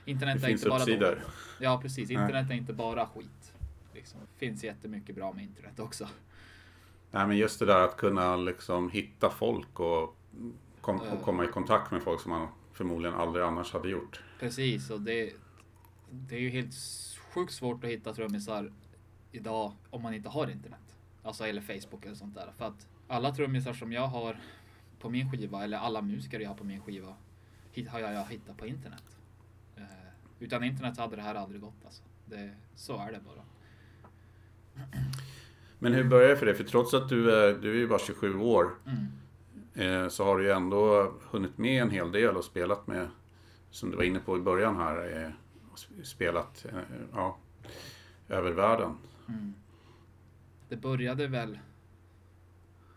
Internet 0.05 0.41
det 0.41 0.47
är 0.47 0.49
finns 0.49 0.65
inte 0.65 0.77
uppsidor. 0.77 1.15
bara 1.15 1.33
Ja 1.61 1.81
precis, 1.83 2.11
internet 2.11 2.47
Nej. 2.49 2.57
är 2.57 2.61
inte 2.61 2.73
bara 2.73 3.07
skit. 3.07 3.55
Liksom. 3.95 4.21
Det 4.21 4.47
finns 4.47 4.65
jättemycket 4.65 5.17
bra 5.17 5.33
med 5.33 5.45
internet 5.45 5.81
också. 5.81 6.09
Nej 7.11 7.27
men 7.27 7.37
just 7.37 7.59
det 7.59 7.67
där 7.67 7.85
att 7.85 7.97
kunna 7.97 8.37
liksom 8.37 8.91
hitta 8.91 9.31
folk 9.31 9.81
och, 9.81 10.17
kom, 10.81 11.01
och 11.01 11.23
komma 11.23 11.45
i 11.45 11.49
kontakt 11.49 11.91
med 11.93 12.03
folk 12.03 12.21
som 12.21 12.31
man 12.31 12.49
förmodligen 12.73 13.17
aldrig 13.17 13.45
annars 13.45 13.73
hade 13.73 13.89
gjort. 13.89 14.23
Precis, 14.39 14.91
och 14.91 15.01
det, 15.01 15.33
det 16.11 16.35
är 16.35 16.41
ju 16.41 16.49
helt 16.49 16.75
sjukt 17.35 17.53
svårt 17.53 17.85
att 17.85 17.91
hitta 17.91 18.13
trummisar 18.13 18.73
idag 19.33 19.73
om 19.91 20.03
man 20.03 20.15
inte 20.15 20.29
har 20.29 20.51
internet. 20.51 20.97
Alltså 21.23 21.45
eller 21.45 21.61
Facebook 21.63 22.05
eller 22.05 22.15
sånt 22.15 22.35
där. 22.35 22.53
För 22.59 22.65
att 22.65 22.89
alla 23.09 23.35
trummisar 23.35 23.73
som 23.73 23.93
jag 23.93 24.07
har 24.07 24.41
på 24.99 25.11
min 25.11 25.31
skiva, 25.31 25.65
eller 25.65 25.79
alla 25.79 26.03
musiker 26.03 26.41
jag 26.41 26.49
har 26.49 26.57
på 26.57 26.65
min 26.65 26.81
skiva, 26.81 27.17
har 27.89 28.01
jag 28.01 28.25
hittat 28.25 28.57
på 28.57 28.67
internet. 28.67 29.19
Eh, 29.77 29.85
utan 30.39 30.65
internet 30.65 30.99
hade 30.99 31.17
det 31.17 31.23
här 31.23 31.35
aldrig 31.35 31.61
gått 31.61 31.85
alltså. 31.85 32.03
Det, 32.27 32.51
så 32.75 32.99
är 32.99 33.13
det 33.13 33.21
bara. 33.21 33.45
Men 35.83 35.93
hur 35.93 36.05
började 36.05 36.33
det 36.33 36.37
för 36.37 36.47
dig? 36.47 36.55
För 36.55 36.65
trots 36.65 36.95
att 36.95 37.09
du 37.09 37.31
är, 37.35 37.53
du 37.53 37.71
är 37.71 37.77
ju 37.77 37.89
bara 37.89 37.99
27 37.99 38.39
år 38.39 38.75
mm. 38.87 40.03
eh, 40.03 40.09
så 40.09 40.25
har 40.25 40.39
du 40.39 40.45
ju 40.45 40.51
ändå 40.51 41.13
hunnit 41.31 41.59
med 41.59 41.83
en 41.83 41.91
hel 41.91 42.13
del 42.13 42.37
och 42.37 42.45
spelat 42.45 42.87
med, 42.87 43.09
som 43.71 43.91
du 43.91 43.97
var 43.97 44.05
inne 44.05 44.19
på 44.19 44.37
i 44.37 44.41
början 44.41 44.77
här, 44.77 45.23
eh, 45.23 45.31
spelat 46.03 46.65
eh, 46.65 46.79
ja, 47.13 47.39
över 48.29 48.51
världen. 48.51 48.97
Mm. 49.29 49.55
Det 50.69 50.77
började 50.77 51.27
väl 51.27 51.59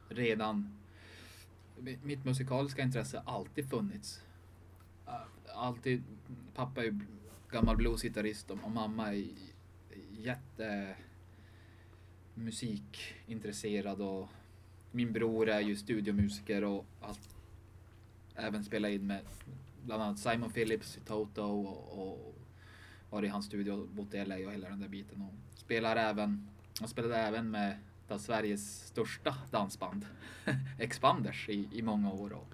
redan... 0.09 0.79
Mitt 2.03 2.25
musikaliska 2.25 2.81
intresse 2.81 3.21
har 3.25 3.35
alltid 3.35 3.69
funnits. 3.69 4.21
Alltid. 5.55 6.03
Pappa 6.55 6.83
är 6.83 6.99
gammal 7.51 7.77
bluesgitarrist 7.77 8.51
och 8.51 8.71
mamma 8.71 9.13
är 9.13 9.27
jätte 10.11 10.95
musikintresserad 12.33 14.01
och 14.01 14.29
min 14.91 15.13
bror 15.13 15.49
är 15.49 15.61
ju 15.61 15.75
studiomusiker 15.75 16.63
och 16.63 16.85
har 16.99 17.15
även 18.35 18.63
spelat 18.63 18.91
in 18.91 19.07
med 19.07 19.21
bland 19.85 20.03
annat 20.03 20.19
Simon 20.19 20.51
Phillips 20.51 20.97
i 20.97 20.99
Toto 20.99 21.41
och, 21.41 22.09
och 22.09 22.35
var 23.09 23.25
i 23.25 23.27
hans 23.27 23.45
studio, 23.45 23.87
bott 23.91 24.13
i 24.13 24.25
LA 24.25 24.35
och 24.35 24.51
hela 24.51 24.69
den 24.69 24.79
där 24.79 24.87
biten. 24.87 25.21
Och 25.21 25.59
spelar 25.59 25.95
även, 25.95 26.47
han 26.79 26.87
spelade 26.87 27.17
även 27.17 27.51
med 27.51 27.77
Sveriges 28.17 28.87
största 28.87 29.35
dansband, 29.51 30.05
Expanders, 30.79 31.49
i, 31.49 31.69
i 31.71 31.81
många 31.81 32.11
år. 32.11 32.33
Och, 32.33 32.53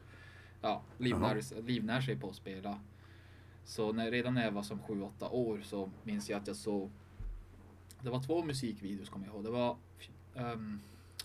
ja, 0.62 0.82
livnär, 0.98 1.62
livnär 1.62 2.02
sig 2.02 2.16
på 2.16 2.30
att 2.30 2.36
spela. 2.36 2.80
Så 3.66 3.94
när, 3.94 4.12
redan 4.12 4.34
när 4.34 4.44
jag 4.44 4.52
var 4.52 4.64
som 4.64 4.80
7-8 4.80 5.30
år 5.32 5.62
så 5.64 5.92
minns 6.04 6.30
jag 6.30 6.42
att 6.42 6.48
jag 6.48 6.56
såg 6.56 6.92
det 8.02 8.10
var 8.10 8.24
två 8.24 8.44
musikvideos 8.44 9.10
kommer 9.10 9.26
jag 9.26 9.36
ihåg. 9.36 9.44
Det 9.44 9.50
var 9.50 9.78
um, 10.34 10.82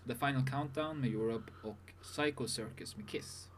The 0.06 0.14
Final 0.14 0.48
Countdown 0.50 1.00
med 1.00 1.10
Europe 1.10 1.52
och 1.62 1.92
Psycho 2.02 2.46
Circus 2.46 2.96
med 2.96 3.08
Kiss. 3.08 3.48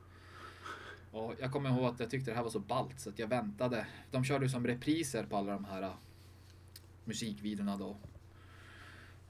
Och 1.10 1.34
jag 1.40 1.52
kommer 1.52 1.70
ihåg 1.70 1.84
att 1.84 2.00
jag 2.00 2.10
tyckte 2.10 2.30
det 2.30 2.34
här 2.34 2.42
var 2.42 2.50
så 2.50 2.58
ballt 2.58 3.00
så 3.00 3.10
att 3.10 3.18
jag 3.18 3.28
väntade. 3.28 3.86
De 4.10 4.24
körde 4.24 4.44
ju 4.44 4.48
som 4.48 4.66
repriser 4.66 5.24
på 5.24 5.36
alla 5.36 5.52
de 5.52 5.64
här 5.64 5.82
uh, 5.82 5.94
musikvideorna 7.04 7.76
då. 7.76 7.96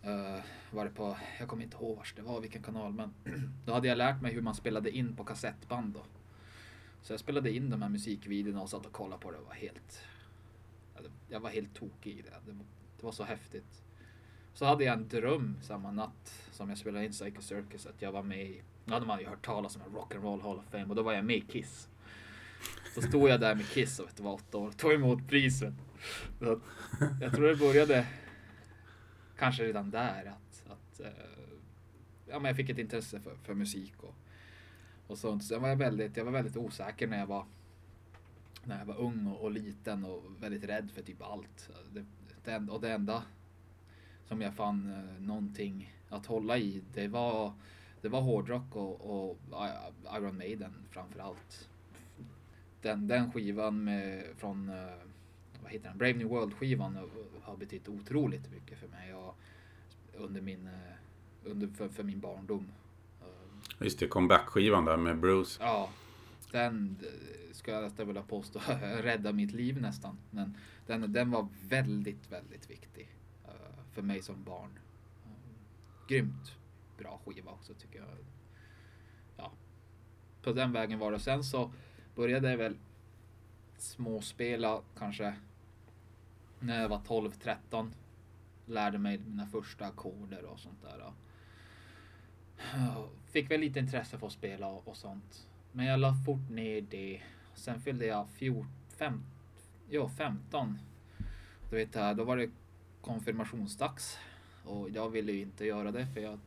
Uh, 0.06 0.40
var 0.70 0.84
det 0.84 0.90
på, 0.90 1.16
jag 1.38 1.48
kommer 1.48 1.64
inte 1.64 1.76
ihåg 1.76 1.96
vars 1.96 2.14
det 2.14 2.22
var, 2.22 2.40
vilken 2.40 2.62
kanal, 2.62 2.92
men 2.92 3.14
då 3.66 3.72
hade 3.72 3.88
jag 3.88 3.98
lärt 3.98 4.22
mig 4.22 4.32
hur 4.32 4.42
man 4.42 4.54
spelade 4.54 4.90
in 4.90 5.16
på 5.16 5.24
kassettband 5.24 5.94
då. 5.94 6.02
Så 7.02 7.12
jag 7.12 7.20
spelade 7.20 7.50
in 7.50 7.70
de 7.70 7.82
här 7.82 7.88
musikvideorna 7.88 8.62
och 8.62 8.70
satt 8.70 8.86
och 8.86 8.92
kollade 8.92 9.22
på 9.22 9.30
det 9.30 9.38
och 9.38 9.46
var 9.46 9.54
helt... 9.54 10.02
Jag 11.28 11.40
var 11.40 11.50
helt 11.50 11.74
tokig 11.74 12.18
i 12.18 12.22
det. 12.22 12.52
Det 13.06 13.08
var 13.08 13.12
så 13.12 13.24
häftigt. 13.24 13.82
Så 14.54 14.64
hade 14.64 14.84
jag 14.84 14.92
en 14.92 15.08
dröm 15.08 15.56
samma 15.62 15.90
natt 15.90 16.48
som 16.50 16.68
jag 16.68 16.78
spelade 16.78 17.04
in 17.04 17.12
Psycho 17.12 17.42
Circus 17.42 17.86
att 17.86 18.02
jag 18.02 18.12
var 18.12 18.22
med 18.22 18.42
i, 18.42 18.62
då 18.84 18.94
hade 18.94 19.06
man 19.06 19.20
ju 19.20 19.26
hört 19.26 19.44
talas 19.44 19.76
om 19.76 19.82
Rock'n'Roll 19.82 20.42
Hall 20.42 20.58
of 20.58 20.64
Fame 20.70 20.84
och 20.84 20.94
då 20.94 21.02
var 21.02 21.12
jag 21.12 21.24
med 21.24 21.36
i 21.36 21.40
Kiss. 21.40 21.88
Så 22.94 23.02
stod 23.02 23.28
jag 23.28 23.40
där 23.40 23.54
med 23.54 23.66
Kiss 23.68 23.98
och 23.98 24.20
var 24.20 24.32
åtta 24.32 24.58
år, 24.58 24.68
och 24.68 24.76
tog 24.76 24.92
emot 24.92 25.28
priset. 25.28 25.74
Så 26.38 26.60
jag 27.20 27.34
tror 27.34 27.48
det 27.48 27.56
började 27.56 28.06
kanske 29.38 29.64
redan 29.64 29.90
där 29.90 30.24
att, 30.26 30.72
att 30.72 31.00
eh, 31.00 31.06
ja, 32.26 32.38
men 32.38 32.44
jag 32.44 32.56
fick 32.56 32.70
ett 32.70 32.78
intresse 32.78 33.20
för, 33.20 33.36
för 33.42 33.54
musik 33.54 34.02
och, 34.02 34.14
och 35.06 35.18
sånt. 35.18 35.44
Sen 35.44 35.62
var 35.62 35.68
jag 35.68 35.76
väldigt, 35.76 36.16
jag 36.16 36.24
var 36.24 36.32
väldigt 36.32 36.56
osäker 36.56 37.06
när 37.06 37.18
jag 37.18 37.26
var 37.26 37.46
när 38.64 38.78
jag 38.78 38.86
var 38.86 39.00
ung 39.00 39.26
och, 39.26 39.40
och 39.40 39.50
liten 39.50 40.04
och 40.04 40.22
väldigt 40.40 40.64
rädd 40.64 40.90
för 40.94 41.02
typ 41.02 41.22
allt. 41.22 41.70
Det, 41.92 42.04
det, 42.46 42.72
och 42.72 42.80
det 42.80 42.92
enda 42.92 43.22
som 44.28 44.40
jag 44.40 44.54
fann 44.54 44.92
eh, 44.92 45.22
någonting 45.22 45.94
att 46.08 46.26
hålla 46.26 46.58
i, 46.58 46.82
det 46.94 47.08
var, 47.08 47.52
det 48.00 48.08
var 48.08 48.20
hårdrock 48.20 48.76
och, 48.76 49.28
och 49.28 49.38
Iron 50.16 50.36
Maiden 50.36 50.72
framför 50.90 51.20
allt. 51.20 51.68
Den, 52.82 53.08
den 53.08 53.32
skivan 53.32 53.84
med, 53.84 54.24
från 54.36 54.68
eh, 54.68 54.96
vad 55.62 55.72
heter 55.72 55.88
den? 55.88 55.98
Brave 55.98 56.14
New 56.14 56.28
World 56.28 56.54
skivan 56.54 56.98
har 57.42 57.56
betytt 57.56 57.88
otroligt 57.88 58.52
mycket 58.52 58.78
för 58.78 58.88
mig 58.88 59.14
och 59.14 59.36
under 60.16 60.40
min, 60.40 60.66
eh, 60.66 61.50
under, 61.50 61.66
för, 61.66 61.88
för 61.88 62.02
min 62.02 62.20
barndom. 62.20 62.66
Visst, 63.78 63.98
det 63.98 64.08
comeback-skivan 64.08 64.84
där 64.84 64.96
med 64.96 65.18
Bruce. 65.18 65.58
Ja, 65.60 65.90
den 66.50 66.96
skulle 67.56 67.76
jag 67.76 67.84
nästan 67.84 68.06
vilja 68.06 68.22
påstå 68.22 68.60
rädda 68.80 69.32
mitt 69.32 69.52
liv 69.52 69.80
nästan. 69.80 70.18
Men 70.30 70.56
den, 70.86 71.12
den 71.12 71.30
var 71.30 71.48
väldigt, 71.68 72.32
väldigt 72.32 72.70
viktig 72.70 73.14
uh, 73.44 73.82
för 73.92 74.02
mig 74.02 74.22
som 74.22 74.44
barn. 74.44 74.78
Uh, 75.26 76.08
grymt 76.08 76.56
bra 76.98 77.20
skiva 77.24 77.50
också 77.50 77.74
tycker 77.74 77.98
jag. 77.98 78.08
Ja, 79.36 79.52
på 80.42 80.52
den 80.52 80.72
vägen 80.72 80.98
var 80.98 81.12
det. 81.12 81.18
Sen 81.18 81.44
så 81.44 81.72
började 82.14 82.50
jag 82.50 82.58
väl 82.58 82.76
småspela 83.78 84.80
kanske 84.98 85.34
när 86.60 86.82
jag 86.82 86.88
var 86.88 86.98
12-13. 86.98 87.90
Lärde 88.66 88.98
mig 88.98 89.18
mina 89.18 89.46
första 89.46 89.86
ackorder 89.86 90.44
och 90.44 90.58
sånt 90.58 90.82
där. 90.82 91.12
Eh, 92.58 93.04
fick 93.26 93.50
väl 93.50 93.60
lite 93.60 93.78
intresse 93.78 94.18
för 94.18 94.26
att 94.26 94.32
spela 94.32 94.66
och, 94.66 94.88
och 94.88 94.96
sånt. 94.96 95.48
Men 95.72 95.86
jag 95.86 96.00
la 96.00 96.14
fort 96.26 96.50
ner 96.50 96.80
det. 96.80 97.22
Sen 97.56 97.80
fyllde 97.80 98.06
jag 98.06 98.28
14, 98.30 98.66
15, 98.96 99.22
ja, 99.88 100.08
15. 100.08 100.78
Du 101.70 101.76
vet, 101.76 101.92
då 101.92 102.24
var 102.24 102.36
det 102.36 102.50
konfirmationsdags. 103.00 104.18
Och 104.64 104.90
jag 104.90 105.10
ville 105.10 105.32
ju 105.32 105.40
inte 105.40 105.64
göra 105.64 105.90
det 105.90 106.06
för 106.06 106.20
jag 106.20 106.38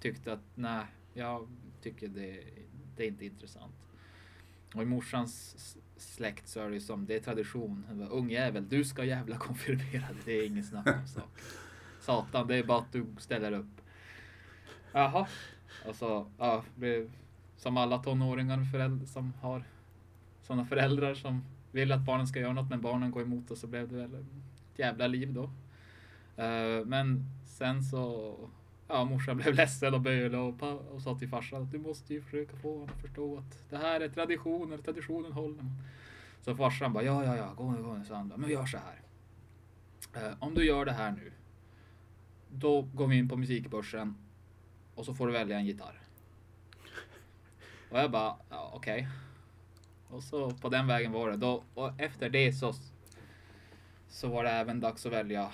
tyckte 0.00 0.32
att 0.32 0.40
nej, 0.54 0.84
jag 1.14 1.48
tycker 1.82 2.08
det, 2.08 2.44
det 2.96 3.04
är 3.04 3.08
inte 3.08 3.24
intressant. 3.24 3.74
Och 4.74 4.82
i 4.82 4.84
morsans 4.84 5.56
släkt 5.96 6.48
så 6.48 6.60
är 6.60 6.70
det 6.70 6.80
som, 6.80 7.06
det 7.06 7.14
är 7.14 7.20
tradition. 7.20 8.08
Ung 8.10 8.30
jävel, 8.30 8.68
du 8.68 8.84
ska 8.84 9.04
jävla 9.04 9.36
konfirmera 9.36 10.06
dig. 10.06 10.16
Det 10.24 10.32
är 10.32 10.46
ingen 10.46 10.64
snack 10.64 10.86
om 10.86 11.06
saker. 11.14 11.44
Satan, 12.00 12.46
det 12.46 12.56
är 12.56 12.64
bara 12.64 12.78
att 12.78 12.92
du 12.92 13.06
ställer 13.18 13.52
upp. 13.52 13.80
Jaha. 14.92 15.28
Alltså, 15.86 16.30
ja, 16.38 16.64
blev 16.74 17.10
som 17.56 17.76
alla 17.76 17.98
tonåringar 17.98 18.64
föräldrar 18.72 19.06
som 19.06 19.32
har 19.40 19.64
sådana 20.50 20.64
föräldrar 20.64 21.14
som 21.14 21.44
vill 21.72 21.92
att 21.92 22.00
barnen 22.00 22.26
ska 22.26 22.40
göra 22.40 22.52
något 22.52 22.70
men 22.70 22.80
barnen 22.80 23.10
går 23.10 23.22
emot 23.22 23.50
och 23.50 23.58
så 23.58 23.66
blev 23.66 23.88
det 23.88 23.96
väl 23.96 24.14
ett 24.14 24.78
jävla 24.78 25.06
liv 25.06 25.32
då. 25.32 25.42
Eh, 26.42 26.84
men 26.86 27.24
sen 27.46 27.82
så, 27.82 28.36
ja 28.88 29.04
morsan 29.04 29.36
blev 29.36 29.54
ledsen 29.54 29.94
och 29.94 30.00
bölade 30.00 30.36
och, 30.38 30.62
och 30.94 31.02
sa 31.02 31.18
till 31.18 31.28
farsan 31.28 31.62
att 31.62 31.72
du 31.72 31.78
måste 31.78 32.14
ju 32.14 32.22
försöka 32.22 32.56
få 32.56 32.72
honom 32.72 32.88
att 32.94 33.00
förstå 33.00 33.38
att 33.38 33.70
det 33.70 33.76
här 33.76 34.00
är 34.00 34.08
traditioner, 34.08 34.78
traditionen 34.78 35.32
håller. 35.32 35.64
Så 36.40 36.56
farsan 36.56 36.92
bara 36.92 37.04
ja, 37.04 37.24
ja, 37.24 37.36
ja, 37.36 37.52
gå 37.56 37.70
nu, 37.70 37.82
gå 37.82 37.94
nu, 37.94 38.04
så 38.04 38.14
han 38.14 38.28
bara, 38.28 38.36
men 38.36 38.50
gör 38.50 38.66
så 38.66 38.78
här. 38.78 39.00
Eh, 40.14 40.34
om 40.38 40.54
du 40.54 40.66
gör 40.66 40.84
det 40.84 40.92
här 40.92 41.12
nu, 41.12 41.32
då 42.52 42.82
går 42.82 43.06
vi 43.06 43.16
in 43.16 43.28
på 43.28 43.36
musikbörsen 43.36 44.14
och 44.94 45.04
så 45.04 45.14
får 45.14 45.26
du 45.26 45.32
välja 45.32 45.58
en 45.58 45.66
gitarr. 45.66 46.00
Och 47.90 47.98
jag 47.98 48.10
bara, 48.10 48.36
ja, 48.50 48.72
okej. 48.74 49.00
Okay. 49.00 49.29
Och 50.10 50.22
så 50.22 50.50
på 50.50 50.68
den 50.68 50.86
vägen 50.86 51.12
var 51.12 51.30
det. 51.30 51.36
Då, 51.36 51.64
och 51.74 52.00
efter 52.00 52.30
det 52.30 52.52
så, 52.52 52.74
så 54.08 54.28
var 54.28 54.44
det 54.44 54.50
även 54.50 54.80
dags 54.80 55.06
att 55.06 55.12
välja 55.12 55.52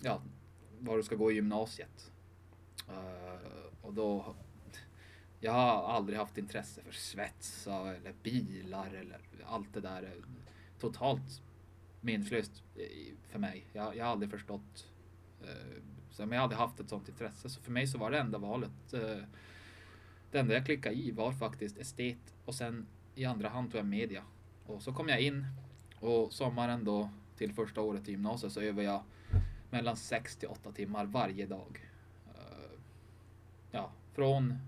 ja, 0.00 0.22
var 0.80 0.96
du 0.96 1.02
ska 1.02 1.14
gå 1.14 1.32
i 1.32 1.34
gymnasiet. 1.34 2.12
Uh, 2.88 3.66
och 3.82 3.94
då, 3.94 4.34
jag 5.40 5.52
har 5.52 5.92
aldrig 5.92 6.18
haft 6.18 6.38
intresse 6.38 6.82
för 6.82 6.92
svets 6.92 7.66
eller 7.66 8.14
bilar 8.22 8.94
eller 8.94 9.18
allt 9.44 9.74
det 9.74 9.80
där. 9.80 10.12
Totalt 10.78 11.42
meningslöst 12.00 12.62
för 13.28 13.38
mig. 13.38 13.66
Jag, 13.72 13.96
jag 13.96 14.04
har 14.04 14.12
aldrig 14.12 14.30
förstått. 14.30 14.88
Uh, 15.42 15.82
så, 16.10 16.26
men 16.26 16.32
jag 16.32 16.38
har 16.38 16.42
aldrig 16.42 16.58
haft 16.58 16.80
ett 16.80 16.88
sånt 16.88 17.08
intresse. 17.08 17.48
Så 17.48 17.60
för 17.60 17.72
mig 17.72 17.86
så 17.86 17.98
var 17.98 18.10
det 18.10 18.18
enda 18.18 18.38
valet. 18.38 18.94
Uh, 18.94 19.22
det 20.30 20.38
enda 20.38 20.54
jag 20.54 20.64
klickade 20.64 20.96
i 20.96 21.10
var 21.10 21.32
faktiskt 21.32 21.78
estet 21.78 22.34
och 22.44 22.54
sen 22.54 22.86
i 23.14 23.24
andra 23.24 23.48
hand 23.48 23.70
tog 23.70 23.78
jag 23.78 23.86
media. 23.86 24.22
Och 24.66 24.82
så 24.82 24.92
kom 24.92 25.08
jag 25.08 25.20
in 25.20 25.46
och 26.00 26.32
sommaren 26.32 26.84
då 26.84 27.10
till 27.36 27.52
första 27.52 27.80
året 27.80 28.08
i 28.08 28.10
gymnasiet 28.10 28.52
så 28.52 28.60
övade 28.60 28.82
jag 28.82 29.02
mellan 29.70 29.96
6 29.96 30.36
till 30.36 30.48
8 30.48 30.72
timmar 30.72 31.04
varje 31.04 31.46
dag. 31.46 31.90
Uh, 32.28 32.78
ja, 33.70 33.90
från 34.12 34.58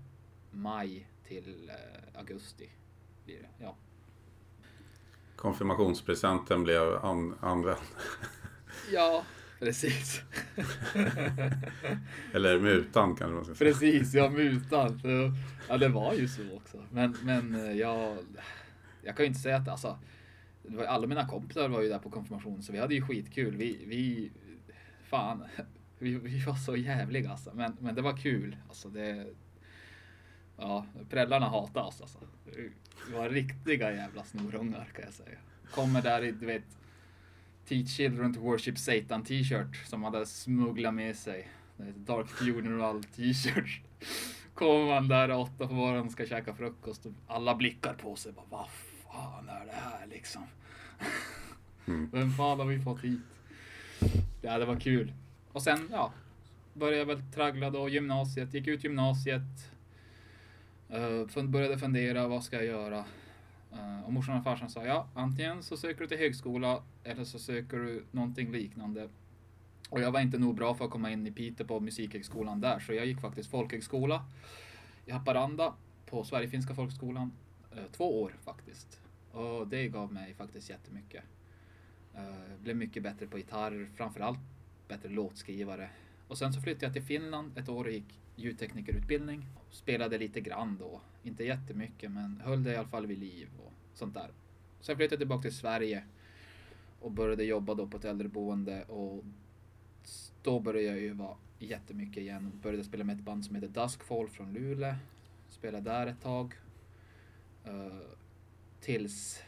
maj 0.51 1.07
till 1.27 1.71
uh, 1.73 2.19
augusti 2.19 2.69
blir 3.25 3.39
det. 3.39 3.63
Ja. 3.63 3.75
Konfirmationspresenten 5.35 6.63
blev 6.63 7.05
an 7.05 7.35
använd. 7.41 7.79
ja, 8.93 9.23
precis. 9.59 10.21
Eller 12.33 12.59
mutan 12.59 13.15
kanske 13.15 13.35
man 13.35 13.45
ska 13.45 13.55
säga. 13.55 13.71
Precis, 13.71 14.13
ja 14.13 14.29
mutan. 14.29 15.01
Ja, 15.69 15.77
det 15.77 15.89
var 15.89 16.13
ju 16.13 16.27
så 16.27 16.41
också. 16.55 16.83
Men, 16.91 17.17
men 17.23 17.55
eh, 17.55 17.71
jag, 17.71 18.17
jag 19.01 19.15
kan 19.15 19.23
ju 19.23 19.27
inte 19.27 19.39
säga 19.39 19.57
att 19.57 19.67
alltså, 19.67 19.99
det 20.63 20.77
var, 20.77 20.83
alla 20.83 21.07
mina 21.07 21.27
kompisar 21.27 21.69
var 21.69 21.81
ju 21.81 21.89
där 21.89 21.99
på 21.99 22.09
konfirmation 22.09 22.63
så 22.63 22.71
vi 22.71 22.79
hade 22.79 22.95
ju 22.95 23.01
skitkul. 23.01 23.57
Vi, 23.57 23.85
vi 23.85 24.31
fan, 25.03 25.43
vi, 25.99 26.15
vi 26.15 26.39
var 26.39 26.55
så 26.55 26.75
jävliga 26.75 27.31
alltså. 27.31 27.51
Men, 27.53 27.77
men 27.79 27.95
det 27.95 28.01
var 28.01 28.17
kul. 28.17 28.57
Alltså 28.67 28.89
det, 28.89 29.27
ja, 30.57 30.85
föräldrarna 31.09 31.49
hatade 31.49 31.85
oss 31.85 32.01
alltså. 32.01 32.19
Vi 33.07 33.13
var 33.13 33.29
riktiga 33.29 33.91
jävla 33.91 34.23
snorungar 34.23 34.85
kan 34.95 35.05
jag 35.05 35.13
säga. 35.13 35.37
Kommer 35.71 36.01
där 36.01 36.23
i, 36.23 36.31
du 36.31 36.45
vet, 36.45 36.77
Teach 37.67 37.89
Children 37.89 38.33
to 38.33 38.39
Worship 38.39 38.77
Satan 38.77 39.23
t-shirt 39.23 39.85
som 39.85 40.03
hade 40.03 40.25
smugglat 40.25 40.93
med 40.93 41.15
sig. 41.15 41.47
Dark 41.95 42.27
Funeral 42.27 43.03
t-shirt 43.03 43.81
kommer 44.53 44.85
man 44.85 45.07
där 45.07 45.31
åtta 45.31 45.67
på 45.67 45.73
morgonen 45.73 46.05
och 46.05 46.11
ska 46.11 46.25
käka 46.25 46.53
frukost 46.53 47.05
och 47.05 47.11
alla 47.27 47.55
blickar 47.55 47.93
på 47.93 48.15
sig. 48.15 48.31
Bara, 48.31 48.45
Vad 48.49 48.67
fan 49.13 49.49
är 49.49 49.65
det 49.65 49.71
här 49.71 50.07
liksom? 50.07 50.43
Mm. 51.87 52.09
Vem 52.13 52.31
fan 52.31 52.59
har 52.59 52.65
vi 52.65 52.79
fått 52.79 53.03
hit? 53.03 53.19
Ja, 54.41 54.57
det 54.57 54.65
var 54.65 54.79
kul. 54.79 55.13
Och 55.51 55.61
sen, 55.61 55.87
ja, 55.91 56.13
började 56.73 56.97
jag 56.97 57.05
väl 57.05 57.21
traggla 57.35 57.69
då 57.69 57.89
gymnasiet. 57.89 58.53
Gick 58.53 58.67
ut 58.67 58.83
gymnasiet. 58.83 59.71
Uh, 60.93 61.43
började 61.43 61.77
fundera, 61.77 62.27
vad 62.27 62.43
ska 62.43 62.55
jag 62.55 62.65
göra? 62.65 63.05
Eh, 63.73 64.05
och 64.05 64.13
morsan 64.13 64.37
och 64.37 64.43
farsan 64.43 64.69
sa, 64.69 64.85
ja, 64.85 65.07
antingen 65.13 65.63
så 65.63 65.77
söker 65.77 66.01
du 66.01 66.07
till 66.07 66.17
högskola 66.17 66.83
eller 67.03 67.23
så 67.23 67.39
söker 67.39 67.77
du 67.77 68.05
någonting 68.11 68.51
liknande. 68.51 69.09
Och 69.89 70.01
jag 70.01 70.11
var 70.11 70.19
inte 70.19 70.37
nog 70.37 70.55
bra 70.55 70.75
för 70.75 70.85
att 70.85 70.91
komma 70.91 71.11
in 71.11 71.27
i 71.27 71.31
Piteå 71.31 71.67
på 71.67 71.79
musikhögskolan 71.79 72.61
där, 72.61 72.79
så 72.79 72.93
jag 72.93 73.05
gick 73.05 73.21
faktiskt 73.21 73.49
folkhögskola 73.49 74.25
i 75.05 75.11
Haparanda 75.11 75.73
på 76.05 76.23
Sverigefinska 76.23 76.75
folkskolan. 76.75 77.31
Eh, 77.71 77.83
två 77.91 78.21
år 78.21 78.35
faktiskt. 78.43 79.01
Och 79.31 79.67
det 79.67 79.87
gav 79.87 80.13
mig 80.13 80.33
faktiskt 80.33 80.69
jättemycket. 80.69 81.23
Jag 82.13 82.59
blev 82.59 82.75
mycket 82.75 83.03
bättre 83.03 83.27
på 83.27 83.37
gitarr, 83.37 83.89
framförallt 83.95 84.39
bättre 84.87 85.09
låtskrivare. 85.09 85.89
Och 86.27 86.37
sen 86.37 86.53
så 86.53 86.61
flyttade 86.61 86.85
jag 86.85 86.93
till 86.93 87.03
Finland 87.03 87.57
ett 87.57 87.69
år 87.69 87.85
och 87.85 87.91
gick 87.91 88.19
ljudteknikerutbildning. 88.35 89.45
Spelade 89.69 90.17
lite 90.17 90.41
grann 90.41 90.77
då, 90.77 91.01
inte 91.27 91.43
jättemycket 91.43 92.11
men 92.11 92.41
höll 92.43 92.63
det 92.63 92.71
i 92.71 92.75
alla 92.75 92.87
fall 92.87 93.05
vid 93.05 93.17
liv 93.17 93.49
och 93.65 93.73
sånt 93.93 94.13
där. 94.13 94.31
Sen 94.79 94.95
flyttade 94.95 95.13
jag 95.13 95.19
tillbaka 95.19 95.41
till 95.41 95.57
Sverige 95.57 96.03
och 96.99 97.11
började 97.11 97.43
jobba 97.43 97.73
då 97.73 97.87
på 97.87 97.97
ett 97.97 98.05
äldreboende 98.05 98.83
och 98.83 99.23
då 100.43 100.59
började 100.59 100.87
jag 100.87 101.11
öva 101.11 101.37
jättemycket 101.59 102.17
igen. 102.17 102.51
Började 102.63 102.83
spela 102.83 103.03
med 103.03 103.15
ett 103.15 103.25
band 103.25 103.45
som 103.45 103.55
heter 103.55 103.67
Duskfall 103.67 104.27
från 104.27 104.53
Luleå. 104.53 104.95
Spelade 105.49 105.89
där 105.89 106.07
ett 106.07 106.21
tag. 106.21 106.53
Uh, 107.67 108.01
tills 108.81 109.43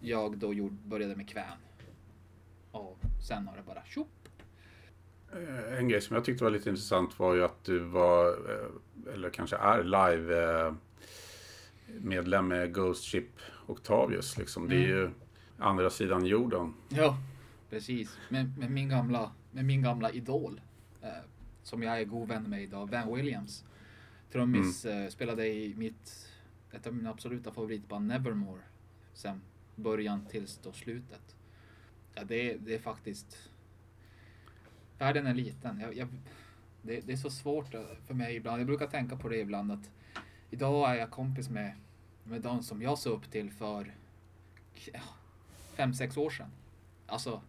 jag 0.00 0.38
då 0.38 0.54
gjord, 0.54 0.72
började 0.72 1.16
med 1.16 1.28
Kvän. 1.28 1.58
Och 2.70 2.98
sen 3.28 3.46
har 3.46 3.56
det 3.56 3.62
bara 3.62 3.84
tjopp. 3.84 4.28
Eh, 5.32 5.78
en 5.78 5.88
grej 5.88 6.00
som 6.00 6.16
jag 6.16 6.24
tyckte 6.24 6.44
var 6.44 6.50
lite 6.50 6.68
intressant 6.68 7.18
var 7.18 7.34
ju 7.34 7.44
att 7.44 7.64
du 7.64 7.78
var, 7.78 8.26
eh, 8.28 9.14
eller 9.14 9.30
kanske 9.30 9.56
är 9.56 9.84
live 9.84 10.74
medlem 12.02 12.48
med 12.48 12.74
Ghost 12.74 13.04
Ship 13.04 13.28
Octavius. 13.66 14.38
Liksom. 14.38 14.68
Det 14.68 14.76
är 14.76 14.86
ju 14.86 15.00
mm. 15.00 15.14
andra 15.58 15.90
sidan 15.90 16.26
jorden. 16.26 16.74
Ja, 16.88 17.16
precis. 17.70 18.18
Med, 18.28 18.58
med 18.58 18.70
min 18.70 18.88
gamla 18.88 19.32
med 19.50 19.64
min 19.64 19.82
gamla 19.82 20.10
idol. 20.10 20.60
Eh, 21.02 21.08
som 21.62 21.82
jag 21.82 22.00
är 22.00 22.04
god 22.04 22.28
vän 22.28 22.42
med 22.42 22.62
idag, 22.62 22.90
Van 22.90 23.14
Williams. 23.14 23.64
Trummis 24.32 24.84
mm. 24.84 25.02
eh, 25.02 25.08
spelade 25.08 25.46
i 25.46 25.74
mitt 25.76 26.28
ett 26.72 26.86
av 26.86 26.94
mina 26.94 27.10
absoluta 27.10 27.52
favoritband, 27.52 28.06
Nevermore. 28.06 28.62
Sen 29.12 29.40
början 29.74 30.26
tills 30.26 30.58
då 30.58 30.72
slutet. 30.72 31.36
Ja, 32.14 32.24
det, 32.24 32.52
är- 32.52 32.58
det 32.58 32.74
är 32.74 32.78
faktiskt... 32.78 33.50
Världen 34.98 35.26
är 35.26 35.34
liten. 35.34 35.80
Jag, 35.80 35.96
jag, 35.96 36.08
det, 36.82 37.00
det 37.00 37.12
är 37.12 37.16
så 37.16 37.30
svårt 37.30 37.74
eh, 37.74 37.80
för 38.06 38.14
mig 38.14 38.36
ibland. 38.36 38.60
Jag 38.60 38.66
brukar 38.66 38.86
tänka 38.86 39.16
på 39.16 39.28
det 39.28 39.38
ibland 39.38 39.72
att 39.72 39.90
idag 40.50 40.90
är 40.90 40.94
jag 40.94 41.10
kompis 41.10 41.48
med, 41.50 41.72
med 42.28 42.40
de 42.40 42.62
som 42.62 42.82
jag 42.82 42.98
såg 42.98 43.12
upp 43.12 43.30
till 43.30 43.50
för 43.50 43.94
ja, 44.92 45.00
fem, 45.76 45.94
sex 45.94 46.16
år 46.16 46.30
sedan. 46.30 46.50
Alltså, 47.06 47.42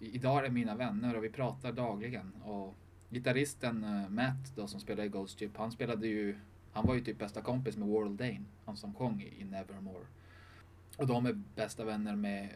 i- 0.00 0.14
idag 0.14 0.38
är 0.38 0.42
det 0.42 0.50
mina 0.50 0.74
vänner 0.74 1.16
och 1.16 1.24
vi 1.24 1.28
pratar 1.30 1.72
dagligen. 1.72 2.32
Och 2.44 2.74
gitarristen 3.10 3.84
eh, 3.84 4.08
Matt 4.08 4.52
då 4.56 4.66
som 4.66 4.80
spelade 4.80 5.06
i 5.06 5.08
Ghost 5.08 5.38
Ship, 5.38 5.56
han 5.56 5.72
spelade 5.72 6.06
ju, 6.06 6.38
han 6.72 6.86
var 6.86 6.94
ju 6.94 7.00
typ 7.00 7.18
bästa 7.18 7.42
kompis 7.42 7.76
med 7.76 7.88
World 7.88 8.18
Dane, 8.18 8.44
han 8.64 8.76
som 8.76 8.94
sjöng 8.94 9.22
i, 9.22 9.40
i 9.40 9.44
Nevermore. 9.44 10.06
Och 10.96 11.06
de 11.06 11.26
är 11.26 11.32
bästa 11.54 11.84
vänner 11.84 12.16
med 12.16 12.54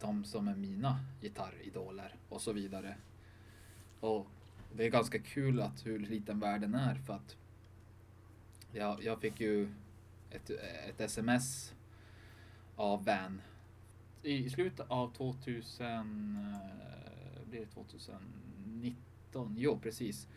de 0.00 0.24
som 0.24 0.48
är 0.48 0.54
mina 0.54 1.00
gitarridoler 1.22 2.14
och 2.28 2.42
så 2.42 2.52
vidare. 2.52 2.96
Och 4.00 4.26
det 4.72 4.84
är 4.86 4.90
ganska 4.90 5.18
kul 5.18 5.60
att 5.60 5.86
hur 5.86 5.98
liten 5.98 6.40
världen 6.40 6.74
är 6.74 6.94
för 6.94 7.12
att 7.14 7.36
jag, 8.72 9.02
jag 9.04 9.20
fick 9.20 9.40
ju 9.40 9.68
ett, 10.36 10.50
ett 10.88 11.00
sms 11.00 11.74
av 12.76 13.04
Van 13.04 13.40
i 14.26 14.50
slutet 14.50 14.90
av 14.90 15.12
2000, 15.12 15.86
eh, 16.36 17.48
blir 17.48 17.60
det 17.60 17.66
2019? 17.66 19.54
Jo, 19.56 19.78
precis. 19.82 20.28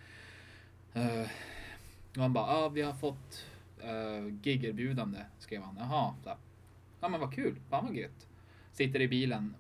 Eh, 0.94 1.22
uh, 1.22 1.28
och 2.16 2.22
han 2.22 2.34
bara, 2.34 2.46
ah, 2.46 2.70
vi 2.70 2.82
har 2.82 2.94
fått 2.94 3.46
uh, 3.84 4.34
gigerbjudande, 4.44 5.26
skrev 5.40 5.62
han. 5.62 5.78
Jaha, 5.80 6.16
så 6.24 6.30
här. 6.30 6.38
ja 7.00 7.10
men 7.10 7.20
vad 7.20 7.34
kul, 7.34 7.60
fan 7.70 7.86
vad 7.86 7.96
gött. 7.96 8.28
Sitter 8.72 9.02
i 9.02 9.08
bilen 9.08 9.56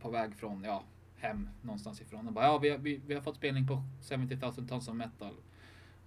på 0.00 0.10
väg 0.10 0.34
från, 0.34 0.64
ja, 0.64 0.84
hem 1.16 1.48
någonstans 1.62 2.00
ifrån. 2.00 2.24
Han 2.24 2.34
bara, 2.34 2.44
ja 2.44 2.58
vi 2.58 2.70
har, 2.70 2.78
vi, 2.78 3.00
vi 3.06 3.14
har 3.14 3.22
fått 3.22 3.36
spelning 3.36 3.66
på 3.66 3.82
70 4.02 4.36
000 4.36 4.68
tons 4.68 4.88
of 4.88 4.94
metal. 4.94 5.34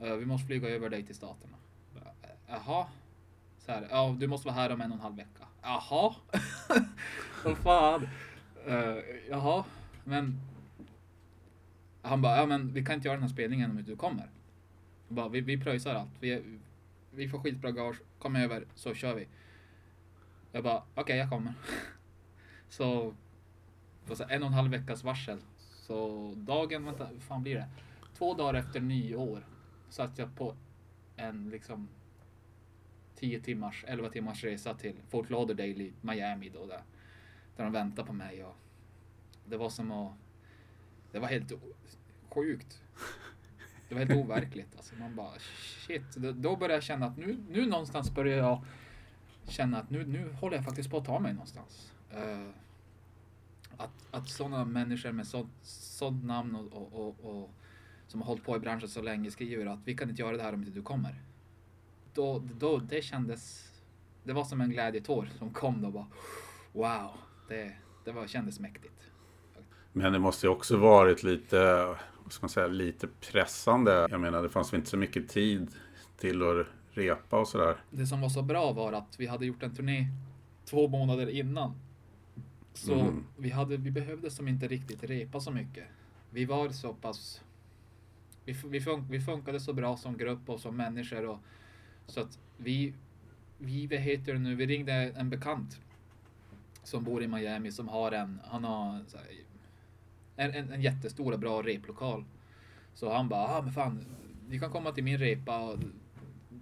Uh, 0.02 0.14
vi 0.14 0.26
måste 0.26 0.48
flyga 0.48 0.70
över 0.70 0.90
dig 0.90 1.06
till 1.06 1.16
staterna. 1.16 1.58
Bara, 1.94 2.14
Jaha. 2.48 2.88
Så 3.66 3.72
här, 3.72 3.88
ja 3.90 4.16
du 4.20 4.28
måste 4.28 4.48
vara 4.48 4.56
här 4.56 4.72
om 4.72 4.82
en 4.82 4.92
och 4.92 4.98
en 4.98 5.04
halv 5.04 5.16
vecka. 5.16 5.48
Jaha. 5.62 6.16
Vad 7.44 7.58
fan. 7.58 8.08
Uh, 8.68 8.98
jaha, 9.30 9.66
men. 10.04 10.40
Han 12.02 12.22
bara, 12.22 12.38
ja 12.38 12.46
men 12.46 12.74
vi 12.74 12.86
kan 12.86 12.96
inte 12.96 13.08
göra 13.08 13.16
den 13.16 13.24
här 13.24 13.34
spelningen 13.34 13.72
om 13.72 13.80
inte 13.80 13.92
du 13.92 13.98
kommer. 13.98 14.30
Jag 15.08 15.16
bara, 15.16 15.30
vi, 15.30 15.42
vi 15.42 15.58
pröjsar 15.58 15.96
allt. 15.96 16.12
Vi, 16.20 16.60
vi 17.12 17.30
får 17.30 17.40
skitbra 17.40 17.72
gage. 17.72 17.98
Kom 18.20 18.36
över 18.36 18.66
så 18.76 18.94
kör 18.94 19.16
vi. 19.16 19.28
Jag 20.52 20.64
bara, 20.64 20.78
okej 20.78 21.02
okay, 21.02 21.18
jag 21.18 21.30
kommer. 21.30 21.54
så 22.70 23.14
så 24.14 24.24
en 24.30 24.44
och 24.44 24.48
en 24.48 24.54
halv 24.54 24.72
veckas 24.72 25.04
varsel. 25.04 25.40
Så 25.58 26.34
dagen, 26.38 26.86
vänta, 26.86 27.10
vad 27.14 27.24
fan 27.24 27.44
blir 27.44 27.56
det? 27.56 27.68
Två 28.18 28.34
dagar 28.34 28.54
efter 28.54 28.80
nyår 28.80 29.46
satt 29.90 30.18
jag 30.18 30.36
på 30.36 30.56
en 31.16 31.50
liksom 31.50 31.88
10 33.24 33.40
timmars, 33.40 33.86
11 33.88 34.10
timmars 34.10 34.44
resa 34.44 34.74
till 34.74 34.96
Fort 35.10 35.30
Lauderdale 35.30 35.84
i 35.84 35.94
Miami 36.02 36.50
då 36.50 36.66
där, 36.66 36.82
där 37.56 37.64
de 37.64 37.74
väntade 37.74 38.08
på 38.08 38.14
mig 38.14 38.44
och 38.44 38.56
det 39.46 39.58
var 39.58 39.70
som 39.70 39.92
att 39.92 40.12
det 41.12 41.20
var 41.20 41.28
helt 41.28 41.52
sjukt. 42.30 42.82
Det 43.90 43.96
var 43.96 44.06
helt 44.06 44.26
overkligt 44.26 44.76
alltså. 44.76 44.96
Man 44.96 45.16
bara 45.16 45.32
shit. 45.88 46.16
Då 46.16 46.56
började 46.56 46.74
jag 46.74 46.84
känna 46.84 47.06
att 47.06 47.18
nu, 47.18 47.38
nu 47.50 47.66
någonstans 47.66 48.12
börjar 48.12 48.38
jag 48.38 48.66
känna 49.48 49.80
att 49.80 49.90
nu, 49.90 50.06
nu 50.06 50.32
håller 50.32 50.56
jag 50.56 50.66
faktiskt 50.66 50.90
på 50.90 50.98
att 50.98 51.06
ta 51.06 51.20
mig 51.20 51.34
någonstans. 51.34 51.92
Uh, 52.16 52.50
att, 53.78 54.08
att 54.12 54.30
sådana 54.30 54.66
människor 54.66 55.12
med 55.12 55.28
sådant 55.28 55.52
sånt 55.64 56.24
namn 56.24 56.56
och, 56.56 56.74
och, 56.74 56.94
och, 56.94 57.26
och, 57.26 57.50
som 58.08 58.22
har 58.22 58.28
hållit 58.28 58.44
på 58.44 58.56
i 58.56 58.60
branschen 58.60 58.90
så 58.90 59.02
länge 59.02 59.32
skriver 59.32 59.66
att 59.66 59.80
vi 59.86 59.96
kan 59.96 60.10
inte 60.10 60.22
göra 60.22 60.38
det 60.38 60.44
här 60.44 60.54
om 60.54 60.60
inte 60.60 60.72
du 60.72 60.82
kommer. 60.82 61.16
Då, 62.14 62.44
då 62.60 62.78
det 62.78 63.02
kändes, 63.02 63.72
det 64.24 64.34
var 64.34 64.44
som 64.44 64.62
en 64.62 64.70
glädjetår 64.70 65.30
som 65.38 65.50
kom 65.54 65.82
då 65.82 65.92
bara 65.92 66.08
wow, 66.72 67.12
det, 67.48 67.76
det 68.06 68.12
var, 68.12 68.28
kändes 68.28 68.60
mäktigt. 68.60 69.10
Men 69.92 70.14
det 70.14 70.20
måste 70.20 70.46
ju 70.48 70.52
också 70.52 70.78
varit 70.78 71.24
lite, 71.24 71.86
vad 72.24 72.32
ska 72.32 72.44
man 72.44 72.50
säga, 72.50 72.68
lite 72.68 73.08
pressande. 73.08 74.08
Jag 74.12 74.22
menar, 74.22 74.44
det 74.44 74.50
fanns 74.50 74.74
väl 74.74 74.78
inte 74.78 74.90
så 74.90 74.98
mycket 74.98 75.30
tid 75.30 75.76
till 76.18 76.42
att 76.42 76.68
repa 76.92 77.40
och 77.40 77.48
sådär. 77.48 77.78
Det 77.90 78.08
som 78.08 78.22
var 78.22 78.30
så 78.30 78.42
bra 78.42 78.72
var 78.72 78.94
att 78.94 79.20
vi 79.20 79.28
hade 79.28 79.46
gjort 79.46 79.64
en 79.64 79.76
turné 79.76 80.08
två 80.66 80.88
månader 80.88 81.30
innan. 81.30 81.74
Så 82.74 82.94
mm. 82.94 83.24
vi, 83.38 83.50
hade, 83.50 83.78
vi 83.78 83.92
behövde 83.92 84.32
som 84.32 84.48
inte 84.48 84.68
riktigt 84.68 85.04
repa 85.04 85.40
så 85.40 85.52
mycket. 85.52 85.84
Vi 86.30 86.46
var 86.46 86.70
så 86.70 86.94
pass... 86.94 87.42
Vi, 88.46 88.56
vi, 88.66 88.82
fun, 88.82 89.08
vi 89.10 89.22
funkade 89.22 89.60
så 89.60 89.74
bra 89.74 89.98
som 89.98 90.18
grupp 90.18 90.50
och 90.50 90.60
som 90.60 90.78
människor. 90.78 91.26
Och, 91.26 91.40
så 92.08 92.22
att 92.22 92.40
vi, 92.58 92.94
vi, 93.58 93.88
vad 93.88 94.00
heter 94.00 94.34
det 94.34 94.40
nu, 94.40 94.56
vi 94.56 94.66
ringde 94.66 94.94
en 94.94 95.30
bekant 95.30 95.80
som 96.84 97.04
bor 97.04 97.24
i 97.24 97.28
Miami 97.28 97.72
som 97.72 97.88
har 97.88 98.12
en, 98.12 98.42
han 98.46 98.64
har 98.64 99.02
en, 100.36 100.52
en, 100.52 100.74
en 100.74 100.82
jättestor 100.82 101.34
och 101.34 101.40
bra 101.40 101.62
replokal. 101.62 102.26
Så 102.94 103.14
han 103.14 103.30
bara, 103.30 103.48
ah, 103.48 103.62
men 103.62 103.74
fan, 103.74 104.06
ni 104.50 104.60
kan 104.60 104.72
komma 104.72 104.92
till 104.92 105.04
min 105.04 105.18
repa 105.18 105.60
och 105.60 105.80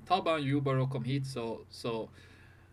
ta 0.08 0.24
bara 0.24 0.38
en 0.38 0.48
Uber 0.48 0.76
och 0.76 0.92
kom 0.92 1.04
hit 1.04 1.28
så, 1.28 1.60
så, 1.70 2.10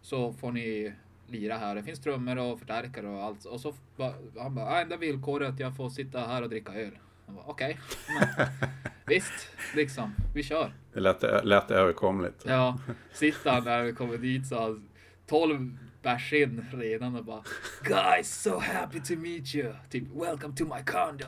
så 0.02 0.32
får 0.32 0.52
ni 0.52 0.92
lira 1.26 1.56
här. 1.56 1.74
Det 1.74 1.82
finns 1.82 2.00
trummor 2.00 2.38
och 2.38 2.58
förstärkare 2.58 3.08
och 3.08 3.24
allt. 3.24 3.44
Och 3.44 3.60
så 3.60 3.74
ba, 3.96 4.14
han 4.38 4.54
bara, 4.54 4.66
ah, 4.66 4.80
enda 4.80 4.96
villkoret 4.96 5.48
är 5.48 5.52
att 5.52 5.60
jag 5.60 5.76
får 5.76 5.90
sitta 5.90 6.26
här 6.26 6.42
och 6.42 6.48
dricka 6.48 6.72
öl. 6.72 6.98
Okej, 7.46 7.78
okay. 8.32 8.68
Visst, 9.08 9.48
liksom, 9.74 10.14
vi 10.34 10.42
kör. 10.42 10.72
Det 10.92 11.00
lät, 11.00 11.44
lät 11.44 11.70
överkomligt. 11.70 12.42
Ja, 12.46 12.78
sitter 13.12 13.50
han 13.50 13.64
där 13.64 13.88
och 13.88 13.98
kommer 13.98 14.18
dit 14.18 14.46
så 14.46 14.56
har 14.56 14.80
12 15.26 15.78
bärs 16.02 16.32
in 16.32 16.64
redan 16.72 17.16
och 17.16 17.24
bara 17.24 17.42
Guys, 17.82 18.42
so 18.42 18.58
happy 18.58 19.00
to 19.00 19.16
meet 19.16 19.54
you. 19.54 19.72
Typ, 19.90 20.04
welcome 20.14 20.56
to 20.56 20.64
my 20.64 20.84
condo. 20.84 21.26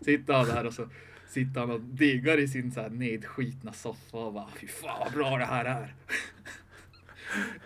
Sitter 0.00 0.34
han 0.34 0.46
där 0.46 0.66
och 0.66 0.74
så 0.74 0.88
sitter 1.28 1.60
han 1.60 1.70
och 1.70 1.80
diggar 1.80 2.38
i 2.38 2.48
sin 2.48 2.72
så 2.72 2.80
här 2.80 2.90
nedskitna 2.90 3.72
soffa 3.72 4.18
och 4.18 4.32
bara 4.32 4.48
fy 4.60 4.66
fan 4.66 4.98
vad 5.00 5.12
bra 5.12 5.38
det 5.38 5.44
här 5.44 5.64
är. 5.64 5.94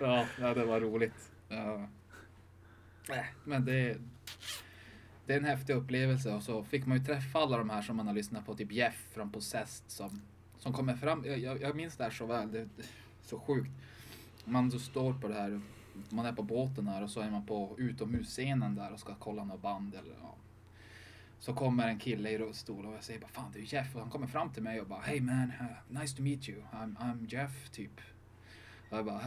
ja, 0.00 0.26
ja, 0.40 0.54
det 0.54 0.64
var 0.64 0.80
roligt. 0.80 1.30
Ja. 1.48 1.88
Men 3.44 3.64
det, 3.64 3.96
det 5.26 5.32
är 5.32 5.36
en 5.36 5.44
häftig 5.44 5.74
upplevelse 5.74 6.34
och 6.34 6.42
så 6.42 6.64
fick 6.64 6.86
man 6.86 6.98
ju 6.98 7.04
träffa 7.04 7.38
alla 7.38 7.58
de 7.58 7.70
här 7.70 7.82
som 7.82 7.96
man 7.96 8.06
har 8.06 8.14
lyssnat 8.14 8.46
på, 8.46 8.54
typ 8.54 8.72
Jeff 8.72 9.06
från 9.10 9.30
Possessed 9.30 9.90
som, 9.90 10.20
som 10.58 10.72
kommer 10.72 10.96
fram. 10.96 11.24
Jag, 11.26 11.38
jag, 11.38 11.62
jag 11.62 11.76
minns 11.76 11.96
det 11.96 12.04
här 12.04 12.10
så 12.10 12.26
väl, 12.26 12.52
det, 12.52 12.68
det 12.76 12.84
så 13.22 13.38
sjukt. 13.38 13.70
Man 14.44 14.70
så 14.70 14.78
står 14.78 15.12
på 15.12 15.28
det 15.28 15.34
här, 15.34 15.60
man 16.08 16.26
är 16.26 16.32
på 16.32 16.42
båten 16.42 16.88
här 16.88 17.02
och 17.02 17.10
så 17.10 17.20
är 17.20 17.30
man 17.30 17.46
på 17.46 17.74
utomhusscenen 17.78 18.74
där 18.74 18.92
och 18.92 19.00
ska 19.00 19.14
kolla 19.14 19.44
något 19.44 19.62
band 19.62 19.94
eller 19.94 20.14
ja. 20.22 20.34
Så 21.38 21.54
kommer 21.54 21.88
en 21.88 21.98
kille 21.98 22.30
i 22.30 22.38
rullstol 22.38 22.86
och 22.86 22.94
jag 22.94 23.04
säger 23.04 23.20
bara 23.20 23.30
fan 23.30 23.50
det 23.52 23.58
är 23.58 23.74
Jeff 23.74 23.94
och 23.94 24.00
han 24.00 24.10
kommer 24.10 24.26
fram 24.26 24.50
till 24.52 24.62
mig 24.62 24.80
och 24.80 24.86
bara 24.86 25.00
Hey 25.00 25.20
man, 25.20 25.52
uh, 25.60 26.00
nice 26.00 26.16
to 26.16 26.22
meet 26.22 26.48
you, 26.48 26.62
I'm, 26.72 26.96
I'm 26.96 27.26
Jeff 27.28 27.70
typ. 27.70 28.00
Och 28.90 28.98
jag 28.98 29.04
bara 29.04 29.20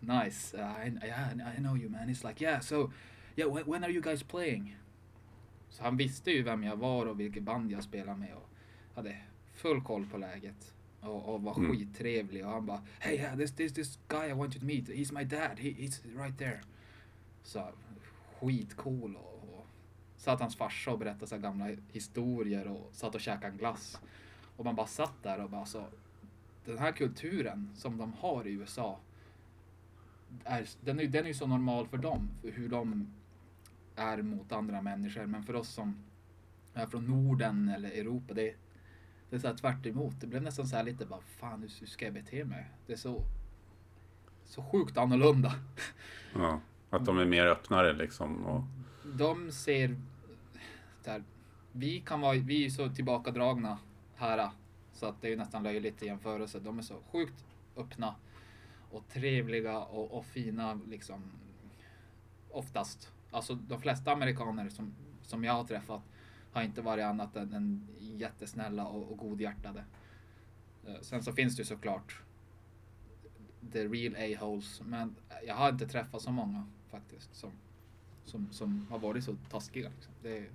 nice, 0.00 0.56
uh, 0.56 0.86
I, 0.86 0.88
I, 0.88 1.10
I 1.56 1.58
know 1.58 1.78
you 1.78 1.90
man. 1.90 2.08
It's 2.08 2.28
like 2.28 2.44
yeah 2.44 2.60
so 2.60 2.92
yeah 3.36 3.54
when, 3.54 3.64
when 3.66 3.84
are 3.84 3.90
you 3.90 4.02
guys 4.02 4.22
playing? 4.22 4.76
Så 5.70 5.82
han 5.82 5.96
visste 5.96 6.30
ju 6.30 6.42
vem 6.42 6.62
jag 6.62 6.76
var 6.76 7.06
och 7.06 7.20
vilket 7.20 7.42
band 7.42 7.72
jag 7.72 7.82
spelade 7.82 8.18
med 8.18 8.34
och 8.34 8.48
hade 8.94 9.16
full 9.54 9.82
koll 9.82 10.06
på 10.06 10.18
läget. 10.18 10.74
Och, 11.00 11.34
och 11.34 11.42
var 11.42 11.58
mm. 11.58 11.72
skittrevlig 11.72 12.46
och 12.46 12.52
han 12.52 12.66
bara 12.66 12.82
Hey 12.98 13.16
yeah, 13.16 13.36
this, 13.36 13.56
this, 13.56 13.72
this 13.72 13.98
guy 14.08 14.28
I 14.28 14.32
want 14.32 14.54
you 14.54 14.60
to 14.60 14.66
meet, 14.66 14.88
he's 14.88 15.18
my 15.18 15.24
dad, 15.24 15.58
He, 15.58 15.68
he's 15.70 16.22
right 16.22 16.38
there. 16.38 16.60
Så 17.42 17.68
skitcool 18.40 19.16
och, 19.16 19.34
och 19.34 19.66
satt 20.16 20.40
hans 20.40 20.56
farsa 20.56 20.90
och 20.90 20.98
berättade 20.98 21.26
så 21.26 21.38
gamla 21.38 21.66
historier 21.92 22.66
och 22.66 22.90
satt 22.92 23.14
och 23.14 23.20
käkade 23.20 23.46
en 23.46 23.56
glass. 23.56 24.00
Och 24.56 24.64
man 24.64 24.74
bara 24.74 24.86
satt 24.86 25.22
där 25.22 25.40
och 25.40 25.50
bara 25.50 25.66
så 25.66 25.84
den 26.64 26.78
här 26.78 26.92
kulturen 26.92 27.70
som 27.74 27.96
de 27.96 28.12
har 28.12 28.46
i 28.46 28.50
USA 28.50 28.98
är, 30.44 30.68
den, 30.80 31.00
är, 31.00 31.06
den 31.06 31.24
är 31.24 31.28
ju 31.28 31.34
så 31.34 31.46
normal 31.46 31.88
för 31.88 31.96
dem, 31.96 32.30
för 32.42 32.50
hur 32.50 32.68
de 32.68 33.06
är 33.98 34.22
mot 34.22 34.52
andra 34.52 34.82
människor. 34.82 35.26
Men 35.26 35.42
för 35.42 35.56
oss 35.56 35.68
som 35.68 36.04
är 36.74 36.86
från 36.86 37.06
Norden 37.06 37.68
eller 37.68 37.90
Europa, 37.90 38.34
det, 38.34 38.54
det 39.30 39.36
är 39.36 39.40
så 39.40 39.46
här 39.46 39.54
tvärt 39.54 39.86
emot. 39.86 40.20
Det 40.20 40.26
blev 40.26 40.42
nästan 40.42 40.66
så 40.66 40.76
här 40.76 40.84
lite 40.84 41.06
bara, 41.06 41.20
fan 41.20 41.62
hur 41.80 41.86
ska 41.86 42.04
jag 42.04 42.14
bete 42.14 42.44
mig? 42.44 42.70
Det 42.86 42.92
är 42.92 42.96
så, 42.96 43.22
så 44.44 44.62
sjukt 44.62 44.98
annorlunda. 44.98 45.54
Ja, 46.34 46.60
att 46.90 47.04
de 47.04 47.18
är 47.18 47.24
mer 47.24 47.46
öppnare 47.46 47.92
liksom. 47.92 48.46
Och... 48.46 48.62
De 49.04 49.52
ser, 49.52 49.96
där, 51.04 51.22
vi 51.72 52.00
kan 52.00 52.20
vara, 52.20 52.38
vi 52.38 52.66
är 52.66 52.70
så 52.70 52.88
tillbakadragna 52.88 53.78
här. 54.14 54.50
Så 54.92 55.06
att 55.06 55.22
det 55.22 55.32
är 55.32 55.36
nästan 55.36 55.62
löjligt 55.62 56.02
i 56.02 56.06
jämförelse. 56.06 56.60
De 56.60 56.78
är 56.78 56.82
så 56.82 56.94
sjukt 57.12 57.44
öppna. 57.76 58.14
och 58.90 59.08
trevliga 59.08 59.78
och, 59.78 60.18
och 60.18 60.24
fina 60.24 60.80
liksom. 60.88 61.22
Oftast. 62.50 63.12
Alltså 63.30 63.54
de 63.54 63.80
flesta 63.80 64.12
amerikaner 64.12 64.68
som, 64.68 64.94
som 65.22 65.44
jag 65.44 65.52
har 65.52 65.64
träffat 65.64 66.02
har 66.52 66.62
inte 66.62 66.82
varit 66.82 67.04
annat 67.04 67.36
än, 67.36 67.52
än 67.52 67.88
jättesnälla 68.00 68.86
och, 68.86 69.12
och 69.12 69.18
godhjärtade. 69.18 69.84
Eh, 70.86 71.00
sen 71.00 71.22
så 71.22 71.32
finns 71.32 71.56
det 71.56 71.60
ju 71.60 71.64
såklart 71.66 72.22
the 73.72 73.86
real 73.88 74.14
a-holes, 74.16 74.80
men 74.84 75.14
jag 75.46 75.54
har 75.54 75.68
inte 75.68 75.86
träffat 75.88 76.22
så 76.22 76.30
många 76.32 76.66
faktiskt 76.90 77.34
som, 77.34 77.50
som, 78.24 78.48
som 78.50 78.86
har 78.90 78.98
varit 78.98 79.24
så 79.24 79.36
taskiga. 79.50 79.88
Liksom. 79.96 80.12
Det, 80.22 80.38
är- 80.38 80.50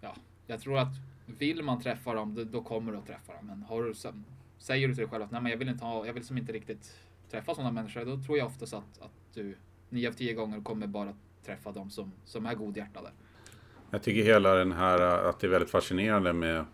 ja, 0.00 0.16
jag 0.46 0.60
tror 0.60 0.78
att 0.78 0.92
vill 1.26 1.62
man 1.62 1.80
träffa 1.80 2.14
dem, 2.14 2.34
då, 2.34 2.44
då 2.44 2.62
kommer 2.62 2.92
du 2.92 2.98
att 2.98 3.06
träffa 3.06 3.32
dem. 3.36 3.46
Men 3.46 3.62
har 3.62 3.82
du, 3.82 3.94
sen- 3.94 4.24
säger 4.58 4.88
du 4.88 4.94
till 4.94 5.02
dig 5.02 5.10
själv 5.10 5.24
att 5.24 5.30
nej, 5.30 5.40
men 5.42 5.50
jag 5.52 5.58
vill 5.58 5.68
inte 5.68 5.84
ha, 5.84 6.06
jag 6.06 6.12
vill 6.12 6.24
som 6.26 6.38
inte 6.38 6.52
riktigt 6.52 6.98
träffa 7.30 7.54
sådana 7.54 7.70
människor, 7.72 8.04
då 8.04 8.22
tror 8.22 8.38
jag 8.38 8.46
oftast 8.46 8.74
att, 8.74 8.98
att 9.00 9.34
du 9.34 9.56
nio 9.90 10.08
av 10.08 10.12
tio 10.12 10.34
gånger 10.34 10.60
kommer 10.60 10.86
bara 10.86 11.14
träffa 11.44 11.72
dem 11.72 11.90
som, 11.90 12.12
som 12.24 12.46
är 12.46 12.54
godhjärtade. 12.54 13.10
Jag 13.90 14.02
tycker 14.02 14.22
hela 14.22 14.54
den 14.54 14.72
här 14.72 15.00
äh, 15.00 15.28
att 15.28 15.40
det 15.40 15.46
är 15.46 15.50
väldigt 15.50 15.70
fascinerande 15.70 16.32
med 16.32 16.64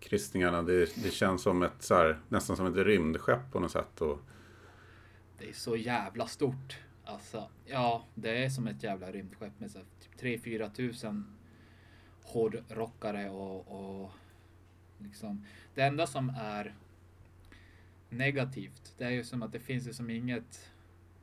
kristningarna. 0.00 0.62
Det, 0.62 1.02
det 1.02 1.10
känns 1.10 1.42
som 1.42 1.62
ett 1.62 1.82
så 1.82 1.94
här, 1.94 2.20
nästan 2.28 2.56
som 2.56 2.66
ett 2.66 2.86
rymdskepp 2.86 3.52
på 3.52 3.60
något 3.60 3.70
sätt. 3.72 4.00
Och, 4.00 4.20
Det 5.38 5.48
är 5.48 5.52
så 5.52 5.76
jävla 5.76 6.26
stort. 6.26 6.78
Alltså, 7.04 7.48
ja, 7.66 8.04
det 8.14 8.44
är 8.44 8.50
som 8.50 8.66
ett 8.66 8.82
jävla 8.82 9.12
rymdskepp 9.12 9.60
med 9.60 9.70
så 9.70 9.78
här 9.78 9.86
typ 10.00 10.44
3-4 10.44 10.70
tusen 10.74 11.36
hårdrockare 12.22 13.30
och, 13.30 14.00
och 14.02 14.10
liksom. 14.98 15.46
Det 15.74 15.82
enda 15.82 16.06
som 16.06 16.32
är 16.36 16.74
negativt, 18.08 18.94
det 18.98 19.04
är 19.04 19.10
ju 19.10 19.24
som 19.24 19.42
att 19.42 19.52
det 19.52 19.60
finns 19.60 19.88
ju 19.88 19.92
som 19.92 20.10
inget 20.10 20.71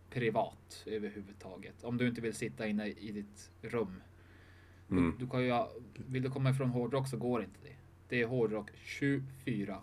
privat 0.10 0.84
överhuvudtaget. 0.86 1.84
Om 1.84 1.98
du 1.98 2.08
inte 2.08 2.22
vill 2.22 2.34
sitta 2.34 2.68
inne 2.68 2.88
i 2.88 3.12
ditt 3.12 3.52
rum. 3.62 4.02
mm, 4.90 5.16
Du 5.20 5.28
kan 5.28 5.44
ju, 5.44 5.64
vill 5.94 6.24
du 6.24 6.30
komma 6.30 6.50
ifrån 6.50 6.70
hårdrock 6.70 7.08
så 7.08 7.18
går 7.18 7.44
inte 7.44 7.60
det. 7.64 7.76
Det 8.10 8.22
är 8.22 8.28
hårdrock 8.28 8.72
24-7. 8.72 9.78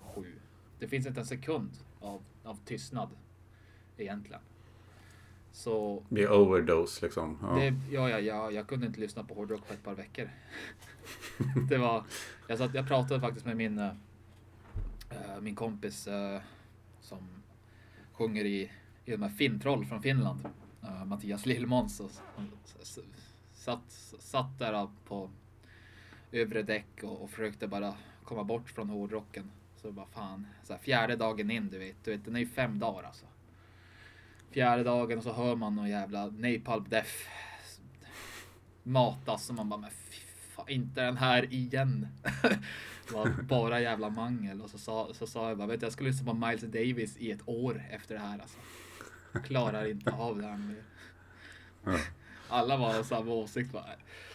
Det 0.78 0.88
finns 0.88 1.06
inte 1.06 1.20
en 1.20 1.26
sekund 1.26 1.70
av, 2.00 2.22
av 2.44 2.58
tystnad 2.64 3.08
egentligen. 3.96 4.40
Så 5.52 6.02
det 6.08 6.22
är 6.22 6.32
overdose 6.32 7.04
liksom. 7.06 7.38
Ja. 7.42 7.48
det, 7.48 7.74
ja, 7.90 8.10
ja, 8.10 8.20
ja, 8.20 8.50
jag 8.50 8.66
kunde 8.66 8.86
inte 8.86 9.00
lyssna 9.00 9.24
på 9.24 9.34
hårdrock 9.34 9.68
på 9.68 9.74
ett 9.74 9.82
par 9.84 9.94
veckor. 9.94 10.30
det 11.68 11.78
var, 11.78 12.04
jag, 12.48 12.58
satt, 12.58 12.74
jag 12.74 12.88
pratade 12.88 13.20
faktiskt 13.20 13.46
med 13.46 13.56
min, 13.56 13.78
eh, 13.78 13.92
min 15.40 15.54
kompis 15.54 16.06
eh, 16.06 16.40
som 17.00 17.28
sjunger 18.12 18.44
i, 18.44 18.70
i 19.06 19.10
de 19.10 19.22
här 19.22 19.28
Finntroll 19.28 19.84
från 19.84 20.02
Finland. 20.02 20.48
Uh, 20.84 21.04
Mattias 21.04 21.46
Lillmåns. 21.46 22.02
Satt, 23.54 23.92
satt 24.18 24.58
där 24.58 24.88
på 25.08 25.30
övre 26.32 26.62
däck 26.62 27.02
och, 27.02 27.22
och 27.22 27.30
försökte 27.30 27.66
bara 27.66 27.94
komma 28.24 28.44
bort 28.44 28.70
från 28.70 28.90
hårdrocken. 28.90 29.50
Så 29.76 29.92
bara 29.92 30.06
fan, 30.06 30.46
så 30.64 30.72
här, 30.72 30.80
fjärde 30.80 31.16
dagen 31.16 31.50
in 31.50 31.68
du 31.68 31.78
vet, 31.78 32.04
du 32.04 32.10
vet, 32.10 32.24
den 32.24 32.36
är 32.36 32.40
ju 32.40 32.46
fem 32.46 32.78
dagar 32.78 33.02
alltså. 33.02 33.26
Fjärde 34.50 34.84
dagen 34.84 35.18
och 35.18 35.24
så 35.24 35.32
hör 35.32 35.56
man 35.56 35.76
någon 35.76 35.88
jävla 35.88 36.26
Napalm 36.26 36.84
Death 36.88 37.12
matas 38.82 39.48
och 39.48 39.54
man 39.54 39.68
bara, 39.68 39.80
men 39.80 39.90
fy 39.90 40.20
fan, 40.54 40.68
inte 40.68 41.00
den 41.00 41.16
här 41.16 41.54
igen. 41.54 42.08
Det 43.08 43.14
var 43.14 43.42
bara 43.42 43.80
jävla 43.80 44.10
mangel 44.10 44.60
och 44.60 44.70
så 44.70 44.78
sa, 44.78 45.14
så 45.14 45.26
sa 45.26 45.48
jag 45.48 45.58
bara, 45.58 45.66
vet 45.66 45.80
du, 45.80 45.86
jag 45.86 45.92
skulle 45.92 46.08
lyssna 46.08 46.32
på 46.32 46.46
Miles 46.46 46.60
Davis 46.60 47.16
i 47.16 47.30
ett 47.30 47.42
år 47.48 47.82
efter 47.90 48.14
det 48.14 48.20
här 48.20 48.38
alltså. 48.38 48.58
Klarar 49.44 49.90
inte 49.90 50.12
av 50.12 50.38
det 50.38 50.46
här. 50.46 50.74
Ja. 51.84 51.98
Alla 52.48 52.76
var 52.76 52.98
av 52.98 53.02
samma 53.02 53.32
åsikt. 53.32 53.72
Bara, 53.72 53.84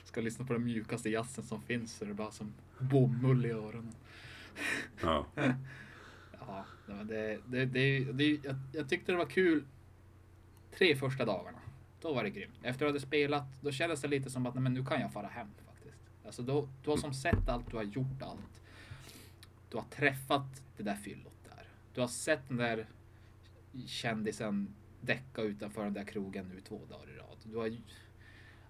ska 0.03 0.21
lyssna 0.21 0.45
på 0.45 0.53
den 0.53 0.65
mjukaste 0.65 1.09
jazzen 1.09 1.43
som 1.43 1.61
finns. 1.61 1.93
Så 1.93 2.05
det 2.05 2.11
är 2.11 2.15
bara 2.15 2.31
som 2.31 2.53
bomull 2.79 3.45
i 3.45 3.51
öronen. 3.51 3.95
Ja. 5.01 5.25
Ja, 6.47 6.65
men 6.85 7.07
det, 7.07 7.39
det, 7.45 7.65
det, 7.65 7.99
det, 7.99 8.39
jag, 8.43 8.55
jag 8.73 8.89
tyckte 8.89 9.11
det 9.11 9.17
var 9.17 9.25
kul 9.25 9.63
tre 10.77 10.95
första 10.95 11.25
dagarna. 11.25 11.57
Då 12.01 12.13
var 12.13 12.23
det 12.23 12.29
grymt. 12.29 12.53
Efter 12.55 12.71
att 12.71 12.81
jag 12.81 12.87
hade 12.87 12.99
spelat, 12.99 13.43
då 13.61 13.71
kändes 13.71 14.01
det 14.01 14.07
lite 14.07 14.29
som 14.29 14.45
att 14.45 14.53
nej, 14.53 14.63
men 14.63 14.73
nu 14.73 14.85
kan 14.85 15.01
jag 15.01 15.13
fara 15.13 15.27
hem 15.27 15.47
faktiskt. 15.65 15.97
Alltså 16.25 16.41
då, 16.41 16.69
du 16.83 16.89
har 16.89 16.97
som 16.97 17.13
sett 17.13 17.49
allt, 17.49 17.71
du 17.71 17.77
har 17.77 17.83
gjort 17.83 18.21
allt. 18.21 18.61
Du 19.69 19.77
har 19.77 19.83
träffat 19.83 20.63
det 20.77 20.83
där 20.83 20.95
fyllot 20.95 21.33
där. 21.43 21.63
Du 21.93 22.01
har 22.01 22.07
sett 22.07 22.47
den 22.47 22.57
där 22.57 22.85
kändisen 23.85 24.75
däcka 25.01 25.41
utanför 25.41 25.83
den 25.83 25.93
där 25.93 26.03
krogen 26.03 26.47
nu 26.55 26.61
två 26.61 26.81
dagar 26.89 27.09
i 27.09 27.17
rad. 27.17 27.37
Du 27.43 27.57
har, 27.57 27.71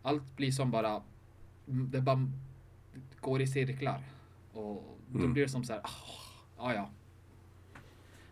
allt 0.01 0.36
blir 0.38 0.51
som 0.51 0.71
bara, 0.71 1.03
det 1.65 2.01
bara 2.01 2.27
går 3.19 3.41
i 3.41 3.47
cirklar. 3.47 4.03
Och 4.53 4.97
då 5.11 5.19
Mm. 5.19 5.34
blir 5.34 5.43
det 5.43 5.49
som 5.49 5.63
så 5.63 5.73
här, 5.73 5.82
ah, 5.84 5.89
ja 6.57 6.73
ja. 6.73 6.89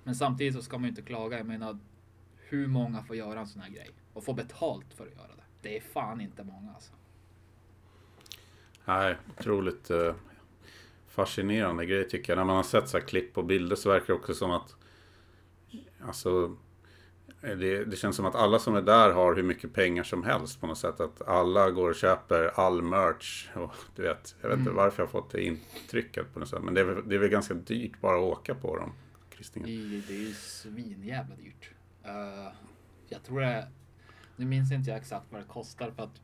Men 0.03 0.15
samtidigt 0.15 0.53
så 0.53 0.61
ska 0.61 0.77
man 0.77 0.83
ju 0.83 0.89
inte 0.89 1.01
klaga. 1.01 1.37
Jag 1.37 1.47
menar, 1.47 1.77
hur 2.35 2.67
många 2.67 3.03
får 3.03 3.15
göra 3.15 3.39
en 3.39 3.47
sån 3.47 3.61
här 3.61 3.69
grej? 3.69 3.89
Och 4.13 4.23
få 4.23 4.33
betalt 4.33 4.93
för 4.93 5.07
att 5.07 5.13
göra 5.13 5.27
det? 5.27 5.43
Det 5.61 5.77
är 5.77 5.81
fan 5.81 6.21
inte 6.21 6.43
många 6.43 6.73
alltså. 6.73 6.93
Nej, 8.85 9.15
otroligt 9.37 9.89
eh, 9.89 10.15
fascinerande 11.07 11.85
grej 11.85 12.09
tycker 12.09 12.31
jag. 12.33 12.37
När 12.37 12.45
man 12.45 12.55
har 12.55 12.63
sett 12.63 12.89
så 12.89 12.97
här 12.99 13.05
klipp 13.07 13.37
och 13.37 13.45
bilder 13.45 13.75
så 13.75 13.89
verkar 13.89 14.07
det 14.07 14.13
också 14.13 14.33
som 14.33 14.51
att 14.51 14.75
Alltså 16.01 16.55
det, 17.41 17.85
det 17.85 17.95
känns 17.95 18.15
som 18.15 18.25
att 18.25 18.35
alla 18.35 18.59
som 18.59 18.75
är 18.75 18.81
där 18.81 19.11
har 19.11 19.35
hur 19.35 19.43
mycket 19.43 19.73
pengar 19.73 20.03
som 20.03 20.23
helst 20.23 20.61
på 20.61 20.67
något 20.67 20.77
sätt. 20.77 20.99
Att 20.99 21.27
alla 21.27 21.71
går 21.71 21.89
och 21.89 21.95
köper 21.95 22.51
all 22.59 22.81
merch. 22.81 23.49
Och, 23.55 23.73
du 23.95 24.01
vet, 24.01 24.35
jag 24.41 24.49
vet 24.49 24.57
inte 24.59 24.69
Mm. 24.69 24.83
varför 24.83 25.01
jag 25.03 25.07
har 25.07 25.11
fått 25.11 25.31
det 25.31 25.43
intrycket 25.43 26.33
på 26.33 26.39
något 26.39 26.49
sätt. 26.49 26.63
Men 26.63 26.73
det 26.73 26.81
är, 26.81 27.01
det 27.05 27.15
är 27.15 27.19
väl 27.19 27.29
ganska 27.29 27.53
dyrt 27.53 28.01
bara 28.01 28.15
att 28.17 28.23
åka 28.37 28.55
på 28.55 28.75
dem. 28.77 28.93
Kristingen. 29.29 29.69
I, 29.69 30.03
det 30.07 30.13
är 30.13 30.19
ju 30.19 30.33
svinjävla 30.33 31.35
dyrt. 31.35 31.69
Uh, 32.05 32.47
jag 33.09 33.23
tror 33.23 33.41
det. 33.41 33.67
Nu 34.35 34.45
minns 34.45 34.71
inte 34.71 34.89
jag 34.89 34.99
exakt 34.99 35.25
vad 35.29 35.41
det 35.41 35.47
kostar 35.47 35.91
för 35.91 36.03
att. 36.03 36.21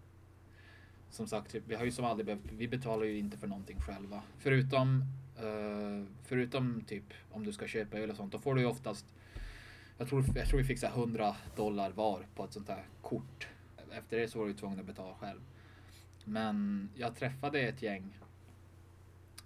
Som 1.10 1.28
sagt, 1.28 1.56
vi 1.68 1.76
har 1.76 1.86
ju 1.86 1.92
som 1.92 2.06
aldrig 2.06 2.26
behövt. 2.26 2.42
Vi 2.52 2.68
betalar 2.68 3.06
ju 3.06 3.18
inte 3.18 3.38
för 3.38 3.48
någonting 3.48 3.82
själva. 3.82 4.22
Förutom. 4.40 5.04
eh, 5.38 6.06
förutom 6.26 6.82
typ 6.88 7.04
om 7.32 7.46
du 7.46 7.54
ska 7.54 7.68
köpa 7.68 7.98
öl 7.98 8.10
och 8.10 8.16
sånt. 8.16 8.32
Då 8.32 8.40
får 8.40 8.56
du 8.56 8.62
ju 8.62 8.68
oftast. 8.68 9.06
Jag 9.98 10.08
tror, 10.08 10.26
jag 10.36 10.48
tror 10.48 10.58
vi 10.58 10.64
fick 10.66 10.80
så 10.80 10.88
100 10.88 11.36
dollar 11.56 11.92
var 11.92 12.26
på 12.36 12.44
ett 12.44 12.54
sånt 12.54 12.70
här 12.70 12.86
kort. 13.02 13.48
Efter 13.92 14.18
det 14.18 14.28
så 14.28 14.40
var 14.40 14.46
vi 14.46 14.54
tvungna 14.54 14.80
att 14.80 14.88
betala 14.88 15.16
själv. 15.16 15.42
Men 16.24 16.90
jag 16.96 17.16
träffade 17.16 17.60
ett 17.62 17.82
gäng. 17.82 18.20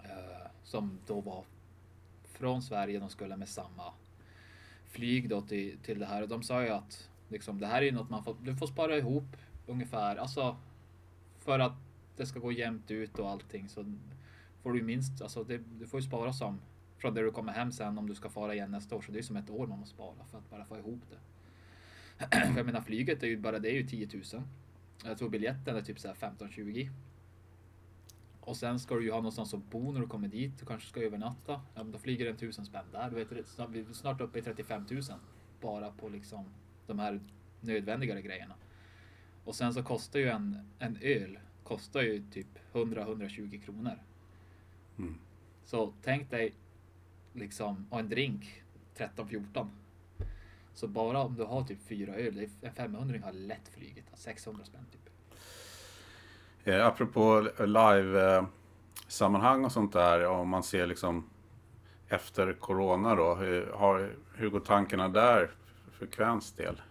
eh, 0.04 0.47
som 0.64 1.00
då 1.08 1.22
var 1.22 1.45
från 2.24 2.62
Sverige. 2.62 3.00
De 3.00 3.10
skulle 3.10 3.38
med 3.38 3.50
samma 3.50 3.93
flyg 4.86 5.30
då 5.30 5.41
till, 5.41 5.78
till 5.84 6.00
det 6.00 6.06
här. 6.06 6.22
Och 6.22 6.30
de 6.30 6.43
sa 6.43 6.64
ju 6.64 6.70
att 6.70 7.10
liksom, 7.28 7.60
det 7.60 7.68
här 7.68 7.82
är 7.82 7.86
ju 7.86 7.91
något 7.91 8.10
man 8.10 8.24
får, 8.24 8.36
du 8.43 8.56
får 8.56 8.68
spara 8.68 8.97
ihop 8.97 9.38
ungefär. 9.68 10.16
Alltså 10.16 10.58
för 11.39 11.60
att 11.60 11.74
det 12.18 12.26
ska 12.26 12.39
gå 12.39 12.52
jämnt 12.52 12.91
ut 12.91 13.20
och 13.20 13.30
allting 13.30 13.70
så 13.70 13.93
får 14.64 14.74
du 14.74 14.84
minst, 14.84 15.22
alltså 15.22 15.43
det, 15.43 15.58
du 15.58 15.88
får 15.88 16.00
ju 16.00 16.08
spara 16.08 16.34
som 16.34 16.60
från 17.00 17.14
det 17.14 17.22
du 17.22 17.32
kommer 17.32 17.54
hem 17.54 17.72
sen 17.72 17.97
om 17.97 18.08
du 18.08 18.16
ska 18.16 18.30
fara 18.30 18.54
igen 18.54 18.72
nästa 18.72 18.95
år. 18.95 19.02
Så 19.02 19.12
det 19.12 19.20
är 19.20 19.24
som 19.24 19.36
ett 19.36 19.50
år 19.50 19.68
man 19.68 19.80
måste 19.80 19.95
spara 19.95 20.26
för 20.32 20.38
att 20.38 20.50
bara 20.50 20.66
få 20.66 20.78
ihop 20.78 21.02
det. 21.10 21.18
för 22.52 22.58
jag 22.58 22.66
menar 22.66 22.82
flyget 22.82 23.24
är 23.24 23.28
ju 23.28 23.38
bara 23.38 23.60
det 23.60 23.70
är 23.70 23.76
ju 23.76 23.88
10 23.88 24.10
000. 24.34 24.43
Jag 25.04 25.18
tror 25.18 25.30
biljetten 25.30 25.76
är 25.76 25.82
typ 25.82 26.00
så 26.00 26.08
här 26.08 26.16
15-20. 26.16 26.89
Och 28.41 28.58
sen 28.58 28.80
ska 28.80 28.95
du 28.95 29.04
ju 29.04 29.12
ha 29.12 29.18
någonstans 29.18 29.54
att 29.54 29.70
bo 29.70 29.91
när 29.91 30.00
du 30.00 30.08
kommer 30.08 30.28
dit. 30.28 30.60
Du 30.60 30.66
kanske 30.66 30.89
ska 30.89 31.02
övernatta. 31.02 31.62
Ja, 31.76 31.84
men 31.84 31.91
då 31.91 32.00
flyger 32.00 32.26
det 32.26 32.32
en 32.32 32.38
tusen 32.38 32.66
spänn 32.66 32.86
där. 32.91 33.10
Du 33.10 33.16
vet, 33.16 33.47
snart, 33.47 33.70
vi 33.70 33.80
är 33.80 33.93
snart 33.93 34.22
uppe 34.22 34.39
i 34.39 34.41
35 34.41 34.86
000. 34.89 35.02
Bara 35.62 35.91
på 35.91 36.10
liksom 36.10 36.45
de 36.88 37.00
här 37.00 37.20
nödvändigare 37.62 38.22
grejerna. 38.22 38.56
Och 39.45 39.56
sen 39.56 39.74
så 39.74 39.84
kostar 39.84 40.20
ju 40.20 40.30
en, 40.30 40.60
en 40.80 40.97
öl 41.02 41.39
kostar 41.64 42.02
ju 42.02 42.24
typ 42.32 42.47
100-120 42.74 43.62
kronor. 43.62 44.00
Mm. 44.97 45.20
Så 45.66 45.93
tänk 46.02 46.32
dig 46.32 46.54
liksom, 47.40 47.88
och 47.90 48.00
en 48.00 48.10
drink 48.10 48.64
13-14. 48.98 49.68
Så 50.74 50.88
bara 50.88 51.20
om 51.20 51.36
du 51.36 51.44
har 51.44 51.64
typ 51.64 51.88
fyra 51.88 52.16
öl, 52.16 52.50
en 52.62 52.74
500 52.74 53.20
har 53.24 53.32
lätt 53.32 53.70
flugit. 53.70 54.06
600 54.14 54.66
spänn 54.66 54.86
typ. 54.92 55.10
Eh, 56.64 56.86
apropå 56.86 57.50
live-sammanhang 57.60 59.66
och 59.66 59.72
sånt 59.72 59.94
där. 59.94 60.28
Om 60.28 60.50
man 60.50 60.64
ser 60.64 60.88
liksom 60.88 61.30
efter 62.08 62.54
Corona 62.54 63.16
då. 63.16 63.36
Hur, 63.36 63.72
har, 63.72 64.16
hur 64.36 64.50
går 64.50 64.60
tankarna 64.60 65.10
där 65.10 65.52
för 65.92 66.06
Kväns 66.06 66.52
del? 66.52 66.82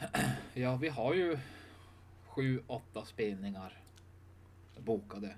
Ja, 0.54 0.76
vi 0.76 0.88
har 0.88 1.14
ju 1.14 1.38
sju, 2.26 2.62
åtta 2.66 3.04
spelningar 3.04 3.82
bokade. 4.76 5.34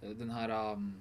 Den 0.00 0.30
här... 0.30 0.72
Um, 0.72 1.00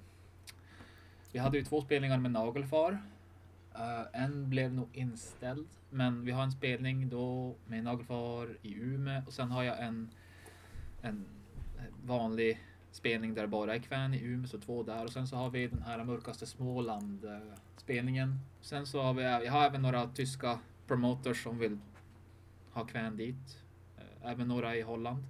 vi 1.38 1.42
hade 1.42 1.58
ju 1.58 1.64
två 1.64 1.82
spelningar 1.82 2.18
med 2.18 2.32
Nagelfar. 2.32 2.92
Uh, 2.92 3.82
eh, 3.82 4.24
en 4.24 4.50
blev 4.50 4.74
nog 4.74 4.88
inställd, 4.94 5.68
men 5.90 6.26
vi 6.26 6.32
har 6.32 6.44
en 6.44 6.52
spelning 6.52 7.10
då 7.10 7.56
med 7.68 7.84
Nagelfar 7.84 8.58
i 8.62 8.74
Umeå 8.74 9.22
och 9.28 9.34
sen 9.34 9.52
har 9.52 9.64
jag 9.64 9.84
en, 9.84 10.10
en 11.02 11.26
vanlig 12.06 12.60
spelning 12.92 13.34
där 13.34 13.42
det 13.42 13.48
bara 13.48 13.76
är 13.76 13.80
Kvän 13.80 14.14
i 14.14 14.24
Umeå, 14.24 14.48
så 14.48 14.60
två 14.60 14.84
där 14.84 15.04
och 15.04 15.12
sen 15.12 15.28
så 15.28 15.36
har 15.36 15.50
vi 15.50 15.68
den 15.68 15.82
här 15.82 16.04
mörkaste 16.04 16.46
Småland-spelningen. 16.46 18.40
Sen 18.62 18.86
så 18.86 19.02
har 19.02 19.14
vi, 19.14 19.24
jag 19.24 19.52
har 19.52 19.66
även 19.66 19.82
några 19.82 20.08
tyska 20.08 20.60
promoters 20.88 21.44
som 21.44 21.60
vill 21.60 21.78
ha 22.72 22.86
Kvän 22.86 23.18
dit. 23.18 23.64
Eh, 23.98 24.32
även 24.32 24.48
några 24.48 24.76
i 24.76 24.82
Holland. 24.82 25.24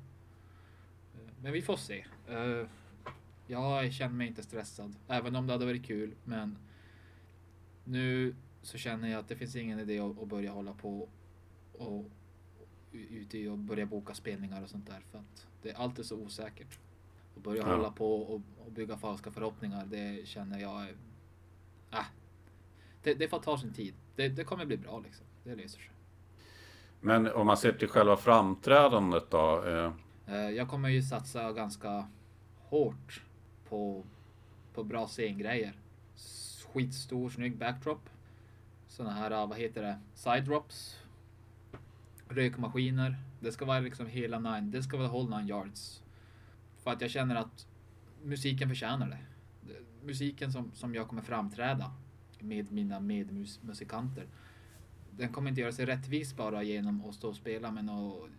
Eh, 1.15 1.31
men 1.41 1.53
vi 1.53 1.61
får 1.61 1.77
se. 1.77 2.05
Jag 3.47 3.93
känner 3.93 4.15
mig 4.15 4.27
inte 4.27 4.43
stressad, 4.43 4.95
även 5.07 5.35
om 5.35 5.47
det 5.47 5.53
hade 5.53 5.65
varit 5.65 5.85
kul. 5.85 6.15
Men 6.23 6.57
nu 7.83 8.35
så 8.61 8.77
känner 8.77 9.07
jag 9.09 9.19
att 9.19 9.27
det 9.27 9.35
finns 9.35 9.55
ingen 9.55 9.79
idé 9.79 9.99
att, 9.99 10.27
börja 10.27 10.51
hålla 10.51 10.73
på 10.73 11.09
och 11.73 12.05
ute 12.91 13.49
och 13.49 13.57
börja 13.57 13.85
boka 13.85 14.13
spelningar 14.13 14.63
och 14.63 14.69
sånt 14.69 14.87
där 14.87 14.99
för 15.11 15.17
att 15.19 15.47
det 15.61 15.73
allt 15.73 15.99
är 15.99 16.03
så 16.03 16.15
osäkert. 16.15 16.79
Att 17.37 17.43
börja 17.43 17.61
Ja. 17.61 17.75
hålla 17.75 17.91
på 17.91 18.21
och, 18.21 18.41
och 18.65 18.71
bygga 18.71 18.97
falska 18.97 19.31
förhoppningar, 19.31 19.85
det 19.85 20.27
känner 20.27 20.59
jag. 20.59 20.81
Äh, 21.91 22.05
det, 23.03 23.13
det 23.13 23.27
får 23.27 23.39
ta 23.39 23.57
sin 23.57 23.73
tid. 23.73 23.93
Det, 24.15 24.29
det 24.29 24.43
kommer 24.43 24.65
bli 24.65 24.77
bra 24.77 24.99
liksom. 24.99 25.25
Det 25.43 25.55
löser 25.55 25.79
sig. 25.79 25.91
Men 27.01 27.27
om 27.31 27.47
man 27.47 27.57
ser 27.57 27.71
till 27.71 27.87
själva 27.87 28.17
framträdandet 28.17 29.31
då? 29.31 29.63
Eh, 29.67 29.93
Eh, 30.29 30.49
Jag 30.49 30.69
kommer 30.69 30.89
ju 30.89 31.01
satsa 31.03 31.51
ganska 31.53 32.07
hårt 32.59 33.21
på, 33.69 34.03
på 34.73 34.83
bra 34.83 35.07
scengrejer. 35.07 35.73
Skitstor, 36.73 37.29
snygg 37.29 37.57
backdrop. 37.57 38.09
Såna 38.87 39.11
här, 39.11 39.31
ah, 39.31 39.45
vad 39.45 39.57
heter 39.57 39.81
det, 39.81 39.99
side 40.13 40.45
drops. 40.45 40.99
Rökmaskiner. 42.29 43.15
Det 43.39 43.51
ska 43.51 43.65
vara 43.65 43.79
liksom 43.79 44.07
hela 44.07 44.39
nine. 44.39 44.71
Det 44.71 44.83
ska 44.83 44.97
vara 44.97 45.07
whole 45.07 45.37
nine 45.37 45.47
yards. 45.47 46.03
För 46.77 46.91
att 46.91 47.01
jag 47.01 47.11
känner 47.11 47.35
att 47.35 47.67
musiken 48.23 48.69
förtjänar 48.69 49.09
det. 49.09 49.19
Musiken 50.05 50.51
som, 50.51 50.71
som 50.73 50.95
jag 50.95 51.07
kommer 51.07 51.21
framträda 51.21 51.91
med 52.39 52.71
mina 52.71 52.99
medmusikanter. 52.99 54.27
Den 55.11 55.33
kommer 55.33 55.49
inte 55.49 55.61
göra 55.61 55.71
sig 55.71 55.85
rättvis 55.85 56.35
bara 56.35 56.63
genom 56.63 57.05
att 57.05 57.15
stå 57.15 57.29
och 57.29 57.35
spela 57.35 57.71
med 57.71 57.85
någon 57.85 58.29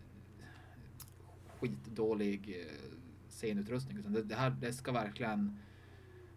skitdålig 1.61 2.67
eh, 2.67 2.99
scenutrustning. 3.39 3.99
Utan 3.99 4.13
det, 4.13 4.23
det 4.23 4.35
här 4.35 4.51
det 4.51 4.73
ska 4.73 4.93
verkligen 4.93 5.59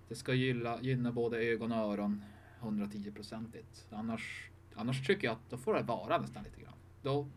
det 0.08 0.16
ska 0.16 0.34
gynna, 0.34 0.82
gynna 0.82 1.12
både 1.12 1.38
ögon 1.38 1.72
och 1.72 1.78
öron 1.78 2.24
110 2.60 3.12
procentigt. 3.16 3.88
Annars, 3.91 4.49
annars 4.76 5.08
tycker 5.08 5.28
jag 5.28 5.34
att 5.34 5.49
då 5.49 5.58
får 5.58 5.74
det 5.74 5.82
vara 5.84 6.18
nästan 6.22 6.43
lite 6.43 6.62
grann. 6.62 6.74
Då, 7.02 7.28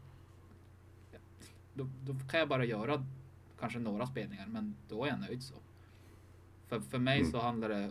då, 1.75 1.89
då 2.03 2.15
kan 2.31 2.41
jag 2.41 2.49
bara 2.49 2.65
göra 2.65 3.07
kanske 3.61 3.79
några 3.79 4.07
spelningar, 4.07 4.47
men 4.47 4.77
då 4.89 5.05
är 5.05 5.09
jag 5.09 5.21
nöjd 5.21 5.43
så. 5.43 5.55
För, 6.67 6.81
för 6.81 6.99
mig 6.99 7.19
Mm. 7.21 7.31
så 7.33 7.41
handlar 7.41 7.69
det 7.69 7.91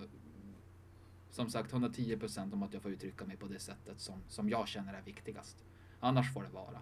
som 1.30 1.50
sagt 1.50 1.72
110 1.74 2.18
procent 2.18 2.54
om 2.54 2.64
att 2.64 2.74
jag 2.74 2.82
får 2.82 2.92
uttrycka 2.92 3.26
mig 3.26 3.38
på 3.38 3.48
det 3.48 3.60
sättet 3.60 4.00
som, 4.00 4.16
som 4.28 4.50
jag 4.50 4.68
känner 4.68 4.94
är 4.94 5.02
viktigast. 5.02 5.66
Annars 6.00 6.34
får 6.34 6.44
det 6.44 6.50
vara. 6.50 6.80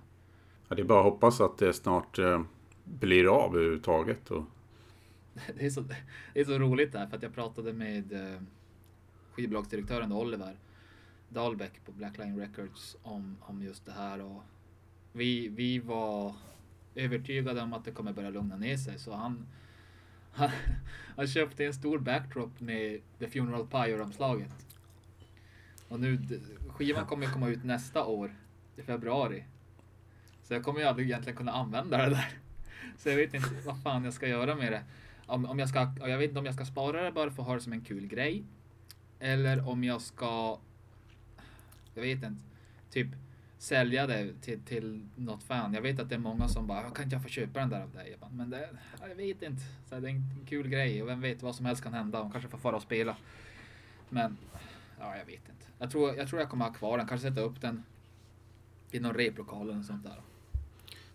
ja, 0.67 0.75
det 0.75 0.81
är 0.81 0.85
bara 0.85 0.99
att 0.99 1.05
hoppas 1.13 1.41
att 1.41 1.57
det 1.57 1.73
snart 1.73 2.19
eh, 2.19 2.41
blir 2.83 3.27
av 3.27 3.55
överhuvudtaget. 3.55 4.31
Och, 4.31 4.43
Det 5.57 5.65
är, 5.65 5.69
så, 5.69 5.81
det 6.33 6.39
är 6.39 6.45
så 6.45 6.59
roligt 6.59 6.91
där 6.91 7.07
för 7.07 7.17
att 7.17 7.23
jag 7.23 7.33
pratade 7.33 7.73
med 7.73 8.13
eh, 8.13 8.41
skivbolagsdirektören 9.31 10.11
Oliver 10.11 10.55
Dahlbeck 11.29 11.85
på 11.85 11.91
Blackline 11.91 12.39
Records 12.39 12.97
om, 13.03 13.37
om 13.41 13.61
just 13.61 13.85
det 13.85 13.91
här 13.91 14.21
och 14.21 14.43
vi, 15.11 15.47
vi 15.47 15.79
var 15.79 16.35
övertygade 16.95 17.61
om 17.61 17.73
att 17.73 17.85
det 17.85 17.91
kommer 17.91 18.13
börja 18.13 18.29
lugna 18.29 18.57
ner 18.57 18.77
sig 18.77 18.99
så 18.99 19.13
han 19.13 19.47
han, 20.33 20.49
han 21.15 21.27
köpte 21.27 21.65
en 21.65 21.73
stor 21.73 21.99
backdrop 21.99 22.59
med 22.59 22.99
The 23.19 23.27
Funeral 23.27 23.67
Pyre-omslaget. 23.67 24.65
Och 25.87 25.99
nu, 25.99 26.19
skivan 26.67 27.05
kommer 27.05 27.27
komma 27.27 27.49
ut 27.49 27.63
nästa 27.63 28.05
år 28.05 28.35
i 28.75 28.81
februari. 28.81 29.43
Så 30.43 30.53
jag 30.53 30.63
kommer 30.63 30.79
ju 30.79 30.85
aldrig 30.85 31.07
egentligen 31.07 31.37
kunna 31.37 31.51
använda 31.51 31.97
det 31.97 32.09
där. 32.09 32.29
Så 32.97 33.09
jag 33.09 33.15
vet 33.15 33.33
inte 33.33 33.49
vad 33.65 33.83
fan 33.83 34.03
jag 34.03 34.13
ska 34.13 34.27
göra 34.27 34.55
med 34.55 34.71
det. 34.71 34.83
Om, 35.31 35.45
om 35.45 35.59
jag 35.59 35.69
ska, 35.69 35.93
jag 35.99 36.17
vet 36.17 36.29
inte 36.29 36.39
om 36.39 36.45
jag 36.45 36.55
ska 36.55 36.65
spara 36.65 37.03
det 37.03 37.11
bara 37.11 37.31
för 37.31 37.41
att 37.41 37.47
ha 37.47 37.55
det 37.55 37.61
som 37.61 37.73
en 37.73 37.81
kul 37.81 38.07
grej. 38.07 38.43
Eller 39.19 39.69
om 39.69 39.83
jag 39.83 40.01
ska, 40.01 40.59
jag 41.93 42.01
vet 42.01 42.23
inte, 42.23 42.43
typ 42.89 43.07
sälja 43.57 44.07
det 44.07 44.33
till, 44.41 44.61
till 44.61 45.05
något 45.15 45.43
fan. 45.43 45.73
Jag 45.73 45.81
vet 45.81 45.99
att 45.99 46.09
det 46.09 46.15
är 46.15 46.19
många 46.19 46.47
som 46.47 46.67
bara, 46.67 46.89
kan 46.89 47.03
inte 47.03 47.15
jag 47.15 47.23
få 47.23 47.29
köpa 47.29 47.59
den 47.59 47.69
där 47.69 47.81
av 47.81 47.91
dig? 47.91 48.17
Bara, 48.19 48.29
Men 48.29 48.49
det, 48.49 48.69
jag 49.09 49.15
vet 49.15 49.41
inte. 49.41 49.61
Så 49.89 49.99
det 49.99 50.07
är 50.07 50.11
en 50.11 50.45
kul 50.49 50.67
grej 50.67 51.01
och 51.01 51.07
vem 51.07 51.21
vet 51.21 51.43
vad 51.43 51.55
som 51.55 51.65
helst 51.65 51.83
kan 51.83 51.93
hända. 51.93 52.19
De 52.19 52.31
kanske 52.31 52.49
får 52.49 52.57
fara 52.57 52.75
och 52.75 52.81
spela. 52.81 53.17
Men, 54.09 54.37
ja 54.99 55.17
jag 55.17 55.25
vet 55.25 55.49
inte. 55.49 55.65
Jag 55.79 55.91
tror 55.91 56.15
jag, 56.15 56.27
tror 56.27 56.41
jag 56.41 56.49
kommer 56.49 56.65
ha 56.65 56.73
kvar 56.73 56.97
den, 56.97 57.07
kanske 57.07 57.29
sätta 57.29 57.41
upp 57.41 57.61
den 57.61 57.83
i 58.91 58.99
någon 58.99 59.13
replokal 59.13 59.69
eller 59.69 59.83
sånt 59.83 60.03
där. 60.03 60.21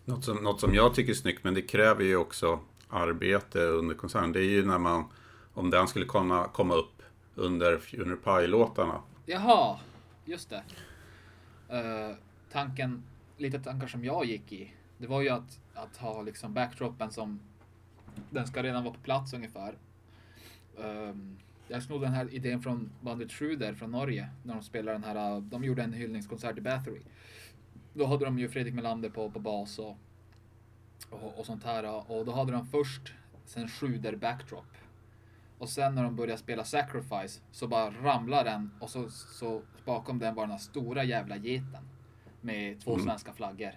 något, 0.05 0.25
som, 0.25 0.37
något 0.37 0.59
som 0.59 0.73
jag 0.73 0.95
tycker 0.95 1.11
är 1.11 1.15
snyggt, 1.15 1.43
men 1.43 1.53
det 1.53 1.61
kräver 1.61 2.03
ju 2.03 2.15
också 2.15 2.59
arbete 2.89 3.59
under 3.59 3.95
konserten. 3.95 4.31
Det 4.31 4.39
är 4.39 4.49
ju 4.49 4.65
när 4.65 4.77
man, 4.77 5.05
om 5.53 5.69
den 5.69 5.87
skulle 5.87 6.05
kunna 6.05 6.47
komma 6.47 6.73
upp 6.73 7.01
under 7.35 7.77
Funeral 7.77 8.17
Pie-låtarna. 8.17 9.01
Jaha, 9.25 9.79
just 10.25 10.49
det. 10.49 10.63
Uh, 11.73 12.15
tanken, 12.51 13.03
lite 13.37 13.59
tankar 13.59 13.87
som 13.87 14.05
jag 14.05 14.25
gick 14.25 14.51
i, 14.51 14.73
det 14.97 15.07
var 15.07 15.21
ju 15.21 15.29
att, 15.29 15.59
att 15.73 15.97
ha 15.97 16.21
liksom 16.21 16.53
backdropen 16.53 17.11
som, 17.11 17.39
den 18.29 18.47
ska 18.47 18.63
redan 18.63 18.83
vara 18.83 18.93
på 18.93 18.99
plats 18.99 19.33
ungefär. 19.33 19.77
Um, 20.75 21.37
jag 21.67 21.83
snodde 21.83 22.05
den 22.05 22.13
här 22.13 22.33
idén 22.33 22.61
från 22.61 22.89
bandet 23.01 23.29
Truder 23.29 23.73
från 23.73 23.91
Norge, 23.91 24.29
när 24.43 24.53
de 24.53 24.63
spelade 24.63 24.97
den 24.97 25.03
här, 25.03 25.41
de 25.41 25.63
gjorde 25.63 25.83
en 25.83 25.93
hyllningskonsert 25.93 26.57
i 26.57 26.61
Bathory. 26.61 27.01
Då 27.93 28.05
hade 28.05 28.25
de 28.25 28.39
ju 28.39 28.49
Fredrik 28.49 28.73
Melander 28.73 29.09
på, 29.09 29.31
på 29.31 29.39
bas 29.39 29.79
och, 29.79 29.97
och, 31.09 31.39
och 31.39 31.45
sånt 31.45 31.63
här. 31.63 32.11
Och 32.11 32.25
då 32.25 32.31
hade 32.31 32.51
de 32.51 32.65
först 32.65 33.13
sen 33.45 33.67
Schruder 33.67 34.15
backdrop. 34.15 34.65
Och 35.57 35.69
sen 35.69 35.95
när 35.95 36.03
de 36.03 36.15
började 36.15 36.37
spela 36.41 36.63
Sacrifice 36.63 37.41
så 37.51 37.67
bara 37.67 37.91
ramlar 37.91 38.43
den 38.43 38.71
och 38.79 38.89
så, 38.89 39.09
så 39.09 39.61
bakom 39.85 40.19
den 40.19 40.35
var 40.35 40.43
den 40.43 40.51
här 40.51 40.57
stora 40.57 41.03
jävla 41.03 41.37
geten. 41.37 41.83
Med 42.41 42.81
två 42.81 42.93
Mm. 42.93 43.05
svenska 43.05 43.33
flaggor. 43.33 43.71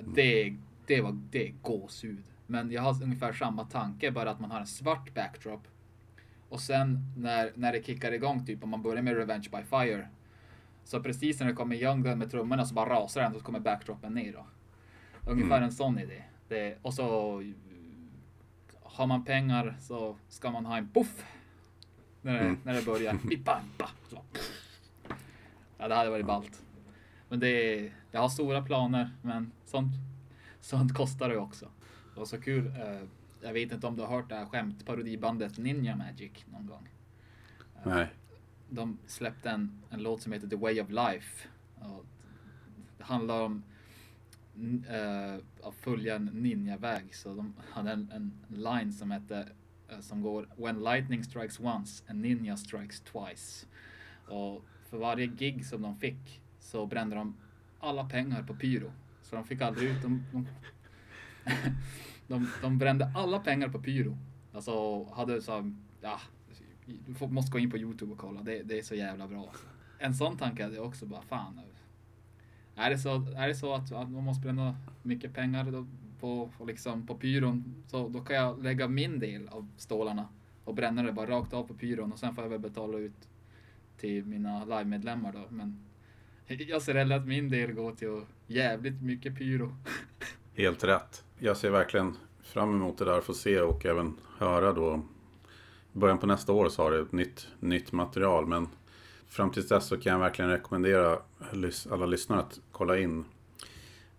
Det, 0.00 0.56
det 0.86 1.00
var 1.00 1.18
det 1.30 1.48
är 1.48 1.52
gåshud. 1.62 2.22
Men 2.46 2.70
jag 2.70 2.82
har 2.82 3.02
ungefär 3.02 3.32
samma 3.32 3.64
tanke, 3.64 4.10
bara 4.10 4.30
att 4.30 4.40
man 4.40 4.50
har 4.50 4.60
en 4.60 4.66
svart 4.66 5.14
backdrop. 5.14 5.68
Och 6.48 6.60
sen 6.60 6.98
när, 7.16 7.52
när 7.54 7.72
det 7.72 7.86
kickar 7.86 8.12
igång, 8.12 8.46
typ 8.46 8.64
om 8.64 8.70
man 8.70 8.82
börjar 8.82 9.02
med 9.02 9.16
Revenge 9.16 9.48
by 9.52 9.62
Fire. 9.62 10.08
Så 10.84 11.02
precis 11.02 11.40
när 11.40 11.46
det 11.46 11.52
kommer 11.52 11.76
igång 11.76 12.02
den 12.02 12.18
med 12.18 12.30
trummorna 12.30 12.64
så 12.66 12.74
bara 12.74 12.90
rasar 12.90 13.22
den 13.22 13.32
och 13.32 13.38
så 13.38 13.44
kommer 13.44 13.60
backdropen 13.60 14.14
ner 14.14 14.32
då. 14.32 14.46
Ungefär 15.30 15.56
Mm. 15.56 15.62
en 15.62 15.72
sån 15.72 15.98
idé. 15.98 16.22
Det, 16.48 16.78
och 16.82 16.94
så 16.94 17.42
har 18.82 19.06
man 19.06 19.24
pengar 19.24 19.76
så 19.80 20.16
ska 20.28 20.50
man 20.50 20.66
ha 20.66 20.76
en 20.76 20.88
puff. 20.88 21.24
När 22.22 22.32
det, 22.34 22.40
Mm. 22.40 22.58
när 22.64 22.74
det 22.74 22.84
börjar. 22.86 23.14
Bipampa. 23.28 23.90
Så. 24.08 24.22
Ja, 25.78 25.88
det 25.88 25.94
hade 25.94 26.10
varit 26.10 26.26
ballt. 26.26 26.62
Men 27.28 27.40
det 27.40 27.92
jag 28.10 28.20
har 28.20 28.28
stora 28.28 28.62
planer, 28.62 29.10
men 29.22 29.52
sånt, 29.64 29.92
sånt 30.60 30.94
kostar 30.94 31.28
det 31.28 31.36
också. 31.38 31.68
Det 32.14 32.18
var 32.18 32.26
så 32.26 32.40
kul. 32.40 32.66
eh, 32.66 33.02
Jag 33.42 33.52
vet 33.52 33.72
inte 33.72 33.86
om 33.86 33.96
du 33.96 34.02
har 34.02 34.08
hört 34.16 34.28
det 34.28 34.34
här 34.34 34.46
skämtparodibandet 34.46 35.58
Ninja 35.58 35.96
Magic 35.96 36.32
någon 36.52 36.66
gång. 36.66 36.88
Eh, 37.76 37.94
Nej. 37.94 38.06
De 38.68 38.98
släppte 39.06 39.50
en, 39.50 39.82
en 39.90 40.02
låt 40.02 40.22
som 40.22 40.32
heter 40.32 40.48
The 40.48 40.56
Way 40.56 40.80
of 40.80 40.88
Life. 40.90 41.48
Och 41.80 42.04
det 42.98 43.04
handlar 43.04 43.42
om 43.42 43.62
uh, 44.60 45.68
att 45.68 45.74
följa 45.74 46.16
en 46.16 46.24
ninjaväg. 46.24 47.14
Så 47.14 47.34
de 47.34 47.54
hade 47.70 47.90
en, 47.90 48.10
en 48.12 48.32
line 48.48 48.92
som 48.92 49.10
hette 49.10 49.48
uh, 49.92 50.00
som 50.00 50.22
går 50.22 50.48
When 50.56 50.82
lightning 50.82 51.24
strikes 51.24 51.60
once, 51.60 52.04
a 52.08 52.12
ninja 52.12 52.56
strikes 52.56 53.00
twice. 53.00 53.66
Och 54.26 54.64
för 54.90 54.98
varje 54.98 55.26
gig 55.26 55.66
som 55.66 55.82
de 55.82 55.96
fick 55.96 56.42
så 56.60 56.86
brände 56.86 57.16
de 57.16 57.36
alla 57.80 58.04
pengar 58.04 58.42
på 58.42 58.54
pyro. 58.54 58.92
Så 59.22 59.36
de 59.36 59.44
fick 59.44 59.60
aldrig 59.60 59.90
ut 59.90 60.02
de, 60.02 60.24
de, 60.32 60.46
de, 62.26 62.48
de 62.62 62.78
brände 62.78 63.12
alla 63.14 63.38
pengar 63.38 63.68
på 63.68 63.82
pyro. 63.82 64.18
Alltså 64.52 65.04
hade 65.04 65.42
så 65.42 65.72
ja, 66.00 66.20
du 66.86 67.26
måste 67.26 67.52
gå 67.52 67.58
in 67.58 67.70
på 67.70 67.78
Youtube 67.78 68.12
och 68.12 68.18
kolla. 68.18 68.42
Det, 68.42 68.62
det 68.62 68.78
är 68.78 68.82
så 68.82 68.94
jävla 68.94 69.28
bra. 69.28 69.52
En 69.98 70.14
sån 70.14 70.36
tanke 70.36 70.62
hade 70.62 70.76
jag 70.76 70.86
också 70.86 71.06
bara 71.06 71.22
fan. 71.22 71.60
Är 72.80 72.90
det 72.90 72.98
så, 72.98 73.26
är 73.36 73.48
det 73.48 73.54
så 73.54 73.74
att, 73.74 73.92
att 73.92 74.10
man 74.10 74.24
måste 74.24 74.42
bränna 74.42 74.76
mycket 75.02 75.34
pengar 75.34 75.64
då 75.64 75.86
på, 76.20 76.50
på, 76.58 76.64
liksom, 76.64 77.06
på 77.06 77.14
pyron 77.14 77.74
så 77.86 78.08
då 78.08 78.20
kan 78.20 78.36
jag 78.36 78.62
lägga 78.62 78.88
min 78.88 79.18
del 79.18 79.48
av 79.48 79.68
stålarna 79.76 80.28
och 80.64 80.74
bränna 80.74 81.02
det 81.02 81.12
bara 81.12 81.30
rakt 81.30 81.52
av 81.52 81.66
på 81.66 81.74
pyron 81.74 82.12
och 82.12 82.18
sen 82.18 82.34
får 82.34 82.44
jag 82.44 82.48
väl 82.50 82.60
betala 82.60 82.98
ut 82.98 83.28
till 83.96 84.24
mina 84.24 84.64
live-medlemmar 84.64 85.32
då. 85.32 85.44
Men 85.48 85.84
jag 86.46 86.82
ser 86.82 86.94
hellre 86.94 87.16
att 87.16 87.26
min 87.26 87.48
del 87.48 87.72
går 87.72 87.92
till 87.92 88.20
jävligt 88.46 89.02
mycket 89.02 89.38
pyro. 89.38 89.76
Helt 90.54 90.84
rätt. 90.84 91.24
Jag 91.38 91.56
ser 91.56 91.70
verkligen 91.70 92.16
fram 92.42 92.70
emot 92.70 92.98
det 92.98 93.04
där, 93.04 93.20
få 93.20 93.34
se 93.34 93.60
och 93.60 93.86
även 93.86 94.16
höra 94.38 94.72
då. 94.72 95.02
I 95.94 95.98
början 95.98 96.18
på 96.18 96.26
nästa 96.26 96.52
år 96.52 96.68
så 96.68 96.82
har 96.82 96.90
det 96.90 97.00
ett 97.00 97.12
nytt, 97.12 97.48
nytt 97.60 97.92
material, 97.92 98.46
men 98.46 98.68
fram 99.30 99.50
tills 99.50 99.68
dess 99.68 99.86
så 99.86 99.96
kan 99.96 100.12
jag 100.12 100.20
verkligen 100.20 100.50
rekommendera 100.50 101.18
alla 101.90 102.06
lyssnare 102.06 102.40
att 102.40 102.60
kolla 102.72 102.98
in 102.98 103.24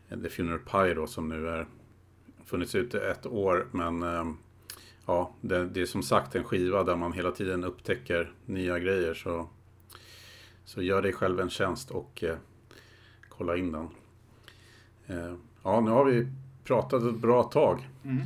The 0.10 0.30
Funeral 0.30 0.60
Pyro 0.60 1.08
som 1.08 1.30
nu 1.30 1.48
är 1.50 1.68
funnits 2.46 2.76
ute 2.76 3.00
ett 3.00 3.26
år, 3.26 3.68
men 3.72 4.04
ehm, 4.04 4.38
ja, 5.06 5.32
det, 5.42 5.66
det, 5.66 5.82
är 5.82 5.86
som 5.86 6.04
sagt 6.04 6.36
en 6.36 6.44
skiva 6.44 6.84
där 6.84 6.96
man 6.96 7.14
hela 7.14 7.32
tiden 7.32 7.64
upptäcker 7.64 8.34
nya 8.46 8.80
grejer. 8.80 9.14
Så, 9.14 9.50
så 10.66 10.82
gör 10.82 11.02
dig 11.02 11.14
själv 11.14 11.40
en 11.40 11.50
tjänst 11.50 11.92
och 11.92 12.24
eh, 12.24 12.38
kolla 13.30 13.58
in 13.58 13.72
den. 13.72 13.90
Eh, 15.08 15.36
ja, 15.64 15.82
nu 15.82 15.92
har 15.92 16.06
vi 16.06 16.28
pratat 16.64 17.04
ett 17.04 17.20
bra 17.20 17.44
tag. 17.44 17.90
Mm. 18.04 18.22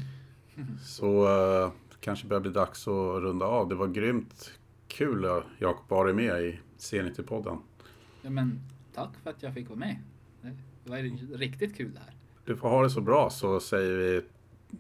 Så 0.84 1.26
eh, 1.28 1.72
kanske 2.00 2.28
börjar 2.28 2.42
bli 2.42 2.52
dags 2.52 2.88
att 2.88 3.22
runda 3.22 3.46
av. 3.46 3.70
Det 3.70 3.76
var 3.76 3.88
grymt 3.88 4.52
kul 4.88 5.26
att 5.26 5.44
Jakob 5.60 5.90
var 5.90 6.14
med 6.14 6.42
i 6.42 6.60
C90-podden. 6.78 7.58
Ja, 8.22 8.30
men 8.30 8.62
tack 8.94 9.10
för 9.24 9.30
att 9.30 9.44
jag 9.44 9.54
fick 9.54 9.70
vara 9.70 9.80
med. 9.80 9.98
Det 10.84 10.90
var 10.90 11.38
riktigt 11.38 11.78
kul 11.78 11.94
det 11.94 12.00
här. 12.00 12.14
Du 12.46 12.58
får 12.58 12.70
ha 12.70 12.84
det 12.84 12.90
så 12.90 13.02
bra 13.02 13.30
så 13.30 13.60
säger 13.60 13.98
vi 13.98 14.22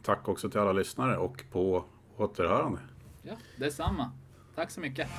tack 0.01 0.27
också 0.27 0.49
till 0.49 0.59
alla 0.59 0.73
lyssnare 0.73 1.17
och 1.17 1.43
på 1.51 1.85
återhörande. 2.17 2.79
Ja, 3.21 3.33
detsamma. 3.57 4.11
Tack 4.55 4.71
så 4.71 4.79
mycket. 4.79 5.09